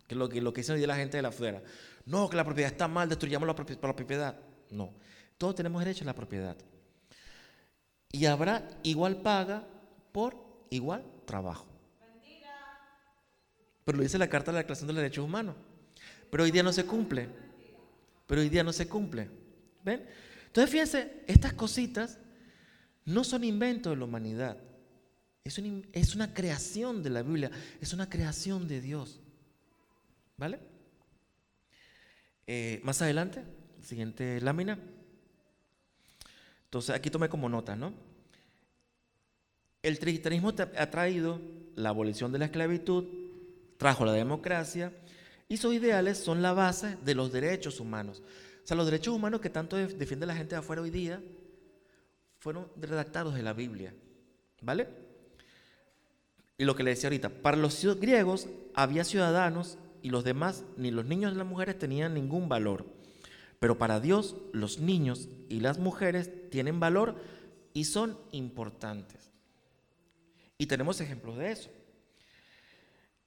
que 0.06 0.14
lo 0.14 0.28
que, 0.28 0.40
lo 0.40 0.52
que 0.52 0.62
dice 0.62 0.86
la 0.86 0.96
gente 0.96 1.16
de 1.16 1.22
la 1.22 1.28
afuera. 1.28 1.62
No, 2.06 2.28
que 2.28 2.36
la 2.36 2.44
propiedad 2.44 2.70
está 2.70 2.88
mal, 2.88 3.08
destruyamos 3.08 3.46
la 3.46 3.54
propiedad. 3.54 4.40
No, 4.70 4.92
todos 5.38 5.54
tenemos 5.54 5.80
derecho 5.80 6.04
a 6.04 6.06
la 6.06 6.14
propiedad. 6.14 6.56
Y 8.10 8.26
habrá 8.26 8.68
igual 8.82 9.22
paga 9.22 9.66
por 10.12 10.36
igual 10.70 11.04
trabajo. 11.26 11.73
Pero 13.84 13.98
lo 13.98 14.02
dice 14.02 14.18
la 14.18 14.28
Carta 14.28 14.50
de 14.50 14.54
la 14.54 14.58
Declaración 14.60 14.86
de 14.88 14.94
los 14.94 15.02
Derechos 15.02 15.24
Humanos. 15.24 15.56
Pero 16.30 16.44
hoy 16.44 16.50
día 16.50 16.62
no 16.62 16.72
se 16.72 16.84
cumple. 16.84 17.28
Pero 18.26 18.40
hoy 18.40 18.48
día 18.48 18.64
no 18.64 18.72
se 18.72 18.88
cumple. 18.88 19.28
¿Ven? 19.84 20.04
Entonces 20.46 20.70
fíjense, 20.70 21.22
estas 21.26 21.52
cositas 21.52 22.18
no 23.04 23.24
son 23.24 23.44
inventos 23.44 23.92
de 23.92 23.96
la 23.98 24.04
humanidad. 24.04 24.56
Es, 25.44 25.60
es 25.92 26.14
una 26.14 26.32
creación 26.32 27.02
de 27.02 27.10
la 27.10 27.22
Biblia, 27.22 27.50
es 27.80 27.92
una 27.92 28.08
creación 28.08 28.66
de 28.66 28.80
Dios. 28.80 29.20
¿Vale? 30.36 30.58
Eh, 32.46 32.80
más 32.82 33.00
adelante, 33.02 33.42
siguiente 33.82 34.40
lámina. 34.40 34.78
Entonces 36.64 36.94
aquí 36.94 37.10
tomé 37.10 37.28
como 37.28 37.48
nota, 37.48 37.76
¿no? 37.76 37.92
El 39.82 39.98
cristianismo 39.98 40.52
ha 40.76 40.90
traído 40.90 41.40
la 41.76 41.90
abolición 41.90 42.32
de 42.32 42.38
la 42.38 42.46
esclavitud, 42.46 43.04
trajo 43.76 44.04
la 44.04 44.12
democracia 44.12 44.92
y 45.48 45.56
sus 45.56 45.74
ideales 45.74 46.18
son 46.18 46.42
la 46.42 46.52
base 46.52 46.96
de 47.04 47.14
los 47.14 47.32
derechos 47.32 47.80
humanos. 47.80 48.22
O 48.62 48.66
sea, 48.66 48.76
los 48.76 48.86
derechos 48.86 49.14
humanos 49.14 49.40
que 49.40 49.50
tanto 49.50 49.76
defiende 49.76 50.26
la 50.26 50.34
gente 50.34 50.54
de 50.54 50.60
afuera 50.60 50.82
hoy 50.82 50.90
día 50.90 51.22
fueron 52.38 52.68
redactados 52.76 53.34
de 53.34 53.42
la 53.42 53.52
Biblia. 53.52 53.94
¿Vale? 54.62 54.88
Y 56.56 56.64
lo 56.64 56.74
que 56.74 56.82
le 56.82 56.90
decía 56.90 57.08
ahorita, 57.08 57.28
para 57.28 57.56
los 57.56 57.84
griegos 58.00 58.48
había 58.74 59.04
ciudadanos 59.04 59.78
y 60.02 60.10
los 60.10 60.24
demás, 60.24 60.64
ni 60.76 60.90
los 60.90 61.04
niños 61.04 61.32
ni 61.32 61.38
las 61.38 61.46
mujeres 61.46 61.78
tenían 61.78 62.14
ningún 62.14 62.48
valor. 62.48 62.86
Pero 63.58 63.78
para 63.78 64.00
Dios 64.00 64.36
los 64.52 64.78
niños 64.78 65.28
y 65.48 65.60
las 65.60 65.78
mujeres 65.78 66.50
tienen 66.50 66.80
valor 66.80 67.16
y 67.72 67.84
son 67.84 68.18
importantes. 68.30 69.30
Y 70.58 70.66
tenemos 70.66 71.00
ejemplos 71.00 71.36
de 71.36 71.50
eso. 71.50 71.70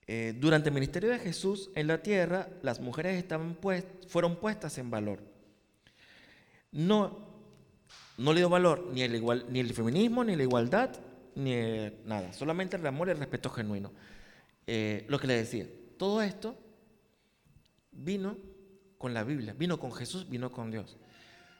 Eh, 0.08 0.34
durante 0.38 0.70
el 0.70 0.76
ministerio 0.76 1.10
de 1.10 1.20
Jesús 1.20 1.70
en 1.76 1.88
la 1.88 2.02
tierra, 2.02 2.50
las 2.62 2.80
mujeres 2.80 3.18
estaban 3.18 3.58
fueron 4.08 4.38
puestas 4.38 4.78
en 4.78 4.90
valor. 4.90 5.20
No 6.72 7.28
no 8.18 8.34
le 8.34 8.40
dio 8.40 8.50
valor 8.50 8.90
ni 8.92 9.04
el, 9.04 9.16
igual, 9.16 9.46
ni 9.50 9.60
el 9.60 9.74
feminismo, 9.74 10.24
ni 10.24 10.36
la 10.36 10.44
igualdad, 10.44 10.90
ni 11.36 11.54
nada. 12.06 12.34
Solamente 12.34 12.76
el 12.76 12.86
amor 12.86 13.08
y 13.08 13.12
el 13.12 13.20
respeto 13.20 13.50
genuino. 13.50 13.92
Eh, 14.66 15.06
lo 15.08 15.20
que 15.20 15.28
le 15.28 15.36
decía, 15.36 15.68
todo 15.98 16.22
esto 16.22 16.58
vino 17.92 18.38
con 18.98 19.14
la 19.14 19.24
Biblia, 19.24 19.54
vino 19.58 19.80
con 19.80 19.94
Jesús, 19.94 20.28
vino 20.28 20.52
con 20.52 20.72
Dios. 20.72 20.98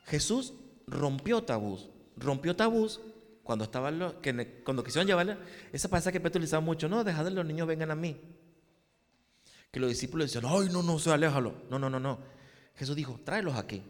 Jesús 0.06 0.54
rompió 0.88 1.44
tabús, 1.44 1.90
rompió 2.16 2.56
tabús 2.56 3.02
cuando 3.44 3.66
estaban 3.66 4.16
que, 4.22 4.62
cuando 4.64 4.84
quisieron 4.84 5.08
llevarle, 5.08 5.38
esa 5.72 5.90
pasa 5.90 6.12
que 6.12 6.20
Pedro 6.20 6.32
utilizaba 6.32 6.62
mucho, 6.62 6.90
no, 6.90 7.04
dejad 7.04 7.26
que 7.26 7.32
los 7.32 7.46
niños 7.46 7.68
vengan 7.68 7.92
a 7.92 7.96
mí. 7.96 8.20
Que 9.72 9.80
los 9.80 9.90
discípulos 9.90 10.32
decían, 10.32 10.52
ay, 10.52 10.70
no, 10.72 10.82
no, 10.84 11.00
se 11.00 11.12
aléjalo. 11.12 11.54
No, 11.70 11.78
no, 11.78 11.90
no, 11.90 12.00
no. 12.00 12.20
Jesús 12.76 12.96
dijo, 12.96 13.20
tráelos 13.24 13.56
aquí. 13.56 13.82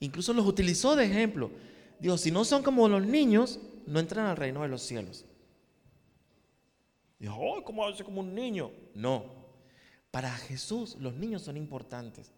Incluso 0.00 0.32
los 0.32 0.46
utilizó 0.46 0.96
de 0.96 1.06
ejemplo. 1.06 1.50
Dios, 1.98 2.20
si 2.20 2.30
no 2.30 2.44
son 2.44 2.62
como 2.62 2.88
los 2.88 3.06
niños, 3.06 3.58
no 3.86 4.00
entran 4.00 4.26
al 4.26 4.36
reino 4.36 4.62
de 4.62 4.68
los 4.68 4.82
cielos. 4.82 5.24
Dijo, 7.18 7.36
oh, 7.38 7.64
¿cómo 7.64 7.86
hace 7.86 8.04
como 8.04 8.20
un 8.20 8.34
niño? 8.34 8.70
No. 8.94 9.24
Para 10.10 10.30
Jesús 10.30 10.96
los 11.00 11.14
niños 11.14 11.42
son 11.42 11.56
importantes. 11.56 12.32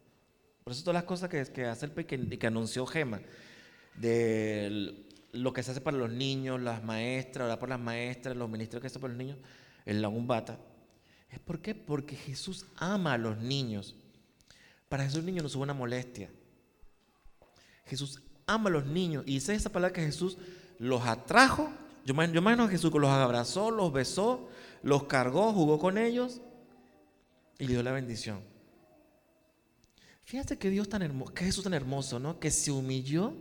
Por 0.63 0.73
eso 0.73 0.83
todas 0.83 0.95
las 0.95 1.05
cosas 1.05 1.29
que, 1.29 1.45
que 1.45 1.65
hace 1.65 1.89
que, 1.93 2.47
anunció 2.47 2.87
Gema, 2.87 3.21
de 3.95 5.07
lo 5.33 5.53
que 5.53 5.63
se 5.63 5.71
hace 5.71 5.81
para 5.81 5.97
los 5.97 6.11
niños, 6.11 6.61
las 6.61 6.83
maestras, 6.83 7.47
orar 7.47 7.59
por 7.59 7.69
las 7.69 7.81
maestras, 7.81 8.37
los 8.37 8.49
ministros 8.49 8.81
que 8.81 8.89
hacen 8.89 9.01
para 9.01 9.13
los 9.13 9.19
niños, 9.19 9.39
el 9.85 10.03
la 10.03 10.09
umbata. 10.09 10.59
¿Es 11.37 11.43
por 11.43 11.61
qué? 11.61 11.75
Porque 11.75 12.17
Jesús 12.17 12.65
ama 12.77 13.13
a 13.13 13.19
los 13.19 13.37
niños. 13.37 13.95
Para 14.89 15.05
Jesús 15.05 15.19
el 15.19 15.27
niño 15.27 15.43
no 15.43 15.49
es 15.49 15.55
una 15.55 15.75
molestia. 15.75 16.31
Jesús 17.85 18.23
ama 18.47 18.71
a 18.71 18.73
los 18.73 18.87
niños. 18.87 19.23
Y 19.27 19.35
dice 19.35 19.55
esa 19.55 19.71
palabra 19.71 19.93
que 19.93 20.01
Jesús 20.01 20.39
los 20.79 21.03
atrajo. 21.05 21.71
Yo, 22.07 22.15
yo 22.15 22.41
imagino 22.41 22.65
a 22.65 22.69
Jesús 22.69 22.91
los 22.91 23.11
abrazó, 23.11 23.71
los 23.71 23.93
besó, 23.93 24.49
los 24.83 25.05
cargó, 25.05 25.53
jugó 25.53 25.79
con 25.79 25.99
ellos 25.99 26.41
y 27.59 27.67
le 27.67 27.75
dio 27.75 27.83
la 27.83 27.93
bendición. 27.93 28.41
Fíjate 30.25 30.57
que 30.57 30.71
Dios 30.71 30.89
tan 30.89 31.03
hermoso, 31.03 31.35
que 31.35 31.45
Jesús 31.45 31.65
tan 31.65 31.75
hermoso, 31.75 32.19
¿no? 32.19 32.41
Que 32.41 32.51
se 32.51 32.73
humilló 32.73 33.35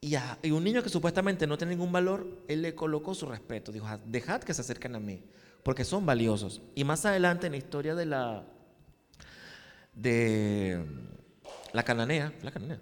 y 0.00 0.14
a 0.14 0.38
y 0.42 0.52
un 0.52 0.64
niño 0.64 0.82
que 0.82 0.88
supuestamente 0.88 1.46
no 1.46 1.58
tiene 1.58 1.74
ningún 1.74 1.92
valor, 1.92 2.44
él 2.48 2.62
le 2.62 2.74
colocó 2.74 3.14
su 3.14 3.26
respeto. 3.26 3.72
Dijo, 3.72 3.86
dejad 4.06 4.42
que 4.42 4.54
se 4.54 4.62
acerquen 4.62 4.94
a 4.94 5.00
mí, 5.00 5.22
porque 5.62 5.84
son 5.84 6.04
valiosos. 6.06 6.62
Y 6.74 6.84
más 6.84 7.04
adelante 7.04 7.46
en 7.46 7.52
la 7.52 7.58
historia 7.58 7.94
de 7.94 8.06
la 8.06 8.44
de 9.94 10.84
la 11.72 11.82
cananea, 11.82 12.32
la 12.42 12.50
cananea, 12.50 12.80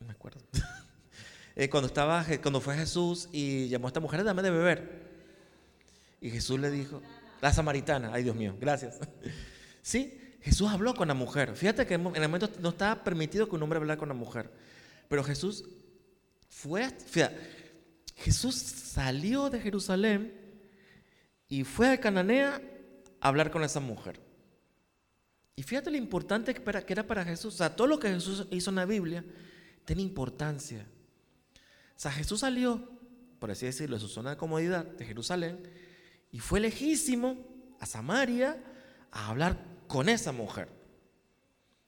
no 0.00 0.06
me 0.06 0.12
acuerdo. 0.12 0.40
Eh, 1.56 1.68
cuando, 1.68 1.88
estaba, 1.88 2.24
cuando 2.40 2.60
fue 2.60 2.74
Jesús 2.76 3.28
y 3.32 3.68
llamó 3.68 3.88
a 3.88 3.90
esta 3.90 4.00
mujer, 4.00 4.24
dame 4.24 4.40
de 4.40 4.50
beber. 4.50 5.10
Y 6.20 6.30
Jesús 6.30 6.58
le 6.58 6.70
dijo, 6.70 7.02
la 7.42 7.52
samaritana, 7.52 8.10
ay 8.14 8.22
Dios 8.22 8.36
mío, 8.36 8.56
gracias. 8.58 8.98
Sí, 9.82 10.36
Jesús 10.40 10.70
habló 10.70 10.94
con 10.94 11.08
la 11.08 11.14
mujer. 11.14 11.56
Fíjate 11.56 11.86
que 11.86 11.94
en 11.94 12.16
el 12.16 12.22
momento 12.22 12.48
no 12.60 12.70
estaba 12.70 13.02
permitido 13.02 13.48
que 13.48 13.56
un 13.56 13.62
hombre 13.62 13.78
hablara 13.78 13.98
con 13.98 14.08
la 14.08 14.14
mujer. 14.14 14.50
Pero 15.08 15.24
Jesús 15.24 15.64
fue, 16.48 16.88
Jesús 18.16 18.54
salió 18.54 19.50
de 19.50 19.60
Jerusalén 19.60 20.39
y 21.50 21.64
fue 21.64 21.90
a 21.90 22.00
Cananea 22.00 22.62
a 23.20 23.28
hablar 23.28 23.50
con 23.50 23.62
esa 23.62 23.80
mujer. 23.80 24.18
Y 25.56 25.62
fíjate 25.62 25.90
lo 25.90 25.98
importante 25.98 26.54
que 26.54 26.92
era 26.92 27.06
para 27.06 27.24
Jesús. 27.24 27.54
O 27.54 27.56
sea, 27.58 27.76
todo 27.76 27.86
lo 27.86 27.98
que 28.00 28.08
Jesús 28.08 28.46
hizo 28.50 28.70
en 28.70 28.76
la 28.76 28.86
Biblia 28.86 29.22
tiene 29.84 30.00
importancia. 30.00 30.86
O 31.54 32.00
sea, 32.00 32.10
Jesús 32.10 32.40
salió, 32.40 32.88
por 33.38 33.50
así 33.50 33.66
decirlo, 33.66 33.96
de 33.96 34.00
su 34.00 34.08
zona 34.08 34.30
de 34.30 34.36
comodidad 34.38 34.86
de 34.86 35.04
Jerusalén 35.04 35.60
y 36.32 36.38
fue 36.38 36.60
lejísimo 36.60 37.36
a 37.78 37.84
Samaria 37.84 38.56
a 39.10 39.28
hablar 39.28 39.58
con 39.86 40.08
esa 40.08 40.32
mujer. 40.32 40.68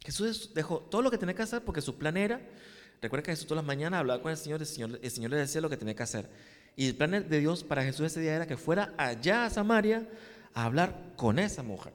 Jesús 0.01 0.51
dejó 0.53 0.81
todo 0.81 1.01
lo 1.01 1.11
que 1.11 1.17
tenía 1.17 1.35
que 1.35 1.43
hacer 1.43 1.63
porque 1.63 1.81
su 1.81 1.97
plan 1.97 2.17
era 2.19 2.43
Recuerda 3.03 3.25
que 3.25 3.33
Jesús 3.33 3.49
todas 3.49 3.65
las 3.65 3.67
mañanas 3.67 3.99
hablaba 3.99 4.23
con 4.23 4.31
el 4.31 4.37
Señor, 4.39 4.61
el 4.61 4.67
Señor, 4.67 5.01
el 5.03 5.11
Señor 5.11 5.33
le 5.33 5.39
decía 5.39 5.61
lo 5.61 5.69
que 5.69 5.77
tenía 5.77 5.97
que 5.97 6.05
hacer. 6.05 6.31
Y 6.77 6.89
el 6.89 6.95
plan 6.95 7.11
de 7.11 7.41
Dios 7.41 7.65
para 7.65 7.83
Jesús 7.83 8.07
ese 8.07 8.21
día 8.21 8.35
era 8.35 8.47
que 8.47 8.57
fuera 8.57 8.95
allá 8.97 9.45
a 9.45 9.51
Samaria 9.51 10.09
a 10.55 10.65
hablar 10.65 10.95
con 11.17 11.39
esa 11.39 11.63
mujer. 11.63 11.93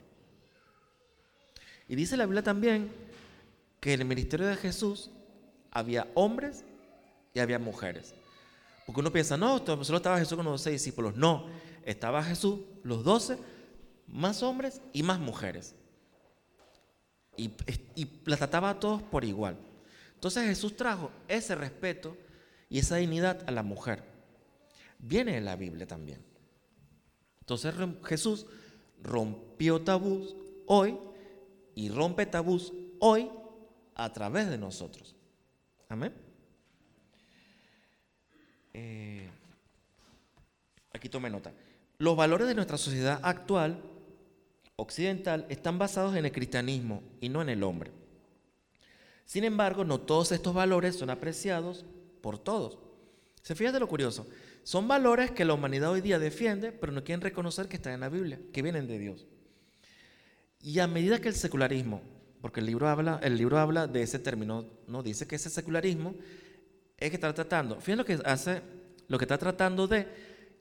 Y 1.88 1.96
dice 1.96 2.18
la 2.18 2.26
Biblia 2.26 2.44
también 2.44 2.92
que 3.80 3.94
en 3.94 4.02
el 4.02 4.08
ministerio 4.08 4.46
de 4.46 4.56
Jesús 4.56 5.10
había 5.72 6.08
hombres 6.14 6.64
y 7.34 7.40
había 7.40 7.60
mujeres. 7.60 8.14
Porque 8.86 9.02
uno 9.02 9.12
piensa, 9.12 9.38
no, 9.38 9.60
solo 9.84 9.98
estaba 9.98 10.20
Jesús 10.20 10.36
con 10.36 10.46
los 10.46 10.62
doce 10.62 10.72
discípulos. 10.72 11.16
No, 11.16 11.48
estaba 11.84 12.24
Jesús, 12.24 12.60
los 12.84 13.04
doce, 13.04 13.38
más 14.08 14.44
hombres 14.44 14.82
y 14.94 15.04
más 15.04 15.20
mujeres. 15.20 15.76
Y, 17.36 17.52
y 17.96 18.06
trataba 18.06 18.72
a 18.72 18.80
todos 18.80 19.02
por 19.04 19.24
igual. 19.24 19.58
Entonces 20.16 20.46
Jesús 20.46 20.76
trajo 20.76 21.12
ese 21.28 21.54
respeto 21.56 22.18
y 22.70 22.80
esa 22.80 22.96
dignidad 22.96 23.44
a 23.48 23.52
la 23.52 23.62
mujer. 23.62 24.04
Viene 25.00 25.38
en 25.38 25.46
la 25.46 25.56
Biblia 25.56 25.88
también. 25.88 26.24
Entonces 27.40 27.74
Jesús 28.04 28.46
rompió 29.02 29.82
tabús 29.82 30.36
hoy 30.66 30.98
y 31.76 31.90
rompe 31.90 32.26
tabús 32.26 32.74
hoy 33.00 33.30
a 33.96 34.12
través 34.12 34.50
de 34.50 34.58
nosotros. 34.58 35.16
Amén. 35.90 36.14
Eh, 38.74 39.30
aquí 40.94 41.10
tome 41.10 41.30
nota. 41.30 41.54
Los 41.98 42.16
valores 42.16 42.48
de 42.48 42.56
nuestra 42.56 42.78
sociedad 42.78 43.20
actual, 43.24 43.82
occidental, 44.76 45.46
están 45.50 45.80
basados 45.80 46.16
en 46.16 46.26
el 46.26 46.32
cristianismo 46.32 47.02
y 47.22 47.30
no 47.30 47.42
en 47.42 47.50
el 47.50 47.64
hombre. 47.64 47.92
Sin 49.26 49.44
embargo, 49.44 49.84
no 49.84 50.00
todos 50.00 50.32
estos 50.32 50.54
valores 50.54 50.96
son 50.96 51.10
apreciados 51.10 51.86
por 52.22 52.38
todos. 52.38 52.78
Se 53.42 53.56
fija 53.56 53.72
de 53.72 53.80
lo 53.80 53.88
curioso. 53.88 54.28
Son 54.68 54.86
valores 54.86 55.32
que 55.32 55.46
la 55.46 55.54
humanidad 55.54 55.92
hoy 55.92 56.02
día 56.02 56.20
defiende, 56.20 56.74
pero 56.74 56.92
no 56.92 57.02
quieren 57.02 57.22
reconocer 57.22 57.70
que 57.70 57.78
están 57.78 57.94
en 57.94 58.02
la 58.02 58.10
Biblia, 58.10 58.38
que 58.52 58.62
vienen 58.62 58.86
de 58.86 59.00
Dios. 59.00 59.26
Y 60.60 60.80
a 60.80 60.88
medida 60.88 61.22
que 61.22 61.30
el 61.30 61.36
secularismo, 61.36 62.02
porque 62.42 62.60
el 62.60 62.66
libro 62.66 62.90
habla, 62.90 63.18
el 63.24 63.38
libro 63.38 63.60
habla 63.60 63.88
de 63.88 64.02
ese 64.02 64.20
término, 64.20 64.66
no 64.86 65.04
dice 65.04 65.26
que 65.26 65.38
ese 65.38 65.50
secularismo 65.50 66.16
es 66.98 67.10
que 67.10 67.16
está 67.16 67.34
tratando, 67.34 67.80
fíjense 67.80 67.96
lo 67.96 68.04
que 68.04 68.20
hace, 68.30 68.62
lo 69.08 69.18
que 69.18 69.24
está 69.24 69.38
tratando 69.38 69.88
de 69.88 70.06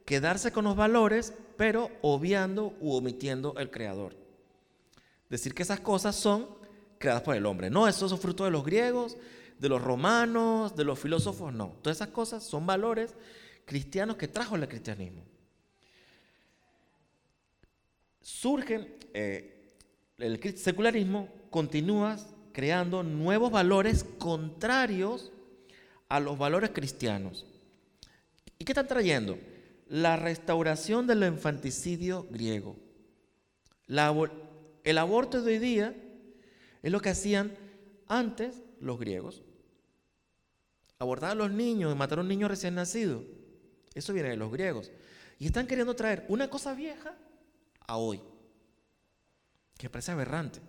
quedarse 0.05 0.53
con 0.53 0.67
los 0.67 0.77
valores, 0.77 1.33
pero 1.57 1.91
obviando 2.01 2.77
u 2.79 2.93
omitiendo 2.93 3.57
el 3.59 3.73
creador. 3.73 4.15
Decir 5.29 5.53
que 5.53 5.65
esas 5.65 5.81
cosas 5.81 6.15
son 6.15 6.47
creadas 6.99 7.23
por 7.23 7.35
el 7.35 7.45
hombre. 7.45 7.71
No, 7.71 7.89
eso 7.89 8.07
es 8.07 8.21
fruto 8.21 8.45
de 8.45 8.53
los 8.53 8.65
griegos, 8.65 9.17
de 9.59 9.69
los 9.69 9.83
romanos, 9.83 10.77
de 10.77 10.85
los 10.85 10.97
filósofos, 10.97 11.53
no. 11.53 11.75
Todas 11.83 11.97
esas 11.97 12.11
cosas 12.11 12.45
son 12.45 12.67
valores 12.67 13.17
cristianos 13.67 14.17
que 14.17 14.29
trajo 14.29 14.57
el 14.57 14.67
cristianismo. 14.67 15.23
Surgen, 18.23 18.97
eh, 19.13 19.75
el 20.17 20.57
secularismo 20.57 21.29
continúa 21.51 22.17
creando 22.53 23.03
nuevos 23.03 23.51
valores 23.51 24.05
contrarios 24.19 25.31
a 26.09 26.21
los 26.21 26.39
valores 26.39 26.71
cristianos. 26.71 27.45
¿Y 28.59 28.65
qué 28.65 28.73
están 28.73 28.89
trayendo? 28.89 29.39
La 29.89 30.17
restauración 30.17 31.07
del 31.07 31.25
infanticidio 31.25 32.27
griego. 32.31 32.77
el 33.87 34.99
aborto 34.99 35.43
de 35.43 35.53
hoy 35.53 35.59
día 35.59 35.95
es 36.83 36.91
lo 36.91 37.01
que 37.01 37.11
hacían 37.11 37.53
antes 38.09 38.63
los 38.81 38.99
griegos. 38.99 39.43
Abortar 40.99 41.33
a 41.33 41.35
los 41.35 41.51
niños 41.51 41.93
y 41.93 41.99
matar 41.99 42.19
a 42.19 42.23
un 42.23 42.29
niño 42.29 42.49
recién 42.49 42.75
nacido. 42.75 43.23
Eso 43.97 44.13
viene 44.13 44.31
de 44.31 44.37
los 44.37 44.53
griegos. 44.53 44.91
Y 45.39 45.47
están 45.47 45.67
queriendo 45.67 45.97
traer 45.97 46.25
una 46.29 46.49
cosa 46.49 46.75
vieja 46.75 47.15
a 47.87 47.97
hoy. 47.97 48.21
Que 49.77 49.91
parece 49.91 50.13
aberrante. 50.13 50.61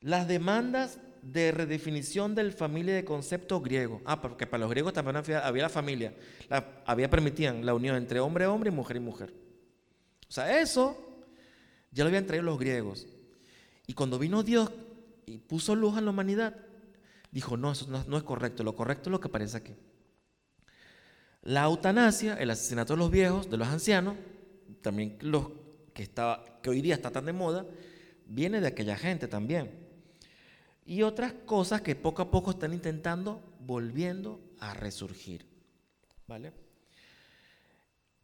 Las 0.00 0.26
demandas 0.26 0.98
de 1.22 1.52
redefinición 1.52 2.34
del 2.34 2.52
familia 2.52 2.94
de 2.94 3.04
concepto 3.04 3.60
griego. 3.60 4.00
Ah, 4.04 4.20
porque 4.20 4.46
para 4.46 4.62
los 4.62 4.70
griegos 4.70 4.92
también 4.92 5.16
había 5.16 5.62
la 5.62 5.68
familia. 5.68 6.14
había 6.86 7.10
permitían 7.10 7.64
la 7.64 7.74
unión 7.74 7.96
entre 7.96 8.20
hombre, 8.20 8.46
hombre 8.46 8.70
y 8.70 8.74
mujer 8.74 8.96
y 8.96 9.00
mujer. 9.00 9.34
O 10.28 10.32
sea, 10.32 10.60
eso 10.60 10.96
ya 11.90 12.04
lo 12.04 12.08
habían 12.08 12.26
traído 12.26 12.44
los 12.44 12.58
griegos. 12.58 13.06
Y 13.86 13.94
cuando 13.94 14.18
vino 14.18 14.42
Dios 14.42 14.70
y 15.26 15.38
puso 15.38 15.74
luz 15.74 15.96
en 15.98 16.04
la 16.04 16.10
humanidad, 16.10 16.56
dijo, 17.30 17.56
no, 17.56 17.72
eso 17.72 17.86
no, 17.86 18.16
es 18.16 18.22
correcto, 18.22 18.62
lo 18.62 18.74
correcto 18.74 19.08
es 19.08 19.12
lo 19.12 19.20
que 19.20 19.28
aparece 19.28 19.56
aquí. 19.56 19.74
La 21.48 21.64
eutanasia, 21.64 22.34
el 22.34 22.50
asesinato 22.50 22.92
de 22.92 22.98
los 22.98 23.10
viejos, 23.10 23.48
de 23.48 23.56
los 23.56 23.68
ancianos, 23.68 24.16
también 24.82 25.16
los 25.22 25.46
que, 25.94 26.06
hoy 26.68 26.82
día 26.82 26.94
está 26.94 27.10
tan 27.10 27.24
de 27.24 27.32
moda, 27.32 27.64
viene 28.26 28.60
de 28.60 28.66
aquella 28.66 28.98
gente 28.98 29.28
también. 29.28 29.70
Y 30.84 31.00
otras 31.00 31.32
cosas 31.46 31.80
que 31.80 31.96
poco 31.96 32.20
a 32.20 32.30
poco 32.30 32.50
están 32.50 32.74
intentando, 32.74 33.42
volviendo 33.60 34.42
a 34.60 34.74
resurgir. 34.74 35.46
¿Vale? 36.26 36.52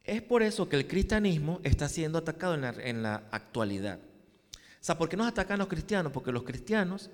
Es 0.03 0.21
por 0.21 0.43
eso 0.43 0.69
que 0.69 0.75
el 0.75 0.85
cristianismo 0.85 1.61
está 1.63 1.89
siendo 1.89 2.19
atacado 2.19 2.53
en 2.53 3.01
la, 3.01 3.23
actualidad. 3.31 3.97
O 4.87 4.97
¿por 4.99 5.09
qué 5.09 5.17
nos 5.17 5.27
atacan 5.27 5.57
los 5.57 5.67
cristianos? 5.67 6.11
Porque 6.11 6.31
los 6.31 6.43
cristianos, 6.43 7.09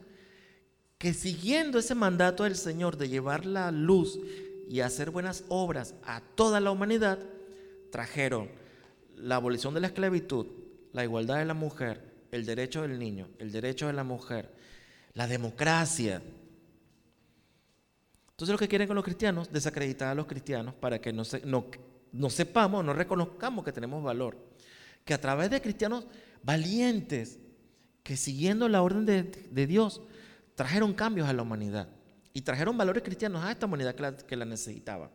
que 0.98 1.14
siguiendo 1.14 1.80
ese 1.80 1.96
mandato 1.96 2.44
del 2.44 2.58
Señor 2.58 2.98
de 2.98 3.08
llevar 3.08 3.46
la 3.46 3.72
luz 3.72 4.20
y 4.72 4.80
hacer 4.80 5.12
buenas 5.12 5.44
obras 5.50 5.96
a 6.06 6.22
toda 6.22 6.62
la 6.62 6.72
humanidad, 6.72 7.20
trajeron 7.92 8.50
la 9.18 9.36
abolición 9.36 9.74
de 9.74 9.82
la 9.82 9.88
esclavitud, 9.88 10.48
la 10.94 11.04
igualdad 11.04 11.40
de 11.40 11.46
la 11.46 11.54
mujer, 11.54 12.02
el 12.32 12.46
derecho 12.46 12.84
del 12.84 12.98
niño, 12.98 13.28
el 13.38 13.52
derecho 13.52 13.88
de 13.88 13.94
la 13.94 14.06
mujer, 14.06 14.50
la 15.14 15.28
democracia. 15.28 16.22
Entonces 18.30 18.54
lo 18.54 18.58
que 18.58 18.70
quieren 18.70 18.88
con 18.88 18.96
los 18.96 19.04
cristianos, 19.04 19.52
desacreditar 19.52 20.08
a 20.08 20.16
los 20.16 20.26
cristianos 20.26 20.74
para 20.74 21.02
que 21.02 21.12
no, 21.12 21.24
no, 22.14 22.30
sepamos, 22.30 22.86
no 22.86 22.94
reconozcamos 22.94 23.66
que 23.66 23.74
tenemos 23.74 24.02
valor. 24.02 24.38
Que 25.04 25.14
a 25.14 25.20
través 25.20 25.50
de 25.50 25.62
cristianos 25.62 26.08
valientes, 26.44 27.40
que 28.04 28.16
siguiendo 28.16 28.70
la 28.70 28.82
orden 28.82 29.06
de, 29.06 29.68
Dios 29.68 30.00
trajeron 30.56 30.94
cambios 30.94 31.28
a 31.28 31.34
la 31.34 31.42
humanidad 31.42 31.90
y 32.34 32.42
trajeron 32.42 32.78
valores 32.78 33.04
cristianos 33.04 33.44
a 33.44 33.52
esta 33.52 33.66
humanidad 33.66 33.96
que 33.96 34.02
la, 34.02 34.18
que 34.18 34.36
la 34.36 34.46
necesitaba. 34.46 35.10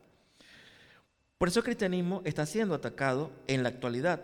Por 1.39 1.49
eso 1.49 1.61
el 1.61 1.65
cristianismo 1.65 2.23
está 2.25 2.47
siendo 2.47 2.75
atacado 2.75 3.31
en 3.47 3.63
la 3.63 3.69
actualidad, 3.69 4.23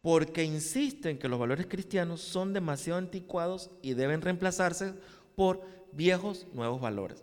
porque 0.00 0.42
insisten 0.42 1.18
que 1.18 1.28
los 1.28 1.38
valores 1.38 1.66
cristianos 1.66 2.20
son 2.20 2.52
demasiado 2.52 2.98
anticuados 2.98 3.70
y 3.80 3.94
deben 3.94 4.20
reemplazarse 4.20 4.94
por 5.36 5.64
viejos 5.92 6.46
nuevos 6.52 6.80
valores. 6.80 7.22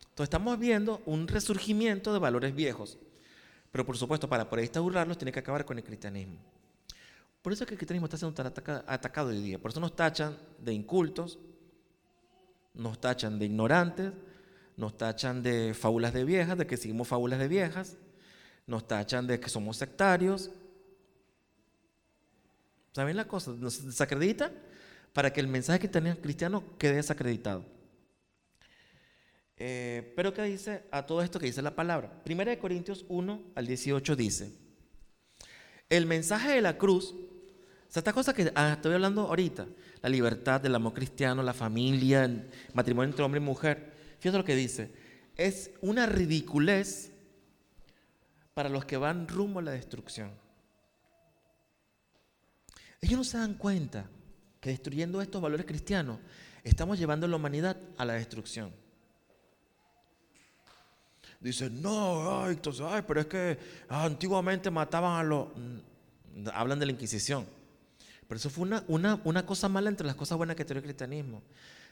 Entonces 0.00 0.24
estamos 0.24 0.58
viendo 0.58 1.02
un 1.06 1.26
resurgimiento 1.26 2.12
de 2.12 2.18
valores 2.18 2.54
viejos, 2.54 2.98
pero 3.72 3.84
por 3.84 3.96
supuesto 3.96 4.28
para 4.28 4.48
poder 4.48 4.64
instaurarlos 4.64 5.18
tiene 5.18 5.32
que 5.32 5.40
acabar 5.40 5.64
con 5.64 5.78
el 5.78 5.84
cristianismo. 5.84 6.38
Por 7.40 7.52
eso 7.52 7.64
es 7.64 7.68
que 7.68 7.74
el 7.74 7.78
cristianismo 7.78 8.06
está 8.06 8.16
siendo 8.16 8.34
tan 8.34 8.46
atacado 8.86 9.30
hoy 9.30 9.42
día. 9.42 9.58
Por 9.58 9.72
eso 9.72 9.80
nos 9.80 9.96
tachan 9.96 10.36
de 10.58 10.72
incultos, 10.72 11.40
nos 12.74 13.00
tachan 13.00 13.38
de 13.38 13.46
ignorantes, 13.46 14.12
nos 14.76 14.96
tachan 14.96 15.42
de 15.42 15.74
fábulas 15.74 16.12
de 16.12 16.24
viejas, 16.24 16.58
de 16.58 16.66
que 16.66 16.76
seguimos 16.76 17.08
fábulas 17.08 17.38
de 17.38 17.48
viejas, 17.48 17.96
nos 18.66 18.86
tachan 18.86 19.26
de 19.26 19.40
que 19.40 19.48
somos 19.48 19.76
sectarios. 19.76 20.50
¿Saben 22.92 23.16
la 23.16 23.26
cosa? 23.26 23.52
Nos 23.52 23.84
desacreditan 23.84 24.52
para 25.12 25.32
que 25.32 25.40
el 25.40 25.48
mensaje 25.48 25.90
cristiano 26.20 26.64
quede 26.78 26.96
desacreditado. 26.96 27.64
Eh, 29.56 30.12
pero 30.16 30.34
¿qué 30.34 30.42
dice 30.42 30.84
a 30.90 31.06
todo 31.06 31.22
esto 31.22 31.38
que 31.38 31.46
dice 31.46 31.62
la 31.62 31.76
palabra? 31.76 32.22
Primera 32.24 32.50
de 32.50 32.58
Corintios 32.58 33.04
1 33.08 33.52
al 33.54 33.66
18 33.66 34.16
dice, 34.16 34.52
el 35.88 36.06
mensaje 36.06 36.52
de 36.52 36.62
la 36.62 36.78
cruz 36.78 37.14
sea, 37.92 38.00
esta 38.00 38.14
cosa 38.14 38.32
que 38.32 38.50
ah, 38.54 38.72
estoy 38.72 38.94
hablando 38.94 39.26
ahorita, 39.26 39.66
la 40.00 40.08
libertad, 40.08 40.62
del 40.62 40.74
amor 40.74 40.94
cristiano, 40.94 41.42
la 41.42 41.52
familia, 41.52 42.24
el 42.24 42.48
matrimonio 42.72 43.10
entre 43.10 43.22
hombre 43.22 43.38
y 43.38 43.44
mujer, 43.44 43.91
fíjate 44.22 44.38
lo 44.38 44.44
que 44.44 44.54
dice, 44.54 44.92
es 45.36 45.72
una 45.80 46.06
ridiculez 46.06 47.10
para 48.54 48.68
los 48.68 48.84
que 48.84 48.96
van 48.96 49.26
rumbo 49.26 49.58
a 49.58 49.62
la 49.62 49.72
destrucción. 49.72 50.30
Ellos 53.00 53.18
no 53.18 53.24
se 53.24 53.38
dan 53.38 53.54
cuenta 53.54 54.06
que 54.60 54.70
destruyendo 54.70 55.20
estos 55.20 55.42
valores 55.42 55.66
cristianos 55.66 56.20
estamos 56.62 57.00
llevando 57.00 57.26
a 57.26 57.28
la 57.28 57.34
humanidad 57.34 57.76
a 57.98 58.04
la 58.04 58.12
destrucción. 58.12 58.72
Dicen, 61.40 61.82
no, 61.82 62.44
ay, 62.44 62.52
entonces, 62.52 62.86
ay, 62.88 63.02
pero 63.04 63.22
es 63.22 63.26
que 63.26 63.58
antiguamente 63.88 64.70
mataban 64.70 65.18
a 65.18 65.24
los... 65.24 65.48
Mm, 65.56 66.48
hablan 66.54 66.78
de 66.78 66.86
la 66.86 66.92
Inquisición. 66.92 67.44
Pero 68.28 68.38
eso 68.38 68.50
fue 68.50 68.62
una, 68.86 69.20
una, 69.24 69.44
cosa 69.44 69.68
mala 69.68 69.90
entre 69.90 70.06
las 70.06 70.14
cosas 70.14 70.38
buenas 70.38 70.54
que 70.54 70.64
tiene 70.64 70.78
el 70.78 70.84
cristianismo. 70.84 71.42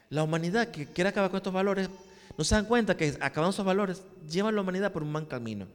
La 0.09 0.23
humanidad 0.23 0.71
que 0.71 0.87
quiere 0.87 1.09
acabar 1.09 1.29
con 1.29 1.37
estos 1.37 1.51
valores 1.51 1.89
no 2.37 2.43
se 2.43 2.55
dan 2.55 2.65
cuenta 2.65 2.97
que 2.97 3.17
acabando 3.21 3.51
esos 3.51 3.65
valores 3.65 4.03
llevan 4.29 4.53
a 4.53 4.55
la 4.55 4.61
humanidad 4.61 4.91
por 4.91 5.03
un 5.03 5.11
mal 5.11 5.27
camino. 5.27 5.67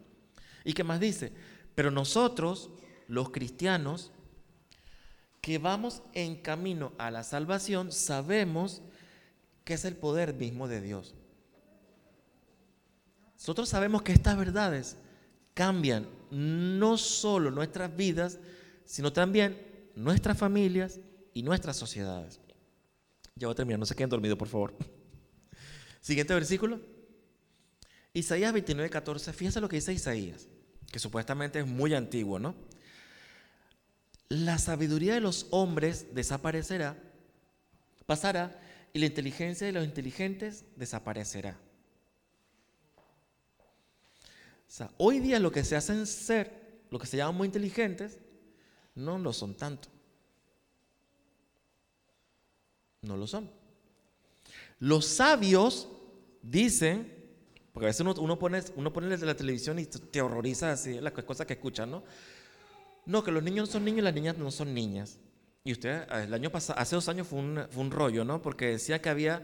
¿Y 0.64 0.72
qué 0.72 0.84
más 0.84 1.00
dice? 1.00 1.32
Pero 1.74 1.90
nosotros, 1.90 2.70
los 3.09 3.30
cristianos, 3.30 4.11
que 5.40 5.59
vamos 5.59 6.02
en 6.12 6.36
camino 6.36 6.92
a 6.98 7.11
la 7.11 7.22
salvación, 7.22 7.92
sabemos 7.92 8.82
que 9.64 9.74
es 9.74 9.84
el 9.84 9.96
poder 9.96 10.34
mismo 10.34 10.68
de 10.68 10.80
Dios. 10.80 11.14
Nosotros 13.34 13.68
sabemos 13.68 14.02
que 14.02 14.12
estas 14.12 14.36
verdades 14.36 14.96
cambian 15.54 16.09
no 16.30 16.98
solo 16.98 17.50
nuestras 17.50 17.94
vidas, 17.94 18.40
sino 18.84 19.12
también 19.12 19.90
nuestras 19.94 20.36
familias 20.36 21.00
y 21.32 21.42
nuestras 21.42 21.76
sociedades. 21.76 22.40
Ya 23.34 23.46
voy 23.46 23.52
a 23.52 23.57
terminar, 23.57 23.78
no 23.78 23.86
se 23.86 23.94
queden 23.94 24.11
dormidos, 24.11 24.38
por 24.38 24.48
favor. 24.48 24.74
Siguiente 26.07 26.34
versículo. 26.34 26.78
Isaías 28.12 28.52
29, 28.52 28.88
14. 28.90 29.32
Fíjense 29.32 29.61
lo 29.61 29.68
que 29.68 29.74
dice 29.74 29.92
Isaías, 29.92 30.46
que 30.92 31.00
supuestamente 31.00 31.59
es 31.59 31.66
muy 31.66 31.94
antiguo, 31.94 32.38
¿no? 32.38 32.54
La 34.28 34.57
sabiduría 34.59 35.14
de 35.14 35.20
los 35.20 35.48
hombres 35.50 36.14
desaparecerá, 36.14 36.96
pasará, 38.07 38.57
y 38.92 39.00
la 39.00 39.07
inteligencia 39.07 39.66
de 39.66 39.72
los 39.72 39.84
inteligentes 39.84 40.64
desaparecerá. 40.76 41.59
O 44.68 44.70
sea, 44.70 44.92
hoy 44.98 45.18
día 45.18 45.40
lo 45.40 45.50
que 45.50 45.64
se 45.64 45.74
hacen 45.74 46.07
ser, 46.07 46.84
lo 46.88 47.00
que 47.00 47.09
se 47.09 47.16
llaman 47.16 47.34
muy 47.34 47.46
inteligentes, 47.46 48.20
no 48.94 49.18
lo 49.18 49.32
son 49.32 49.57
tanto. 49.57 49.88
No 53.02 53.16
lo 53.16 53.26
son. 53.26 53.50
Los 54.78 55.07
sabios 55.07 55.88
dicen, 56.51 57.12
porque 57.72 57.86
a 57.86 57.88
veces 57.88 58.01
uno, 58.01 58.38
pone, 58.38 58.62
uno 58.76 58.92
pone 58.92 59.16
la 59.16 59.36
televisión 59.36 59.78
y 59.78 59.86
te 59.86 60.20
horroriza 60.20 60.72
así 60.72 61.01
las 61.01 61.12
cosas 61.12 61.47
que 61.47 61.55
escuchan, 61.55 61.90
¿no? 61.90 62.05
No, 63.05 63.22
que 63.22 63.30
los 63.30 63.42
niños 63.42 63.68
son 63.68 63.84
niños 63.84 64.01
y 64.01 64.03
las 64.03 64.14
niñas 64.14 64.38
no 64.38 64.51
son 64.51 64.74
niñas. 64.74 65.18
Y 65.62 65.72
usted, 65.72 66.07
el 66.11 66.32
año 66.32 66.51
pasado, 66.51 66.78
hace 66.78 66.94
dos 66.94 67.09
años 67.09 67.26
fue 67.26 67.38
un, 67.38 67.66
fue 67.70 67.82
un 67.82 67.90
rollo, 67.90 68.24
¿no? 68.24 68.40
Porque 68.40 68.66
decía 68.66 69.01
que 69.01 69.09
había 69.09 69.42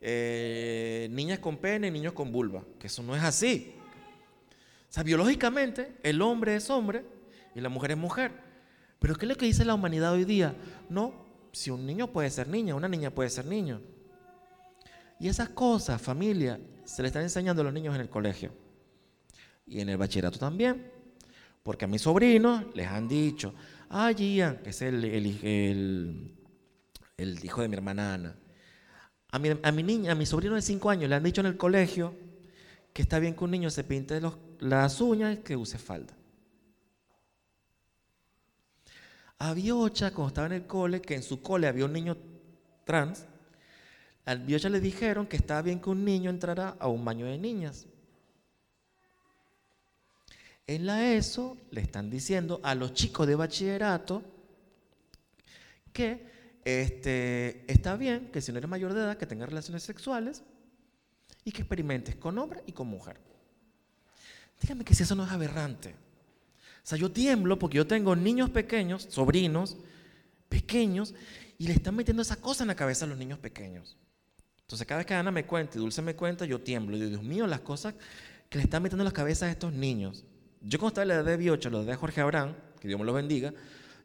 eh, 0.00 1.08
niñas 1.10 1.38
con 1.38 1.56
pene 1.58 1.88
y 1.88 1.90
niños 1.90 2.12
con 2.12 2.32
vulva, 2.32 2.64
que 2.78 2.86
eso 2.86 3.02
no 3.02 3.14
es 3.14 3.22
así. 3.22 3.74
O 4.88 4.92
sea, 4.92 5.02
biológicamente 5.02 5.96
el 6.02 6.22
hombre 6.22 6.56
es 6.56 6.70
hombre 6.70 7.04
y 7.54 7.60
la 7.60 7.68
mujer 7.68 7.92
es 7.92 7.96
mujer. 7.96 8.32
Pero 8.98 9.14
¿qué 9.16 9.26
es 9.26 9.28
lo 9.28 9.36
que 9.36 9.46
dice 9.46 9.64
la 9.64 9.74
humanidad 9.74 10.12
hoy 10.12 10.24
día? 10.24 10.54
No, 10.88 11.26
si 11.52 11.70
un 11.70 11.86
niño 11.86 12.12
puede 12.12 12.30
ser 12.30 12.48
niña, 12.48 12.74
una 12.74 12.88
niña 12.88 13.10
puede 13.10 13.30
ser 13.30 13.46
niño. 13.46 13.80
Y 15.18 15.28
esas 15.28 15.48
cosas, 15.50 16.00
familia, 16.00 16.60
se 16.84 17.02
le 17.02 17.08
están 17.08 17.22
enseñando 17.22 17.62
a 17.62 17.64
los 17.64 17.72
niños 17.72 17.94
en 17.94 18.00
el 18.02 18.10
colegio. 18.10 18.52
Y 19.66 19.80
en 19.80 19.88
el 19.88 19.96
bachillerato 19.96 20.38
también. 20.38 20.92
Porque 21.62 21.84
a 21.84 21.88
mis 21.88 22.02
sobrinos 22.02 22.64
les 22.74 22.86
han 22.86 23.08
dicho, 23.08 23.54
ah, 23.88 24.12
Gian, 24.16 24.58
que 24.62 24.70
es 24.70 24.82
el, 24.82 25.04
el, 25.04 26.34
hijo 27.44 27.62
de 27.62 27.68
mi 27.68 27.74
hermana 27.74 28.14
Ana. 28.14 28.36
A 29.32 29.38
mi, 29.72 29.82
niña, 29.82 30.12
a 30.12 30.14
mi 30.14 30.24
sobrino 30.24 30.54
de 30.54 30.62
5 30.62 30.88
años 30.88 31.10
le 31.10 31.16
han 31.16 31.24
dicho 31.24 31.40
en 31.40 31.48
el 31.48 31.56
colegio 31.56 32.14
que 32.92 33.02
está 33.02 33.18
bien 33.18 33.34
que 33.34 33.44
un 33.44 33.50
niño 33.50 33.68
se 33.68 33.84
pinte 33.84 34.20
las 34.60 35.00
uñas 35.00 35.34
y 35.34 35.42
que 35.42 35.56
use 35.56 35.76
falda. 35.76 36.14
A 39.38 39.52
Biocha, 39.52 40.12
cuando 40.12 40.28
estaba 40.28 40.46
en 40.46 40.52
el 40.54 40.66
cole, 40.66 41.02
que 41.02 41.16
en 41.16 41.22
su 41.22 41.42
cole 41.42 41.66
había 41.66 41.84
un 41.84 41.92
niño 41.92 42.16
trans, 42.84 43.26
al 44.26 44.40
Biocha 44.40 44.68
le 44.68 44.80
dijeron 44.80 45.26
que 45.26 45.36
estaba 45.36 45.62
bien 45.62 45.80
que 45.80 45.88
un 45.88 46.04
niño 46.04 46.30
entrara 46.30 46.76
a 46.80 46.88
un 46.88 47.04
baño 47.04 47.26
de 47.26 47.38
niñas. 47.38 47.86
En 50.66 50.84
la 50.84 51.12
ESO 51.12 51.56
le 51.70 51.80
están 51.80 52.10
diciendo 52.10 52.60
a 52.64 52.74
los 52.74 52.92
chicos 52.92 53.26
de 53.28 53.36
bachillerato 53.36 54.24
que 55.92 56.26
este, 56.64 57.64
está 57.72 57.96
bien 57.96 58.32
que 58.32 58.40
si 58.40 58.50
no 58.50 58.58
eres 58.58 58.68
mayor 58.68 58.92
de 58.92 59.00
edad 59.00 59.16
que 59.16 59.26
tengas 59.26 59.48
relaciones 59.48 59.84
sexuales 59.84 60.42
y 61.44 61.52
que 61.52 61.62
experimentes 61.62 62.16
con 62.16 62.36
hombre 62.38 62.64
y 62.66 62.72
con 62.72 62.88
mujer. 62.88 63.20
Dígame 64.60 64.84
que 64.84 64.96
si 64.96 65.04
eso 65.04 65.14
no 65.14 65.24
es 65.24 65.30
aberrante. 65.30 65.90
O 65.90 66.88
sea, 66.88 66.98
yo 66.98 67.12
tiemblo 67.12 67.60
porque 67.60 67.76
yo 67.76 67.86
tengo 67.86 68.16
niños 68.16 68.50
pequeños, 68.50 69.06
sobrinos 69.08 69.76
pequeños, 70.48 71.14
y 71.58 71.68
le 71.68 71.74
están 71.74 71.94
metiendo 71.94 72.22
esa 72.22 72.36
cosa 72.36 72.64
en 72.64 72.68
la 72.68 72.74
cabeza 72.74 73.04
a 73.04 73.08
los 73.08 73.18
niños 73.18 73.38
pequeños. 73.38 73.96
Entonces, 74.66 74.84
cada 74.84 74.98
vez 74.98 75.06
que 75.06 75.14
Ana 75.14 75.30
me 75.30 75.46
cuenta 75.46 75.78
y 75.78 75.80
Dulce 75.80 76.02
me 76.02 76.16
cuenta, 76.16 76.44
yo 76.44 76.60
tiemblo. 76.60 76.96
Y 76.96 76.98
digo, 76.98 77.10
Dios 77.10 77.22
mío, 77.22 77.46
las 77.46 77.60
cosas 77.60 77.94
que 78.50 78.58
le 78.58 78.64
están 78.64 78.82
metiendo 78.82 79.02
en 79.02 79.06
la 79.06 79.12
cabeza 79.12 79.46
a 79.46 79.50
estos 79.50 79.72
niños. 79.72 80.24
Yo 80.60 80.80
cuando 80.80 80.88
estaba 80.88 81.02
en 81.02 81.08
la 81.08 81.14
edad 81.14 81.24
de 81.24 81.36
18, 81.38 81.70
lo 81.70 81.84
de 81.84 81.94
Jorge 81.94 82.20
Abraham, 82.20 82.52
que 82.80 82.88
Dios 82.88 82.98
me 82.98 83.06
lo 83.06 83.12
bendiga, 83.12 83.54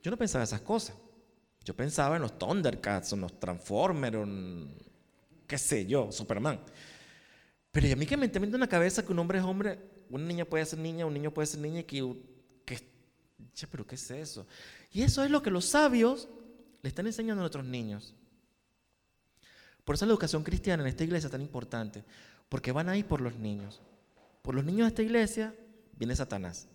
yo 0.03 0.11
no 0.11 0.17
pensaba 0.17 0.43
esas 0.43 0.61
cosas. 0.61 0.95
Yo 1.65 1.75
pensaba 1.75 2.15
en 2.15 2.21
los 2.21 2.37
Thundercats, 2.37 3.11
en 3.13 3.21
los 3.21 3.39
Transformers, 3.39 4.17
en 4.17 4.75
qué 5.47 5.57
sé 5.57 5.87
yo, 5.87 6.11
Superman. 6.11 6.59
Pero 7.71 7.91
a 7.91 7.95
mí 7.95 8.05
que 8.05 8.15
me 8.15 8.27
metiendo 8.27 8.57
en 8.57 8.61
la 8.61 8.67
cabeza 8.67 9.03
que 9.03 9.11
un 9.11 9.17
hombre 9.17 9.39
es 9.39 9.43
hombre, 9.43 9.79
una 10.11 10.25
niña 10.25 10.45
puede 10.45 10.63
ser 10.65 10.77
niña, 10.77 11.07
un 11.07 11.13
niño 11.15 11.31
puede 11.31 11.47
ser 11.47 11.59
niña, 11.59 11.81
que, 11.81 12.15
que 12.65 12.79
pero 13.71 13.87
¿qué 13.87 13.95
es 13.95 14.11
eso? 14.11 14.45
Y 14.91 15.01
eso 15.01 15.23
es 15.23 15.31
lo 15.31 15.41
que 15.41 15.49
los 15.49 15.65
sabios 15.65 16.27
le 16.83 16.89
están 16.89 17.07
enseñando 17.07 17.41
a 17.41 17.43
nuestros 17.43 17.65
niños. 17.65 18.13
Por 19.83 19.95
eso 19.95 20.05
la 20.05 20.11
educación 20.11 20.43
cristiana 20.43 20.83
en 20.83 20.89
esta 20.89 21.03
iglesia 21.03 21.27
es 21.27 21.31
tan 21.31 21.41
importante, 21.41 22.03
porque 22.49 22.71
van 22.71 22.89
a 22.89 22.97
ir 22.97 23.05
por 23.05 23.21
los 23.21 23.35
niños. 23.35 23.81
Por 24.41 24.55
los 24.55 24.63
niños 24.63 24.85
de 24.85 24.89
esta 24.89 25.01
iglesia 25.01 25.55
viene 25.97 26.15
Satanás. 26.15 26.67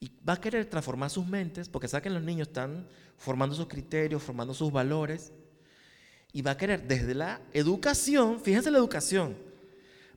Y 0.00 0.10
va 0.26 0.34
a 0.34 0.40
querer 0.40 0.68
transformar 0.68 1.10
sus 1.10 1.26
mentes, 1.26 1.68
porque 1.68 1.88
sabe 1.88 2.02
que 2.02 2.10
los 2.10 2.22
niños 2.22 2.48
están 2.48 2.86
formando 3.16 3.54
sus 3.54 3.66
criterios, 3.66 4.22
formando 4.22 4.54
sus 4.54 4.70
valores, 4.70 5.32
y 6.32 6.42
va 6.42 6.52
a 6.52 6.56
querer 6.56 6.86
desde 6.86 7.14
la 7.14 7.40
educación, 7.52 8.40
fíjense 8.40 8.70
la 8.70 8.78
educación, 8.78 9.36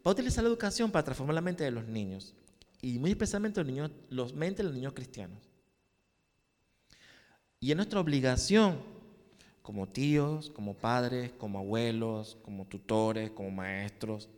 va 0.06 0.12
a 0.12 0.14
utilizar 0.14 0.44
la 0.44 0.50
educación 0.50 0.92
para 0.92 1.04
transformar 1.04 1.36
la 1.36 1.42
mente 1.42 1.64
de 1.64 1.72
los 1.72 1.86
niños, 1.88 2.34
y 2.82 2.98
muy 2.98 3.12
especialmente 3.12 3.60
los 3.60 3.68
niños, 3.68 3.92
los 4.10 4.34
mentes 4.34 4.58
de 4.58 4.64
los 4.64 4.74
niños 4.74 4.94
cristianos. 4.94 5.48
Y 7.60 7.72
es 7.72 7.76
nuestra 7.76 8.00
obligación, 8.00 8.80
como 9.68 9.86
tíos, 9.86 10.50
como 10.52 10.76
padres, 10.76 11.34
como 11.38 11.60
abuelos, 11.60 12.38
como 12.42 12.66
tutores, 12.66 13.32
como 13.32 13.52
maestros, 13.52 14.30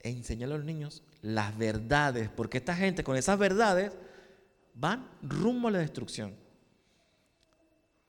enseñar 0.00 0.52
a 0.52 0.56
los 0.58 0.64
niños 0.64 1.02
las 1.22 1.58
verdades, 1.58 2.28
porque 2.28 2.58
esta 2.58 2.76
gente 2.76 3.02
con 3.02 3.16
esas 3.16 3.36
verdades 3.36 3.94
van 4.74 5.10
rumbo 5.22 5.66
a 5.66 5.70
la 5.72 5.80
destrucción. 5.80 6.36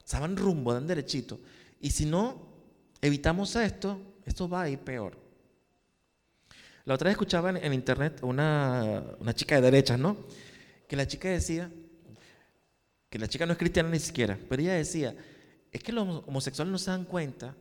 O 0.04 0.06
sea, 0.06 0.20
van 0.20 0.36
rumbo, 0.36 0.72
dan 0.72 0.86
derechito. 0.86 1.40
Y 1.80 1.90
si 1.90 2.06
no 2.06 2.40
evitamos 3.02 3.56
esto, 3.56 4.00
esto 4.24 4.48
va 4.48 4.62
a 4.62 4.68
ir 4.68 4.78
peor. 4.78 5.18
La 6.84 6.94
otra 6.94 7.06
vez 7.06 7.14
escuchaba 7.14 7.50
en, 7.50 7.72
internet 7.72 8.20
una, 8.22 9.02
una, 9.18 9.34
chica 9.34 9.56
de 9.56 9.62
derechas, 9.62 9.98
¿no? 9.98 10.16
Que 10.86 10.94
la 10.94 11.08
chica 11.08 11.28
decía, 11.28 11.68
que 13.08 13.18
la 13.18 13.26
chica 13.26 13.46
no 13.46 13.52
es 13.52 13.58
cristiana 13.58 13.88
ni 13.90 13.98
siquiera, 13.98 14.38
pero 14.48 14.62
ella 14.62 14.74
decía, 14.74 15.16
es 15.72 15.82
que 15.82 15.92
los 15.92 16.24
homosexuales 16.26 16.70
no 16.70 16.78
se 16.78 16.90
dan 16.90 17.04
cuenta 17.04 17.54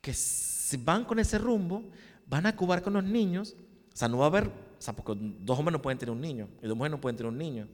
que 0.00 0.14
si 0.14 0.76
van 0.76 1.04
con 1.04 1.18
ese 1.18 1.38
rumbo, 1.38 1.82
van 2.26 2.46
a 2.46 2.56
cubar 2.56 2.82
con 2.82 2.94
los 2.94 3.04
niños, 3.04 3.54
o 3.92 3.96
sea, 3.96 4.08
no 4.08 4.18
va 4.18 4.24
a 4.24 4.28
haber 4.28 4.46
o 4.46 4.82
sea, 4.84 4.94
porque 4.94 5.14
dos 5.16 5.58
hombres 5.58 5.72
no 5.72 5.80
pueden 5.80 5.98
tener 5.98 6.12
un 6.12 6.20
niño 6.20 6.46
y 6.62 6.66
dos 6.66 6.76
mujeres 6.76 6.90
no 6.90 7.00
pueden 7.00 7.16
tener 7.16 7.32
un 7.32 7.38
niño. 7.38 7.66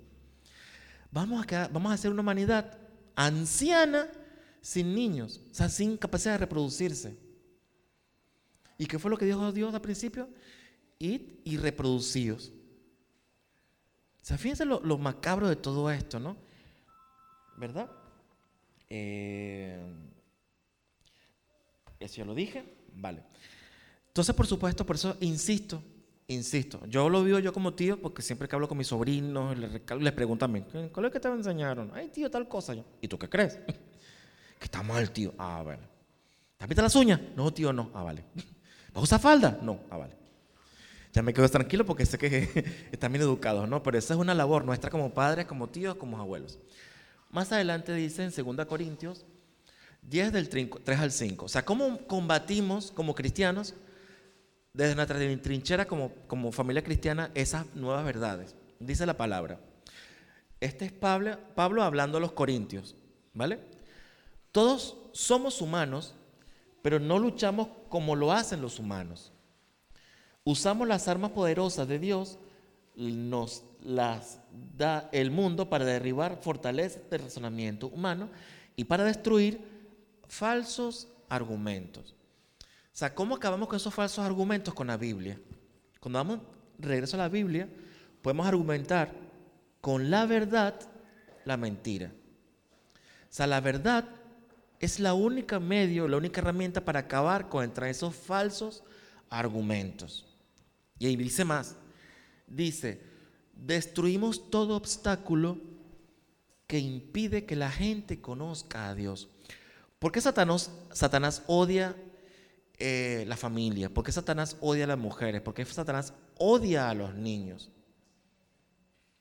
Vamos 1.10 1.44
a, 1.52 1.66
vamos 1.66 1.90
a 1.90 1.94
hacer 1.94 2.08
una 2.08 2.20
humanidad 2.20 2.78
anciana 3.16 4.06
sin 4.60 4.94
niños, 4.94 5.40
o 5.50 5.54
sea, 5.54 5.68
sin 5.68 5.96
capacidad 5.96 6.34
de 6.34 6.38
reproducirse. 6.38 7.18
¿Y 8.78 8.86
qué 8.86 8.96
fue 8.98 9.10
lo 9.10 9.18
que 9.18 9.24
dijo 9.24 9.50
Dios 9.50 9.74
al 9.74 9.80
principio? 9.80 10.28
Id 11.00 11.22
y 11.42 11.56
reproducíos. 11.56 12.52
O 14.22 14.24
sea, 14.24 14.38
fíjense 14.38 14.64
lo, 14.64 14.98
macabro 14.98 15.48
de 15.48 15.56
todo 15.56 15.90
esto, 15.90 16.20
¿no? 16.20 16.36
¿Verdad? 17.56 17.90
Eh, 18.90 19.80
¿Eso 21.98 22.16
ya 22.16 22.24
lo 22.24 22.34
dije? 22.34 22.64
Vale. 22.94 23.22
Entonces, 24.08 24.34
por 24.34 24.46
supuesto, 24.46 24.84
por 24.84 24.96
eso 24.96 25.16
insisto, 25.20 25.82
Insisto, 26.30 26.80
yo 26.86 27.08
lo 27.08 27.24
vivo 27.24 27.40
yo 27.40 27.52
como 27.52 27.74
tío 27.74 28.00
porque 28.00 28.22
siempre 28.22 28.46
que 28.46 28.54
hablo 28.54 28.68
con 28.68 28.78
mis 28.78 28.86
sobrinos, 28.86 29.58
les, 29.58 30.12
pregunto 30.12 30.44
a 30.44 30.48
mí, 30.48 30.62
¿cuál 30.92 31.06
es 31.06 31.12
que 31.12 31.18
te 31.18 31.26
enseñaron? 31.26 31.90
Ay, 31.92 32.06
tío, 32.06 32.30
tal 32.30 32.46
cosa. 32.46 32.72
¿Y 33.00 33.08
tú 33.08 33.18
qué 33.18 33.28
crees? 33.28 33.58
que 33.66 34.64
está 34.64 34.80
mal, 34.80 35.10
tío. 35.10 35.34
Ah, 35.36 35.64
vale. 35.66 35.80
¿Te 36.56 36.68
pintas 36.68 36.84
las 36.84 36.94
uñas? 36.94 37.20
No, 37.34 37.52
tío, 37.52 37.72
no. 37.72 37.90
Ah, 37.92 38.04
vale. 38.04 38.22
¿Vas 38.94 38.96
a 38.96 39.00
usar 39.00 39.20
falda? 39.20 39.58
No. 39.60 39.80
Ah, 39.90 39.96
vale. 39.96 40.14
Ya 41.12 41.20
me 41.20 41.34
quedo 41.34 41.48
tranquilo 41.48 41.84
porque 41.84 42.06
sé 42.06 42.16
que 42.16 42.48
están 42.92 43.10
bien 43.10 43.22
educados, 43.22 43.68
¿no? 43.68 43.82
Pero 43.82 43.98
esa 43.98 44.14
es 44.14 44.20
una 44.20 44.32
labor 44.32 44.64
nuestra 44.64 44.88
como 44.88 45.12
padres, 45.12 45.46
como 45.46 45.68
tíos, 45.68 45.96
como 45.96 46.16
abuelos. 46.16 46.60
Más 47.30 47.52
adelante 47.52 47.94
dice 47.94 48.24
en 48.24 48.56
2 48.56 48.66
Corintios 48.66 49.24
10 50.02 50.32
del 50.32 50.48
3 50.48 50.98
al 50.98 51.12
5. 51.12 51.44
O 51.44 51.48
sea, 51.48 51.64
¿cómo 51.64 51.98
combatimos 52.06 52.90
como 52.90 53.14
cristianos 53.14 53.74
desde 54.72 54.94
nuestra 54.94 55.18
trinchera 55.42 55.86
como, 55.86 56.52
familia 56.52 56.82
cristiana 56.82 57.30
esas 57.34 57.66
nuevas 57.74 58.04
verdades. 58.04 58.54
Dice 58.78 59.06
la 59.06 59.16
palabra. 59.16 59.60
Este 60.60 60.84
es 60.84 60.92
Pablo, 60.92 61.38
Pablo 61.54 61.82
hablando 61.82 62.18
a 62.18 62.20
los 62.20 62.32
corintios, 62.32 62.94
¿vale? 63.32 63.60
Todos 64.52 64.96
somos 65.12 65.60
humanos, 65.60 66.14
pero 66.82 66.98
no 66.98 67.18
luchamos 67.18 67.68
como 67.88 68.14
lo 68.14 68.32
hacen 68.32 68.60
los 68.60 68.78
humanos. 68.78 69.32
Usamos 70.44 70.86
las 70.86 71.08
armas 71.08 71.30
poderosas 71.30 71.88
de 71.88 71.98
Dios, 71.98 72.38
nos 72.94 73.64
las 73.82 74.40
da 74.76 75.08
el 75.12 75.30
mundo 75.30 75.68
para 75.68 75.84
derribar 75.84 76.38
fortalezas 76.42 77.08
de 77.10 77.18
razonamiento 77.18 77.88
humano 77.88 78.28
y 78.76 78.84
para 78.84 79.04
destruir 79.04 79.60
falsos 80.28 81.08
argumentos. 81.28 82.14
O 82.60 82.96
sea, 83.00 83.14
¿cómo 83.14 83.36
acabamos 83.36 83.68
con 83.68 83.76
esos 83.76 83.94
falsos 83.94 84.24
argumentos 84.24 84.74
con 84.74 84.88
la 84.88 84.96
Biblia? 84.96 85.40
Cuando 86.00 86.18
vamos 86.18 86.40
regreso 86.78 87.16
a 87.16 87.20
la 87.20 87.28
Biblia, 87.28 87.68
podemos 88.22 88.46
argumentar 88.46 89.12
con 89.80 90.10
la 90.10 90.26
verdad 90.26 90.74
la 91.44 91.56
mentira. 91.56 92.12
O 92.94 93.32
sea, 93.32 93.46
la 93.46 93.60
verdad 93.60 94.08
es 94.80 94.98
la 94.98 95.14
única 95.14 95.60
medio, 95.60 96.08
la 96.08 96.16
única 96.16 96.40
herramienta 96.40 96.84
para 96.84 97.00
acabar 97.00 97.48
contra 97.48 97.88
esos 97.88 98.14
falsos 98.14 98.82
argumentos. 99.28 100.26
Y 100.98 101.06
ahí 101.06 101.16
dice 101.16 101.44
más, 101.44 101.76
dice, 102.46 103.09
destruimos 103.66 104.50
todo 104.50 104.76
obstáculo 104.76 105.58
que 106.66 106.78
impide 106.78 107.46
que 107.46 107.56
la 107.56 107.70
gente 107.70 108.20
conozca 108.20 108.88
a 108.88 108.94
Dios. 108.94 109.28
¿Por 109.98 110.12
qué 110.12 110.20
Satanás, 110.20 111.42
odia 111.46 111.96
eh, 112.78 113.24
la 113.26 113.36
familia? 113.36 113.92
¿Por 113.92 114.04
qué 114.04 114.12
Satanás 114.12 114.56
odia 114.60 114.84
a 114.84 114.88
las 114.88 114.98
mujeres? 114.98 115.42
¿Por 115.42 115.52
qué 115.52 115.64
Satanás 115.64 116.14
odia 116.38 116.88
a 116.88 116.94
los 116.94 117.14
niños? 117.14 117.70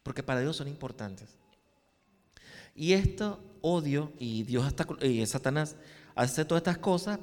Porque 0.04 0.24
para 0.24 0.40
Dios 0.40 0.56
son 0.56 0.68
importantes. 0.68 1.38
Y 2.76 2.94
esto 2.94 3.44
odio 3.62 4.14
y 4.20 4.44
Dios 4.44 4.66
hasta, 4.66 4.88
y 5.06 5.26
Satanás 5.26 5.76
hace 6.16 6.46
todas 6.46 6.62
estas 6.62 6.78
cosas 6.78 7.20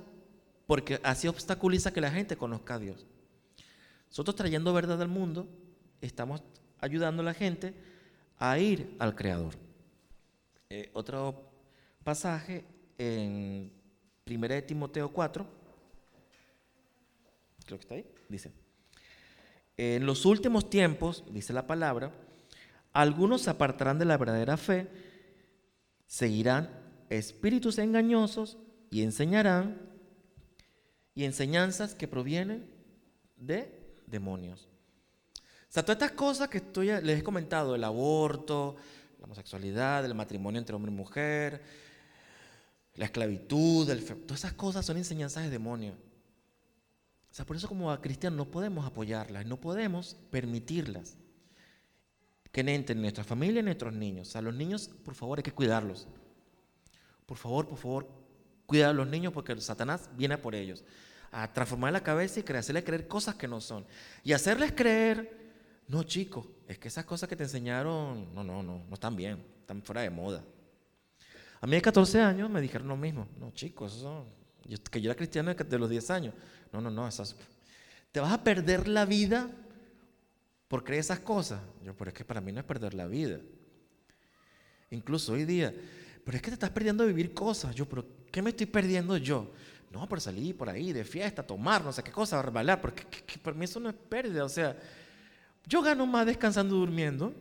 porque 0.67 1.01
así 1.03 1.29
obstaculiza 1.29 1.93
que 1.93 2.01
la 2.01 2.11
gente 2.11 2.37
conozca 2.37 2.75
a 2.75 2.79
Dios. 2.79 3.07
Nosotros 4.09 4.37
trayendo 4.37 4.73
verdad 4.73 5.01
al 5.01 5.09
mundo, 5.09 5.49
estamos 6.01 6.43
ayudando 6.81 7.23
a 7.23 7.27
la 7.27 7.35
gente 7.35 7.75
a 8.39 8.59
ir 8.59 8.97
al 8.99 9.15
Creador. 9.15 9.55
Eh, 10.69 10.91
otro 10.95 11.51
pasaje 12.03 12.65
en 12.99 13.73
1 14.27 14.49
de 14.49 14.63
Timoteo 14.63 15.13
4, 15.13 15.47
creo 17.65 17.79
que 17.79 17.83
está 17.83 17.95
ahí, 17.95 18.07
dice, 18.29 18.53
en 19.77 20.07
los 20.07 20.25
últimos 20.25 20.71
tiempos, 20.71 21.25
dice 21.31 21.53
la 21.53 21.67
palabra, 21.67 22.13
algunos 22.93 23.43
se 23.43 23.51
apartarán 23.51 23.99
de 23.99 24.07
la 24.07 24.17
verdadera 24.17 24.57
fe, 24.57 24.89
seguirán 26.07 26.71
espíritus 27.11 27.79
engañosos 27.79 28.57
y 28.91 29.03
enseñarán 29.03 29.79
y 31.15 31.25
enseñanzas 31.25 31.95
que 31.95 32.09
provienen 32.09 32.71
de 33.37 33.71
demonios. 34.07 34.69
Sea, 35.77 35.85
todas 35.85 36.01
estas 36.01 36.13
cosas 36.13 36.49
que 36.49 36.57
estoy, 36.57 36.87
les 37.03 37.21
he 37.21 37.23
comentado, 37.23 37.75
el 37.75 37.85
aborto, 37.85 38.77
la 39.19 39.27
homosexualidad, 39.27 40.07
el 40.07 40.15
matrimonio 40.15 40.59
entre 40.59 40.75
hombre 40.75 40.91
y 40.91 40.95
mujer, 40.95 41.63
la 42.95 43.05
esclavitud, 43.05 43.85
todas 43.85 44.39
esas 44.39 44.55
cosas 44.55 44.87
son 44.87 44.97
enseñanzas 44.97 45.45
de 45.45 45.51
demonios. 45.51 45.95
O 47.31 47.35
sea, 47.35 47.45
por 47.45 47.57
eso 47.57 47.69
como 47.69 47.95
cristianos 48.01 48.39
no 48.39 48.51
podemos 48.51 48.87
apoyarlas, 48.87 49.45
no 49.45 49.61
podemos 49.61 50.17
permitirlas 50.31 51.19
que 52.51 52.63
entren 52.63 52.97
en 52.97 53.03
nuestra 53.03 53.23
familia 53.23 53.57
y 53.57 53.59
en 53.59 53.67
nuestros 53.67 53.93
niños. 53.93 54.29
O 54.29 54.31
sea, 54.31 54.41
los 54.41 54.55
niños, 54.55 54.89
por 55.05 55.15
favor, 55.15 55.41
hay 55.41 55.43
que 55.43 55.53
cuidarlos. 55.53 56.09
Por 57.27 57.37
favor, 57.37 57.69
por 57.69 57.77
favor, 57.77 58.09
cuida 58.65 58.89
a 58.89 58.95
los 58.95 59.07
niños 59.07 59.35
porque 59.35 59.53
el 59.53 59.61
Satanás 59.61 60.09
viene 60.17 60.39
por 60.39 60.55
ellos. 60.55 60.85
A 61.31 61.53
transformar 61.53 61.93
la 61.93 62.03
cabeza 62.03 62.41
y 62.41 62.53
hacerles 62.55 62.85
creer 62.85 63.07
cosas 63.09 63.35
que 63.35 63.47
no 63.47 63.61
son. 63.61 63.85
Y 64.25 64.33
hacerles 64.33 64.73
creer, 64.73 65.36
no 65.89 66.03
chicos, 66.03 66.47
es 66.67 66.79
que 66.79 66.89
esas 66.89 67.05
cosas 67.05 67.29
que 67.29 67.37
te 67.37 67.45
enseñaron, 67.45 68.35
no, 68.35 68.43
no, 68.43 68.63
no, 68.63 68.85
no 68.89 68.95
están 68.95 69.15
bien, 69.15 69.43
están 69.61 69.83
fuera 69.83 70.03
de 70.03 70.11
moda. 70.11 70.45
A 71.61 71.67
mí 71.67 71.77
de 71.77 71.83
14 71.83 72.21
años 72.21 72.51
me 72.51 72.61
dijeron 72.61 72.89
lo 72.89 72.97
mismo. 72.97 73.29
No, 73.39 73.51
chicos, 73.53 73.97
eso, 73.97 74.27
que 74.91 75.01
yo 75.01 75.11
era 75.11 75.17
cristiano 75.17 75.55
de 75.55 75.79
los 75.79 75.89
10 75.89 76.11
años. 76.11 76.35
No, 76.73 76.81
no, 76.81 76.91
no, 76.91 77.09
esas, 77.09 77.37
te 78.13 78.21
vas 78.21 78.33
a 78.33 78.43
perder 78.43 78.89
la 78.89 79.05
vida 79.05 79.51
por 80.69 80.85
creer 80.85 81.01
esas 81.01 81.21
cosas. 81.21 81.61
Yo, 81.85 81.95
pero 81.97 82.11
es 82.11 82.15
que 82.15 82.25
para 82.25 82.41
mí 82.41 82.53
no 82.53 82.61
es 82.61 82.67
perder 82.67 82.95
la 82.95 83.07
vida. 83.07 83.41
Incluso 84.91 85.33
hoy 85.33 85.45
día, 85.45 85.75
pero 86.25 86.37
es 86.37 86.43
que 86.43 86.51
te 86.51 86.55
estás 86.55 86.71
perdiendo 86.71 87.05
de 87.05 87.13
vivir 87.13 87.33
cosas. 87.33 87.75
Yo, 87.75 87.89
pero 87.89 88.05
¿qué 88.31 88.43
me 88.43 88.51
estoy 88.51 88.67
perdiendo 88.67 89.17
yo? 89.17 89.53
No, 89.91 90.09
por 90.09 90.21
salir 90.21 90.57
por 90.57 90.69
ahí 90.69 90.93
de 90.93 91.05
fiesta, 91.05 91.47
tomar, 91.47 91.83
no 91.83 91.93
sé 91.93 92.03
qué 92.03 92.11
cosa, 92.11 92.43
bailar, 92.43 92.81
porque 92.81 93.05
para 93.39 93.57
mí 93.57 93.65
eso 93.65 93.81
no 93.81 93.89
es 93.89 93.95
pérdida. 93.95 94.45
O 94.45 94.49
sea, 94.49 94.77
yo 95.67 95.83
gano 95.83 96.07
más 96.07 96.25
descansando 96.27 96.77
durmiendo. 96.77 97.35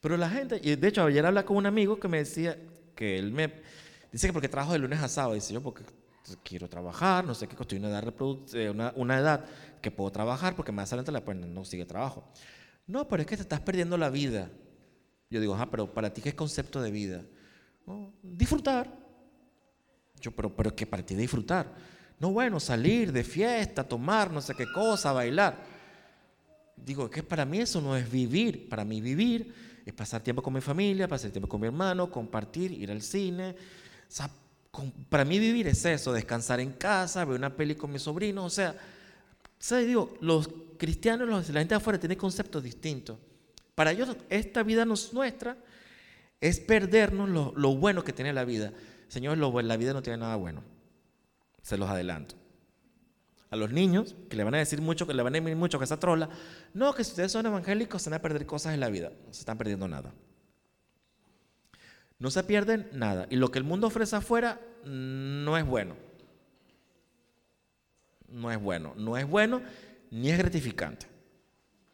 Pero 0.00 0.16
la 0.16 0.30
gente, 0.30 0.60
y 0.62 0.76
de 0.76 0.88
hecho 0.88 1.04
ayer 1.04 1.26
hablé 1.26 1.44
con 1.44 1.56
un 1.56 1.66
amigo 1.66 1.98
que 1.98 2.08
me 2.08 2.18
decía 2.18 2.56
que 2.94 3.18
él 3.18 3.32
me 3.32 3.52
dice 4.12 4.28
que 4.28 4.32
porque 4.32 4.48
trabajo 4.48 4.72
de 4.72 4.78
lunes 4.78 5.00
a 5.00 5.08
sábado, 5.08 5.34
dice 5.34 5.52
yo 5.52 5.62
porque 5.62 5.82
quiero 6.42 6.68
trabajar, 6.68 7.24
no 7.24 7.34
sé 7.34 7.48
qué, 7.48 7.56
estoy 7.60 7.78
una 7.78 7.88
edad, 7.88 8.14
eh, 8.54 8.70
una, 8.94 9.18
edad 9.18 9.44
que 9.80 9.90
puedo 9.90 10.10
trabajar 10.10 10.54
porque 10.54 10.72
más 10.72 10.88
adelante 10.92 11.12
la, 11.12 11.24
pues, 11.24 11.36
no 11.36 11.64
sigue 11.64 11.84
trabajo. 11.84 12.24
No, 12.86 13.08
pero 13.08 13.22
es 13.22 13.26
que 13.26 13.36
te 13.36 13.42
estás 13.42 13.60
perdiendo 13.60 13.96
la 13.96 14.10
vida. 14.10 14.50
Yo 15.28 15.40
digo, 15.40 15.56
ah, 15.56 15.68
pero 15.70 15.92
para 15.92 16.12
ti, 16.12 16.22
¿qué 16.22 16.30
es 16.30 16.34
concepto 16.34 16.80
de 16.80 16.90
vida? 16.90 17.24
disfrutar. 18.22 18.92
Yo, 20.20 20.32
pero, 20.32 20.54
pero 20.54 20.74
¿qué 20.74 20.86
para 20.86 21.04
ti 21.04 21.14
disfrutar? 21.14 21.72
No, 22.18 22.30
bueno, 22.30 22.58
salir 22.58 23.12
de 23.12 23.22
fiesta, 23.22 23.84
tomar 23.84 24.32
no 24.32 24.40
sé 24.40 24.54
qué 24.54 24.66
cosa, 24.72 25.12
bailar. 25.12 25.75
Digo, 26.76 27.10
que 27.10 27.22
para 27.22 27.44
mí 27.44 27.60
eso 27.60 27.80
no 27.80 27.96
es 27.96 28.10
vivir. 28.10 28.68
Para 28.68 28.84
mí 28.84 29.00
vivir 29.00 29.52
es 29.84 29.92
pasar 29.92 30.22
tiempo 30.22 30.42
con 30.42 30.52
mi 30.52 30.60
familia, 30.60 31.08
pasar 31.08 31.30
tiempo 31.30 31.48
con 31.48 31.60
mi 31.60 31.66
hermano, 31.66 32.10
compartir, 32.10 32.72
ir 32.72 32.90
al 32.90 33.02
cine. 33.02 33.54
Para 35.08 35.24
mí 35.24 35.38
vivir 35.38 35.66
es 35.68 35.84
eso, 35.84 36.12
descansar 36.12 36.60
en 36.60 36.72
casa, 36.72 37.24
ver 37.24 37.38
una 37.38 37.54
peli 37.56 37.74
con 37.74 37.90
mi 37.90 37.98
sobrino, 37.98 38.44
o 38.44 38.50
sea, 38.50 38.76
digo, 39.70 40.14
los 40.20 40.48
cristianos, 40.76 41.28
la 41.28 41.60
gente 41.60 41.74
de 41.74 41.76
afuera 41.76 41.98
tiene 41.98 42.16
conceptos 42.16 42.62
distintos. 42.62 43.18
Para 43.74 43.92
ellos 43.92 44.16
esta 44.28 44.62
vida 44.62 44.84
no 44.84 44.94
es 44.94 45.12
nuestra, 45.12 45.56
es 46.40 46.60
perdernos 46.60 47.54
lo, 47.54 47.76
bueno 47.76 48.04
que 48.04 48.12
tiene 48.12 48.32
la 48.32 48.44
vida. 48.44 48.72
Señor, 49.08 49.38
la 49.38 49.76
vida 49.76 49.92
no 49.92 50.02
tiene 50.02 50.18
nada 50.18 50.36
bueno. 50.36 50.62
Se 51.62 51.78
los 51.78 51.88
adelanto. 51.88 52.34
A 53.50 53.56
los 53.56 53.70
niños, 53.70 54.16
que 54.28 54.36
le 54.36 54.44
van 54.44 54.54
a 54.54 54.58
decir 54.58 54.80
mucho, 54.80 55.06
que 55.06 55.14
le 55.14 55.22
van 55.22 55.34
a 55.34 55.40
decir 55.40 55.56
mucho 55.56 55.78
que 55.78 55.84
esa 55.84 56.00
trola, 56.00 56.28
no, 56.74 56.94
que 56.94 57.04
si 57.04 57.10
ustedes 57.10 57.30
son 57.30 57.46
evangélicos 57.46 58.02
se 58.02 58.10
van 58.10 58.18
a 58.18 58.22
perder 58.22 58.44
cosas 58.44 58.74
en 58.74 58.80
la 58.80 58.88
vida. 58.88 59.12
No 59.26 59.32
se 59.32 59.40
están 59.40 59.56
perdiendo 59.56 59.86
nada. 59.86 60.12
No 62.18 62.30
se 62.30 62.42
pierden 62.44 62.88
nada. 62.92 63.26
Y 63.30 63.36
lo 63.36 63.50
que 63.50 63.58
el 63.58 63.64
mundo 63.64 63.86
ofrece 63.86 64.16
afuera 64.16 64.60
no 64.84 65.56
es 65.56 65.64
bueno. 65.64 65.96
No 68.28 68.50
es 68.50 68.60
bueno. 68.60 68.94
No 68.96 69.16
es 69.16 69.28
bueno 69.28 69.62
ni 70.10 70.30
es 70.30 70.38
gratificante. 70.38 71.06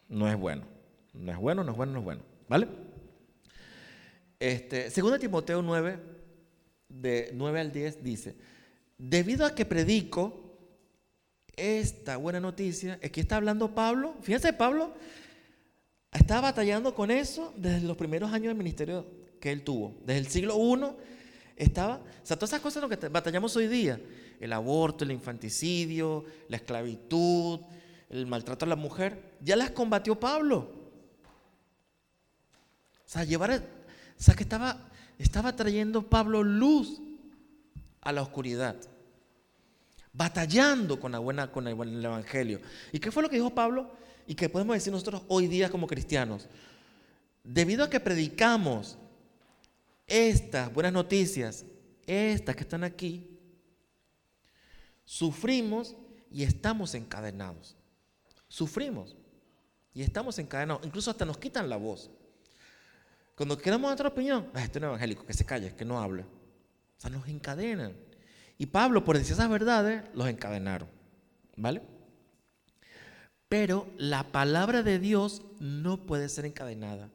No 0.09 0.29
es 0.29 0.39
bueno. 0.39 0.65
No 1.13 1.33
es 1.33 1.39
bueno, 1.39 1.65
no 1.65 1.73
es 1.73 1.77
bueno, 1.77 1.93
no 1.93 1.99
es 1.99 2.05
bueno. 2.05 2.23
¿Vale? 2.49 2.69
Este, 4.39 4.91
segundo 4.91 5.19
Timoteo 5.19 5.63
9, 5.63 5.99
de 6.89 7.31
9 7.33 7.61
al 7.61 7.73
10, 7.73 8.03
dice, 8.03 8.37
debido 8.99 9.47
a 9.47 9.55
que 9.55 9.65
predico 9.65 10.42
esta 11.57 12.17
buena 12.17 12.41
noticia, 12.41 12.99
aquí 13.03 13.21
está 13.21 13.37
hablando 13.37 13.75
Pablo, 13.75 14.15
fíjense 14.23 14.53
Pablo, 14.53 14.95
estaba 16.13 16.43
batallando 16.43 16.95
con 16.95 17.11
eso 17.11 17.53
desde 17.57 17.87
los 17.87 17.97
primeros 17.97 18.33
años 18.33 18.49
del 18.49 18.57
ministerio 18.57 19.07
que 19.41 19.51
él 19.51 19.63
tuvo. 19.63 19.97
Desde 20.05 20.19
el 20.19 20.27
siglo 20.29 20.57
I 20.57 20.97
estaba, 21.57 21.97
o 21.97 22.27
sea, 22.27 22.37
todas 22.37 22.51
esas 22.51 22.61
cosas 22.61 22.83
en 22.83 22.89
las 22.89 22.99
que 22.99 23.09
batallamos 23.09 23.57
hoy 23.57 23.67
día, 23.67 24.01
el 24.41 24.53
aborto, 24.53 25.05
el 25.05 25.13
infanticidio, 25.13 26.25
la 26.49 26.57
esclavitud, 26.57 27.61
el 28.09 28.27
maltrato 28.27 28.65
a 28.65 28.69
la 28.69 28.77
mujer, 28.77 29.37
ya 29.41 29.57
las 29.57 29.71
combatió 29.71 30.19
Pablo. 30.19 30.71
O 33.05 33.09
sea, 33.13 33.25
llevar, 33.25 33.51
o 33.51 34.23
sea, 34.23 34.35
que 34.35 34.43
estaba, 34.43 34.91
estaba 35.19 35.55
trayendo 35.55 36.09
Pablo 36.09 36.43
luz 36.43 37.01
a 38.01 38.13
la 38.13 38.23
oscuridad, 38.23 38.77
batallando 40.13 41.01
con, 41.01 41.13
la 41.13 41.19
buena, 41.19 41.51
con 41.51 41.67
el 41.67 42.05
Evangelio. 42.05 42.61
¿Y 42.93 42.99
qué 42.99 43.11
fue 43.11 43.23
lo 43.23 43.31
que 43.31 43.37
dijo 43.37 43.55
Pablo? 43.55 43.91
Y 44.27 44.35
que 44.35 44.49
podemos 44.49 44.75
decir 44.75 44.93
nosotros 44.93 45.23
hoy 45.29 45.47
día 45.47 45.71
como 45.71 45.87
cristianos. 45.87 46.49
Debido 47.43 47.85
a 47.85 47.91
que 47.91 47.99
predicamos 47.99 48.99
estas 50.07 50.73
buenas 50.73 50.93
noticias, 50.93 51.65
estas 52.07 52.55
que 52.55 52.63
están 52.63 52.85
aquí, 52.85 53.39
sufrimos 55.05 55.97
y 56.31 56.43
estamos 56.45 56.95
encadenados. 56.95 57.77
Sufrimos 58.49 59.17
y 59.95 60.03
estamos 60.03 60.39
encadenados. 60.39 60.85
Incluso 60.85 61.11
hasta 61.11 61.25
nos 61.25 61.39
quitan 61.39 61.69
la 61.69 61.77
voz. 61.77 62.11
Cuando 63.35 63.57
queremos 63.57 63.91
otra 63.91 64.09
opinión, 64.09 64.51
ah, 64.55 64.63
este 64.63 64.79
es 64.79 64.83
un 64.83 64.89
evangélico, 64.89 65.25
que 65.25 65.33
se 65.33 65.45
calle, 65.45 65.75
que 65.75 65.85
no 65.85 66.01
hable. 66.01 66.23
O 66.23 67.01
sea, 67.01 67.11
nos 67.11 67.27
encadenan. 67.27 67.97
Y 68.63 68.67
Pablo, 68.67 69.03
por 69.03 69.19
decir 69.19 69.33
esas 69.33 69.51
verdades, 69.51 70.05
los 70.15 70.29
encadenaron. 70.29 70.89
¿Vale? 71.57 71.83
Pero 73.49 73.91
la 73.99 74.31
palabra 74.31 74.85
de 74.85 75.01
Dios 75.01 75.43
no 75.59 76.07
puede 76.07 76.29
ser 76.29 76.45
encadenada. 76.45 77.11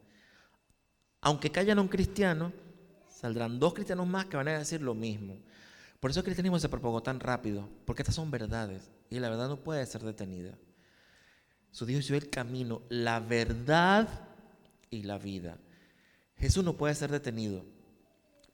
Aunque 1.21 1.49
callan 1.49 1.79
a 1.79 1.83
un 1.83 1.87
cristiano, 1.87 2.51
saldrán 3.07 3.59
dos 3.59 3.73
cristianos 3.73 4.05
más 4.07 4.25
que 4.25 4.35
van 4.35 4.49
a 4.49 4.57
decir 4.57 4.81
lo 4.81 4.93
mismo. 4.93 5.37
Por 6.01 6.11
eso 6.11 6.19
el 6.19 6.25
cristianismo 6.25 6.59
se 6.59 6.67
propagó 6.67 7.01
tan 7.01 7.21
rápido, 7.21 7.69
porque 7.85 8.01
estas 8.01 8.15
son 8.15 8.29
verdades 8.29 8.91
y 9.09 9.19
la 9.19 9.29
verdad 9.29 9.47
no 9.47 9.63
puede 9.63 9.85
ser 9.85 10.01
detenida. 10.01 10.57
Su 11.71 11.85
Dios 11.85 12.07
dio 12.07 12.17
el 12.17 12.29
camino, 12.29 12.81
la 12.89 13.21
verdad 13.21 14.09
y 14.89 15.03
la 15.03 15.17
vida. 15.17 15.59
Jesús 16.35 16.65
no 16.65 16.75
puede 16.75 16.93
ser 16.93 17.09
detenido. 17.09 17.63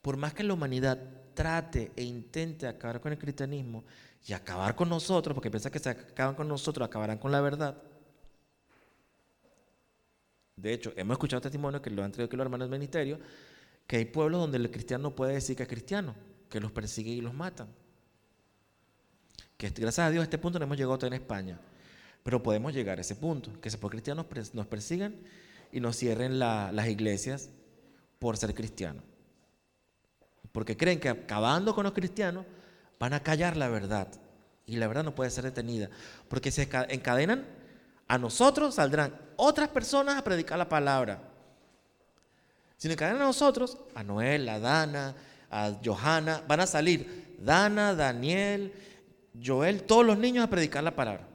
Por 0.04 0.16
más 0.16 0.36
que 0.36 0.44
la 0.44 0.54
humanidad 0.54 1.23
trate 1.34 1.92
e 1.96 2.04
intente 2.04 2.68
acabar 2.68 3.00
con 3.02 3.12
el 3.12 3.18
cristianismo 3.18 3.84
y 4.26 4.34
acabar 4.34 4.76
con 4.76 4.90
nosotros, 4.90 5.34
porque 5.34 5.52
piensa 5.52 5.70
que 5.70 5.80
se 5.80 5.90
acaban 5.90 6.36
con 6.36 6.48
nosotros, 6.48 6.86
acabarán 6.86 7.18
con 7.18 7.32
la 7.32 7.42
verdad. 7.42 7.82
De 10.56 10.74
hecho, 10.74 10.94
hemos 10.96 11.16
escuchado 11.16 11.42
testimonios 11.42 11.82
que 11.82 11.90
lo 11.90 12.04
han 12.04 12.12
traído 12.12 12.28
aquí 12.28 12.38
los 12.38 12.46
hermanos 12.46 12.70
del 12.70 12.80
ministerio, 12.80 13.20
que 13.88 13.98
hay 13.98 14.06
pueblos 14.06 14.42
donde 14.42 14.58
el 14.58 14.72
cristiano 14.72 15.04
no 15.04 15.16
puede 15.16 15.34
decir 15.34 15.56
que 15.58 15.64
es 15.64 15.70
cristiano, 15.70 16.16
que 16.50 16.60
los 16.60 16.72
persigue 16.72 17.12
y 17.12 17.22
los 17.22 17.34
matan. 17.34 17.68
Que 19.58 19.70
gracias 19.70 20.00
a 20.00 20.10
Dios 20.10 20.22
a 20.22 20.24
este 20.24 20.38
punto 20.38 20.60
no 20.60 20.66
hemos 20.66 20.78
llegado 20.78 20.98
todavía 20.98 21.18
en 21.18 21.24
España. 21.24 21.60
Pero 22.24 22.42
podemos 22.42 22.74
llegar 22.74 22.98
a 22.98 23.02
ese 23.02 23.16
punto, 23.16 23.52
que 23.60 23.70
por 23.72 23.92
cristianos 23.92 24.26
nos 24.54 24.68
persigan 24.68 25.16
y 25.72 25.82
nos 25.82 25.98
cierren 25.98 26.40
las 26.40 26.88
iglesias 26.88 27.50
por 28.20 28.38
ser 28.38 28.54
cristianos. 28.54 29.04
Porque 30.54 30.78
creen 30.78 31.02
que 31.02 31.10
acabando 31.10 31.76
con 31.76 31.84
los 31.84 31.92
cristianos 31.92 32.46
van 33.00 33.12
a 33.14 33.22
callar 33.22 33.58
la 33.58 33.68
verdad. 33.68 34.08
Y 34.66 34.78
la 34.78 34.88
verdad 34.88 35.04
no 35.04 35.14
puede 35.14 35.30
ser 35.30 35.44
detenida. 35.44 35.90
Porque 36.30 36.52
se 36.52 36.70
encadenan, 36.90 37.46
a 38.08 38.18
nosotros 38.18 38.76
saldrán 38.76 39.14
otras 39.36 39.68
personas 39.68 40.16
a 40.16 40.24
predicar 40.24 40.58
la 40.58 40.70
palabra. 40.70 41.20
Si 42.78 42.90
encadenan 42.90 43.24
a 43.24 43.26
nosotros, 43.26 43.78
a 43.96 44.04
Noel, 44.04 44.48
a 44.48 44.60
Dana, 44.60 45.16
a 45.50 45.74
Johanna, 45.84 46.44
van 46.48 46.60
a 46.62 46.68
salir 46.68 47.36
Dana, 47.40 47.96
Daniel, 47.96 48.74
Joel, 49.44 49.84
todos 49.84 50.06
los 50.06 50.18
niños 50.18 50.46
a 50.46 50.50
predicar 50.50 50.84
la 50.84 50.96
palabra. 50.96 51.28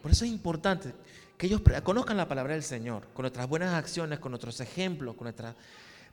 Por 0.00 0.12
eso 0.12 0.24
es 0.24 0.30
importante 0.30 0.94
que 1.36 1.46
ellos 1.46 1.60
conozcan 1.82 2.16
la 2.16 2.28
palabra 2.28 2.54
del 2.54 2.62
Señor, 2.62 3.08
con 3.12 3.24
nuestras 3.24 3.48
buenas 3.48 3.74
acciones, 3.74 4.20
con 4.20 4.32
nuestros 4.32 4.60
ejemplos, 4.60 5.16
con 5.16 5.24
nuestras 5.24 5.54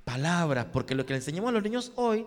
palabras, 0.05 0.67
porque 0.71 0.95
lo 0.95 1.05
que 1.05 1.13
le 1.13 1.17
enseñamos 1.17 1.49
a 1.49 1.51
los 1.51 1.63
niños 1.63 1.91
hoy, 1.95 2.21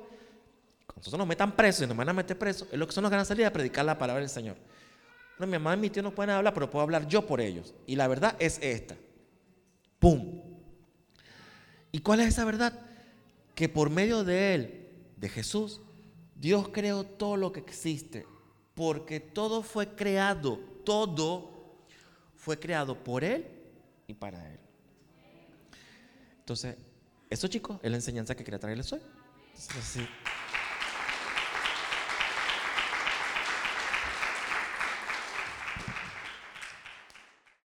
cuando 0.84 0.96
nosotros 0.96 1.18
nos 1.18 1.28
metan 1.28 1.56
presos 1.56 1.84
y 1.84 1.86
nos 1.86 1.96
van 1.96 2.08
a 2.08 2.12
meter 2.12 2.36
presos, 2.36 2.68
es 2.70 2.78
lo 2.78 2.86
que 2.86 2.92
son 2.92 3.02
los 3.02 3.10
que 3.10 3.16
van 3.16 3.22
a 3.22 3.24
salir 3.24 3.46
a 3.46 3.52
predicar 3.52 3.84
la 3.84 3.96
palabra 3.96 4.20
del 4.20 4.28
Señor. 4.28 4.56
No, 5.38 5.46
mi 5.46 5.52
mamá 5.52 5.74
y 5.74 5.78
mi 5.78 5.88
tío 5.88 6.02
no 6.02 6.10
pueden 6.10 6.30
hablar, 6.30 6.52
pero 6.52 6.68
puedo 6.68 6.82
hablar 6.82 7.06
yo 7.06 7.24
por 7.24 7.40
ellos. 7.40 7.72
Y 7.86 7.94
la 7.94 8.08
verdad 8.08 8.36
es 8.40 8.58
esta. 8.60 8.96
¡Pum! 10.00 10.42
¿Y 11.92 12.00
cuál 12.00 12.20
es 12.20 12.28
esa 12.28 12.44
verdad? 12.44 12.78
Que 13.54 13.68
por 13.68 13.88
medio 13.88 14.24
de 14.24 14.54
Él, 14.54 14.88
de 15.16 15.28
Jesús, 15.28 15.80
Dios 16.34 16.68
creó 16.72 17.04
todo 17.04 17.36
lo 17.36 17.52
que 17.52 17.60
existe, 17.60 18.26
porque 18.74 19.20
todo 19.20 19.62
fue 19.62 19.94
creado, 19.94 20.58
todo 20.84 21.76
fue 22.36 22.58
creado 22.58 23.02
por 23.02 23.24
Él 23.24 23.46
y 24.06 24.14
para 24.14 24.52
Él. 24.52 24.58
Entonces, 26.40 26.76
eso 27.30 27.48
chicos 27.48 27.78
es 27.82 27.90
la 27.90 27.96
enseñanza 27.96 28.34
que 28.34 28.44
quería 28.44 28.58
traerles 28.58 28.92
hoy. 28.92 29.00